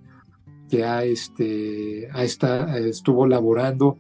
que 0.69 0.85
ha, 0.85 1.05
este, 1.05 2.09
ha 2.13 2.25
estuvo 2.25 3.27
laborando? 3.27 3.99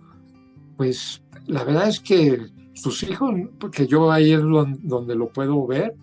Pues 0.77 1.23
la 1.47 1.65
verdad 1.65 1.89
es 1.89 2.01
que 2.01 2.47
sus 2.75 3.03
hijos, 3.03 3.35
porque 3.59 3.87
yo 3.87 4.11
ahí 4.11 4.33
es 4.33 4.41
donde 4.41 5.15
lo 5.15 5.33
puedo 5.33 5.67
ver, 5.67 5.95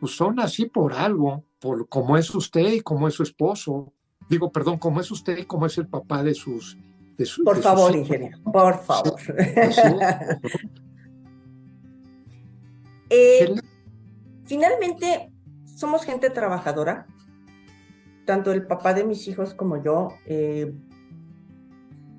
pues 0.00 0.16
son 0.16 0.40
así 0.40 0.66
por 0.66 0.92
algo, 0.92 1.44
por 1.60 1.88
como 1.88 2.16
es 2.16 2.34
usted 2.34 2.72
y 2.72 2.80
como 2.80 3.08
es 3.08 3.14
su 3.14 3.22
esposo. 3.22 3.92
Digo, 4.28 4.52
perdón, 4.52 4.78
como 4.78 5.00
es 5.00 5.10
usted 5.10 5.38
y 5.38 5.44
como 5.44 5.66
es 5.66 5.78
el 5.78 5.88
papá 5.88 6.22
de 6.22 6.34
sus... 6.34 6.76
De 7.16 7.26
por 7.44 7.56
favor, 7.60 7.96
ingeniero, 7.96 8.38
por 8.44 8.78
favor. 8.78 9.18
Eh, 13.10 13.54
finalmente, 14.48 15.30
somos 15.64 16.04
gente 16.04 16.30
trabajadora, 16.30 17.06
tanto 18.24 18.50
el 18.50 18.66
papá 18.66 18.94
de 18.94 19.04
mis 19.04 19.28
hijos 19.28 19.54
como 19.54 19.82
yo. 19.82 20.08
Eh, 20.26 20.74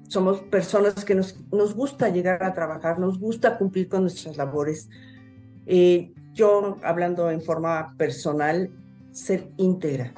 somos 0.08 0.42
personas 0.42 1.04
que 1.06 1.14
nos, 1.14 1.36
gusta 1.76 2.10
llegar 2.10 2.44
a 2.44 2.54
trabajar, 2.54 3.00
nos 3.00 3.20
gusta 3.20 3.58
cumplir 3.58 3.90
con 3.90 4.02
nuestras 4.02 4.38
labores. 4.38 4.90
Eh, 5.66 6.14
yo, 6.34 6.78
hablando 6.84 7.30
en 7.30 7.42
forma 7.42 7.96
personal, 7.98 8.72
ser 9.12 9.52
íntegra, 9.58 10.14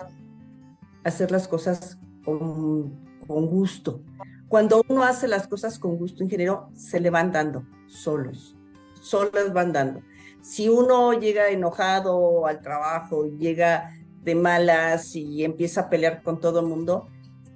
hacer 1.03 1.31
las 1.31 1.47
cosas 1.47 1.97
con, 2.23 2.99
gusto. 3.27 4.01
Cuando 4.49 4.83
uno 4.89 5.03
hace 5.03 5.27
las 5.27 5.47
cosas 5.47 5.79
con 5.79 5.97
gusto, 5.97 6.23
ingeniero, 6.23 6.69
se 6.73 6.99
le 6.99 7.09
van 7.09 7.31
dando 7.31 7.65
solos, 7.87 8.55
solas 9.01 9.53
van 9.53 9.71
dando. 9.71 10.01
Si 10.41 10.69
uno 10.69 11.13
llega 11.13 11.49
enojado 11.49 12.45
al 12.45 12.61
trabajo, 12.61 13.25
llega 13.25 13.91
de 14.23 14.35
malas 14.35 15.15
y 15.15 15.43
empieza 15.43 15.81
a 15.81 15.89
pelear 15.89 16.23
con 16.23 16.39
todo 16.39 16.59
el 16.59 16.67
mundo, 16.67 17.07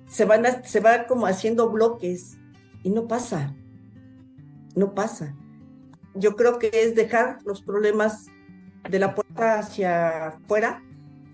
se, 0.08 0.26
van 0.26 0.46
se 0.64 0.80
va 0.80 1.08
como 1.08 1.28
haciendo 1.28 1.70
bloques 1.70 2.38
y 2.84 2.90
no 2.90 3.08
pasa, 3.08 3.56
no 4.76 4.94
pasa. 4.94 5.36
Yo 6.14 6.36
creo 6.36 6.60
que 6.60 6.70
es 6.74 6.96
dejar 6.96 7.40
los 7.44 7.62
problemas 7.62 8.28
de 8.90 9.00
la 9.00 9.16
puerta 9.16 9.60
hacia 9.60 10.28
afuera, 10.28 10.84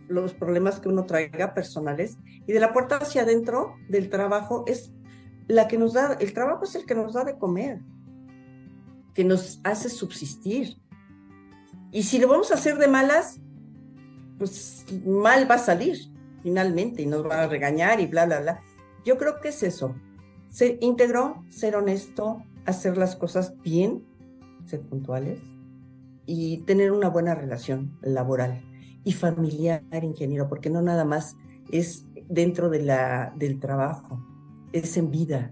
los 0.08 0.34
problemas 0.34 0.80
que 0.80 0.90
uno 0.90 1.06
traiga 1.06 1.54
personales, 1.54 2.18
y 2.48 2.54
de 2.54 2.60
la 2.60 2.74
puerta 2.74 2.98
hacia 2.98 3.22
adentro 3.22 3.76
del 3.90 4.10
trabajo 4.10 4.64
es 4.68 4.92
la 5.48 5.68
que 5.68 5.78
nos 5.78 5.94
da, 5.94 6.14
el 6.20 6.34
trabajo 6.34 6.64
es 6.64 6.76
el 6.76 6.86
que 6.86 6.96
nos 6.96 7.14
da 7.14 7.24
de 7.24 7.38
comer, 7.38 7.80
que 9.14 9.24
nos 9.24 9.60
hace 9.64 9.90
subsistir. 9.90 10.78
Y 11.92 12.04
si 12.04 12.20
lo 12.20 12.28
vamos 12.28 12.52
a 12.52 12.56
hacer 12.56 12.78
de 12.78 12.88
malas, 12.88 13.40
pues 14.38 14.86
mal 15.06 15.50
va 15.50 15.56
a 15.56 15.60
salir 15.60 15.98
finalmente 16.42 17.02
y 17.02 17.06
nos 17.06 17.26
va 17.26 17.44
a 17.44 17.48
regañar 17.48 18.00
y 18.00 18.08
bla, 18.08 18.26
bla, 18.26 18.40
bla. 18.40 18.62
Yo 19.06 19.18
creo 19.18 19.40
que 19.42 19.50
es 19.50 19.62
eso, 19.64 19.96
ser 20.50 20.78
íntegro, 20.82 21.44
ser 21.50 21.76
honesto, 21.76 22.44
hacer 22.66 22.98
las 22.98 23.16
cosas 23.16 23.54
bien, 23.62 24.06
ser 24.66 24.82
puntuales, 24.82 25.40
y 26.26 26.60
tener 26.60 26.92
una 26.92 27.10
buena 27.10 27.36
relación 27.36 27.98
laboral 28.02 28.62
y 29.04 29.14
familiar, 29.14 29.84
ingeniero, 30.02 30.48
porque 30.48 30.70
no 30.70 30.82
nada 30.82 31.04
más 31.04 31.36
es 31.72 32.06
dentro 32.30 32.70
de 32.70 32.84
la, 32.84 33.34
del 33.36 33.60
trabajo, 33.60 34.24
es 34.72 34.96
en 34.98 35.12
vida. 35.12 35.52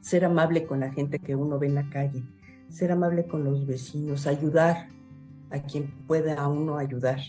Ser 0.00 0.24
amable 0.24 0.66
con 0.66 0.80
la 0.80 0.92
gente 0.92 1.18
que 1.18 1.36
uno 1.36 1.58
ve 1.58 1.66
en 1.66 1.74
la 1.74 1.90
calle, 1.90 2.24
ser 2.68 2.92
amable 2.92 3.26
con 3.26 3.44
los 3.44 3.66
vecinos, 3.66 4.26
ayudar 4.26 4.88
a 5.50 5.60
quien 5.60 5.90
pueda 6.06 6.34
a 6.34 6.48
uno 6.48 6.78
ayudar. 6.78 7.20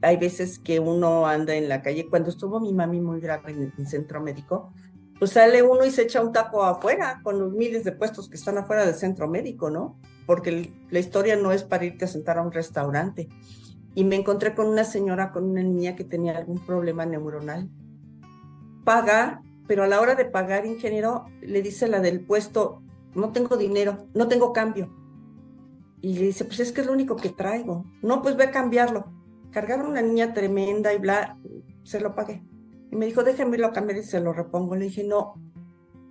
Hay 0.00 0.16
veces 0.16 0.58
que 0.58 0.78
uno 0.78 1.26
anda 1.26 1.54
en 1.54 1.68
la 1.68 1.82
calle, 1.82 2.06
cuando 2.08 2.30
estuvo 2.30 2.60
mi 2.60 2.72
mami 2.72 3.00
muy 3.00 3.20
grave 3.20 3.52
en 3.52 3.72
el 3.76 3.86
centro 3.86 4.20
médico, 4.20 4.72
pues 5.18 5.32
sale 5.32 5.62
uno 5.62 5.84
y 5.84 5.90
se 5.90 6.02
echa 6.02 6.22
un 6.22 6.32
taco 6.32 6.62
afuera 6.62 7.20
con 7.24 7.38
los 7.40 7.52
miles 7.52 7.82
de 7.82 7.92
puestos 7.92 8.28
que 8.28 8.36
están 8.36 8.58
afuera 8.58 8.86
del 8.86 8.94
centro 8.94 9.26
médico, 9.28 9.68
¿no? 9.68 9.98
Porque 10.26 10.72
la 10.90 10.98
historia 11.00 11.34
no 11.34 11.50
es 11.50 11.64
para 11.64 11.84
irte 11.84 12.04
a 12.04 12.08
sentar 12.08 12.38
a 12.38 12.42
un 12.42 12.52
restaurante. 12.52 13.28
Y 13.94 14.04
me 14.04 14.14
encontré 14.14 14.54
con 14.54 14.68
una 14.68 14.84
señora, 14.84 15.32
con 15.32 15.44
una 15.44 15.62
niña 15.62 15.96
que 15.96 16.04
tenía 16.04 16.36
algún 16.36 16.64
problema 16.64 17.04
neuronal. 17.04 17.68
Paga, 18.84 19.42
pero 19.66 19.82
a 19.82 19.88
la 19.88 20.00
hora 20.00 20.14
de 20.14 20.24
pagar, 20.24 20.66
ingeniero, 20.66 21.24
le 21.40 21.62
dice 21.62 21.88
la 21.88 21.98
del 21.98 22.24
puesto, 22.24 22.82
no 23.14 23.32
tengo 23.32 23.56
dinero, 23.56 24.06
no 24.14 24.28
tengo 24.28 24.52
cambio. 24.52 24.94
Y 26.00 26.14
le 26.14 26.26
dice, 26.26 26.44
pues 26.44 26.60
es 26.60 26.72
que 26.72 26.82
es 26.82 26.86
lo 26.86 26.92
único 26.92 27.16
que 27.16 27.30
traigo. 27.30 27.84
No, 28.02 28.22
pues 28.22 28.36
ve 28.36 28.44
a 28.44 28.50
cambiarlo. 28.50 29.06
Cargaba 29.50 29.88
una 29.88 30.02
niña 30.02 30.32
tremenda 30.32 30.92
y 30.92 30.98
bla, 30.98 31.38
se 31.82 32.00
lo 32.00 32.14
pagué. 32.14 32.42
Y 32.90 32.96
me 32.96 33.06
dijo, 33.06 33.24
déjame 33.24 33.58
lo 33.58 33.72
cambiar 33.72 33.98
y 33.98 34.02
se 34.04 34.20
lo 34.20 34.32
repongo. 34.32 34.76
Le 34.76 34.86
dije, 34.86 35.04
no, 35.04 35.34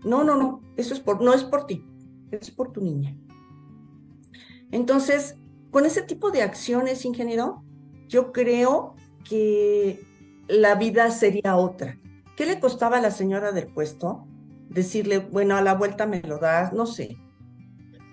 no, 0.04 0.24
no, 0.24 0.36
no, 0.36 0.62
eso 0.76 0.94
es 0.94 1.00
por, 1.00 1.22
no 1.22 1.34
es 1.34 1.44
por 1.44 1.66
ti, 1.66 1.86
es 2.32 2.52
por 2.52 2.72
tu 2.72 2.82
niña. 2.82 3.16
Entonces, 4.72 5.38
con 5.72 5.86
ese 5.86 6.02
tipo 6.02 6.32
de 6.32 6.42
acciones, 6.42 7.06
ingeniero, 7.06 7.64
yo 8.08 8.32
creo 8.32 8.96
que 9.28 10.04
la 10.48 10.76
vida 10.76 11.12
sería 11.12 11.56
otra. 11.56 11.98
¿Qué 12.36 12.46
le 12.46 12.60
costaba 12.60 12.98
a 12.98 13.02
la 13.02 13.12
señora 13.12 13.52
del 13.52 13.68
puesto? 13.68 14.28
Decirle, 14.70 15.20
bueno, 15.20 15.56
a 15.56 15.62
la 15.62 15.74
vuelta 15.74 16.06
me 16.06 16.22
lo 16.22 16.40
das, 16.40 16.74
no 16.74 16.86
sé. 16.86 17.18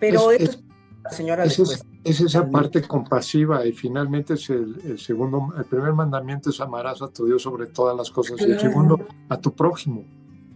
Pero 0.01 0.31
es, 0.31 0.63
la 1.03 1.11
señora 1.11 1.45
del 1.45 1.55
puesto. 1.55 1.87
Es 2.05 2.21
esa 2.21 2.49
parte 2.51 2.83
compasiva 2.83 3.67
y 3.67 3.73
finalmente 3.73 4.35
es 4.35 4.51
el, 4.51 4.99
segundo, 4.99 5.55
el 5.57 5.65
primer 5.65 5.95
mandamiento 5.95 6.51
es 6.51 6.61
amarás 6.61 7.01
a 7.01 7.09
tu 7.09 7.25
Dios 7.25 7.43
sobre 7.43 7.67
todas 7.67 7.97
las 7.97 8.11
cosas 8.11 8.39
y 8.41 8.45
el 8.45 8.61
segundo 8.61 9.07
a 9.31 9.41
tu 9.41 9.55
prójimo, 9.55 10.05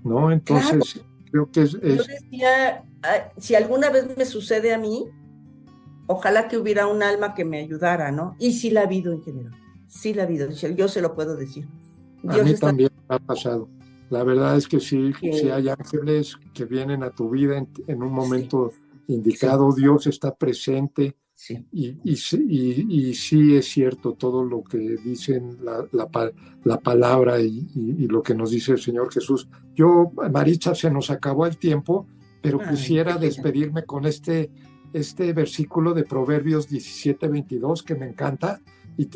¿no? 0.05 0.31
Entonces 0.31 1.03
creo 1.31 1.51
que 1.51 1.63
es, 1.63 1.73
Yo 1.73 2.05
decía, 2.05 2.85
si 3.39 3.55
alguna 3.55 3.89
vez 3.89 4.15
me 4.15 4.27
sucede 4.27 4.75
a 4.75 4.79
mí, 4.79 5.07
ojalá 6.07 6.49
que 6.49 6.59
hubiera 6.59 6.87
un 6.87 7.03
alma 7.03 7.35
que 7.35 7.47
me 7.47 7.61
ayudara, 7.61 8.13
¿no? 8.13 8.37
Y 8.39 8.53
sí 8.53 8.71
la 8.71 8.81
ha 8.81 8.85
habido 8.85 9.15
en 9.15 9.23
general, 9.23 9.55
sí 9.87 10.13
la 10.13 10.25
ha 10.25 10.27
habido, 10.27 10.51
yo 10.51 10.89
se 10.89 11.01
lo 11.01 11.15
puedo 11.15 11.35
decir. 11.35 11.67
a 12.29 12.37
mí 12.43 12.55
también 12.57 12.91
me 13.09 13.17
ha 13.17 13.19
pasado. 13.19 13.71
La 14.11 14.25
verdad 14.25 14.57
es 14.57 14.67
que 14.67 14.81
sí, 14.81 15.13
sí, 15.21 15.51
hay 15.51 15.69
ángeles 15.69 16.37
que 16.55 16.65
vienen 16.65 17.03
a 17.03 17.11
tu 17.11 17.31
vida 17.31 17.65
en, 17.87 18.03
un 18.03 18.13
momento 18.13 18.73
indicado, 19.07 19.73
Dios 19.73 20.07
está 20.07 20.35
presente 20.35 21.17
y, 21.73 21.97
y, 22.03 22.13
y, 22.13 23.15
sí 23.15 23.55
es 23.55 23.69
cierto 23.69 24.15
todo 24.15 24.43
lo 24.43 24.65
que 24.65 24.79
dicen 24.79 25.59
la, 25.63 25.87
la, 25.93 26.81
palabra 26.81 27.41
y, 27.41 28.07
lo 28.09 28.23
que 28.23 28.35
nos 28.35 28.51
dice 28.51 28.73
el 28.73 28.79
Señor 28.79 29.13
Jesús. 29.13 29.49
Yo, 29.75 30.11
Maricha, 30.33 30.75
se 30.75 30.91
nos 30.91 31.11
acabó 31.11 31.47
el 31.47 31.57
tiempo, 31.57 32.07
pero 32.43 32.59
quisiera 32.59 33.19
despedirme 33.19 33.85
con 33.85 34.05
este, 34.05 34.51
este 34.93 35.33
versículo 35.33 35.95
de 35.95 36.05
Proverbios 36.05 36.69
17, 36.69 37.29
22 37.29 37.85
que 37.85 37.95
me 37.95 38.07
encanta 38.07 38.61
y, 38.97 39.07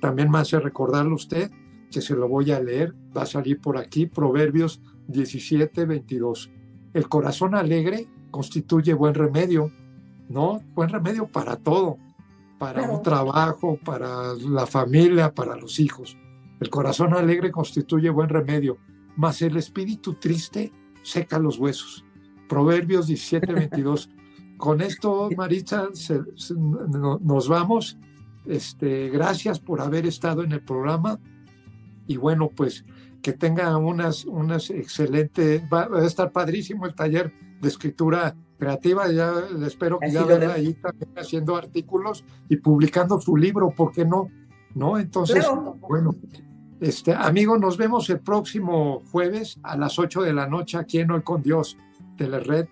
también 0.00 0.30
me 0.30 0.38
hace 0.38 0.60
recordarlo 0.60 1.14
usted, 1.14 1.50
que 1.90 2.00
se 2.00 2.14
lo 2.14 2.28
voy 2.28 2.52
a 2.52 2.60
leer, 2.60 2.94
va 3.16 3.22
a 3.22 3.26
salir 3.26 3.60
por 3.60 3.76
aquí, 3.76 4.06
Proverbios 4.06 4.80
17, 5.08 5.84
22. 5.84 6.50
El 6.94 7.08
corazón 7.08 7.54
alegre 7.54 8.06
constituye 8.30 8.94
buen 8.94 9.14
remedio 9.14 9.72
¿no? 10.30 10.62
Buen 10.74 10.88
remedio 10.88 11.26
para 11.26 11.56
todo, 11.56 11.98
para 12.58 12.88
un 12.88 13.02
trabajo, 13.02 13.78
para 13.84 14.34
la 14.34 14.64
familia, 14.66 15.34
para 15.34 15.56
los 15.56 15.80
hijos. 15.80 16.16
El 16.60 16.70
corazón 16.70 17.14
alegre 17.14 17.50
constituye 17.50 18.10
buen 18.10 18.28
remedio, 18.28 18.78
mas 19.16 19.42
el 19.42 19.56
espíritu 19.56 20.14
triste 20.14 20.72
seca 21.02 21.38
los 21.38 21.58
huesos. 21.58 22.04
Proverbios 22.48 23.08
17, 23.08 23.52
22. 23.52 24.10
Con 24.56 24.80
esto, 24.80 25.28
Maritza, 25.36 25.88
nos 27.20 27.48
vamos. 27.48 27.98
Este, 28.46 29.08
gracias 29.10 29.58
por 29.58 29.80
haber 29.80 30.06
estado 30.06 30.44
en 30.44 30.52
el 30.52 30.62
programa. 30.62 31.18
Y 32.10 32.16
bueno, 32.16 32.50
pues 32.50 32.84
que 33.22 33.32
tenga 33.32 33.76
unas, 33.76 34.24
unas 34.24 34.68
excelentes, 34.70 35.62
va 35.72 35.88
a 35.96 36.04
estar 36.04 36.32
padrísimo 36.32 36.84
el 36.86 36.92
taller 36.96 37.32
de 37.60 37.68
escritura 37.68 38.34
creativa, 38.58 39.08
ya 39.12 39.32
espero 39.64 40.00
que 40.00 40.10
ya 40.10 40.24
verla 40.24 40.54
ahí 40.54 40.74
también 40.74 41.12
haciendo 41.16 41.54
artículos 41.54 42.24
y 42.48 42.56
publicando 42.56 43.20
su 43.20 43.36
libro, 43.36 43.70
¿por 43.70 43.92
qué 43.92 44.04
no? 44.04 44.28
¿No? 44.74 44.98
Entonces, 44.98 45.46
bueno, 45.78 46.16
este, 46.80 47.14
amigo, 47.14 47.56
nos 47.58 47.76
vemos 47.76 48.10
el 48.10 48.18
próximo 48.18 49.04
jueves 49.12 49.60
a 49.62 49.76
las 49.76 49.96
8 49.96 50.22
de 50.22 50.32
la 50.32 50.48
noche 50.48 50.78
aquí 50.78 50.98
en 50.98 51.12
Hoy 51.12 51.22
con 51.22 51.42
Dios, 51.44 51.78
Telered 52.18 52.66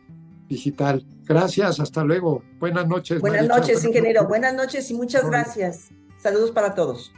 Digital. 0.49 1.07
Gracias, 1.27 1.79
hasta 1.79 2.03
luego. 2.03 2.43
Buenas 2.59 2.89
noches. 2.89 3.21
Buenas 3.21 3.47
noches, 3.47 3.85
ingeniero. 3.85 4.27
Buenas 4.27 4.57
noches 4.57 4.91
y 4.91 4.95
muchas 4.95 5.31
gracias. 5.31 5.91
Saludos 6.17 6.51
para 6.51 6.75
todos. 6.75 7.13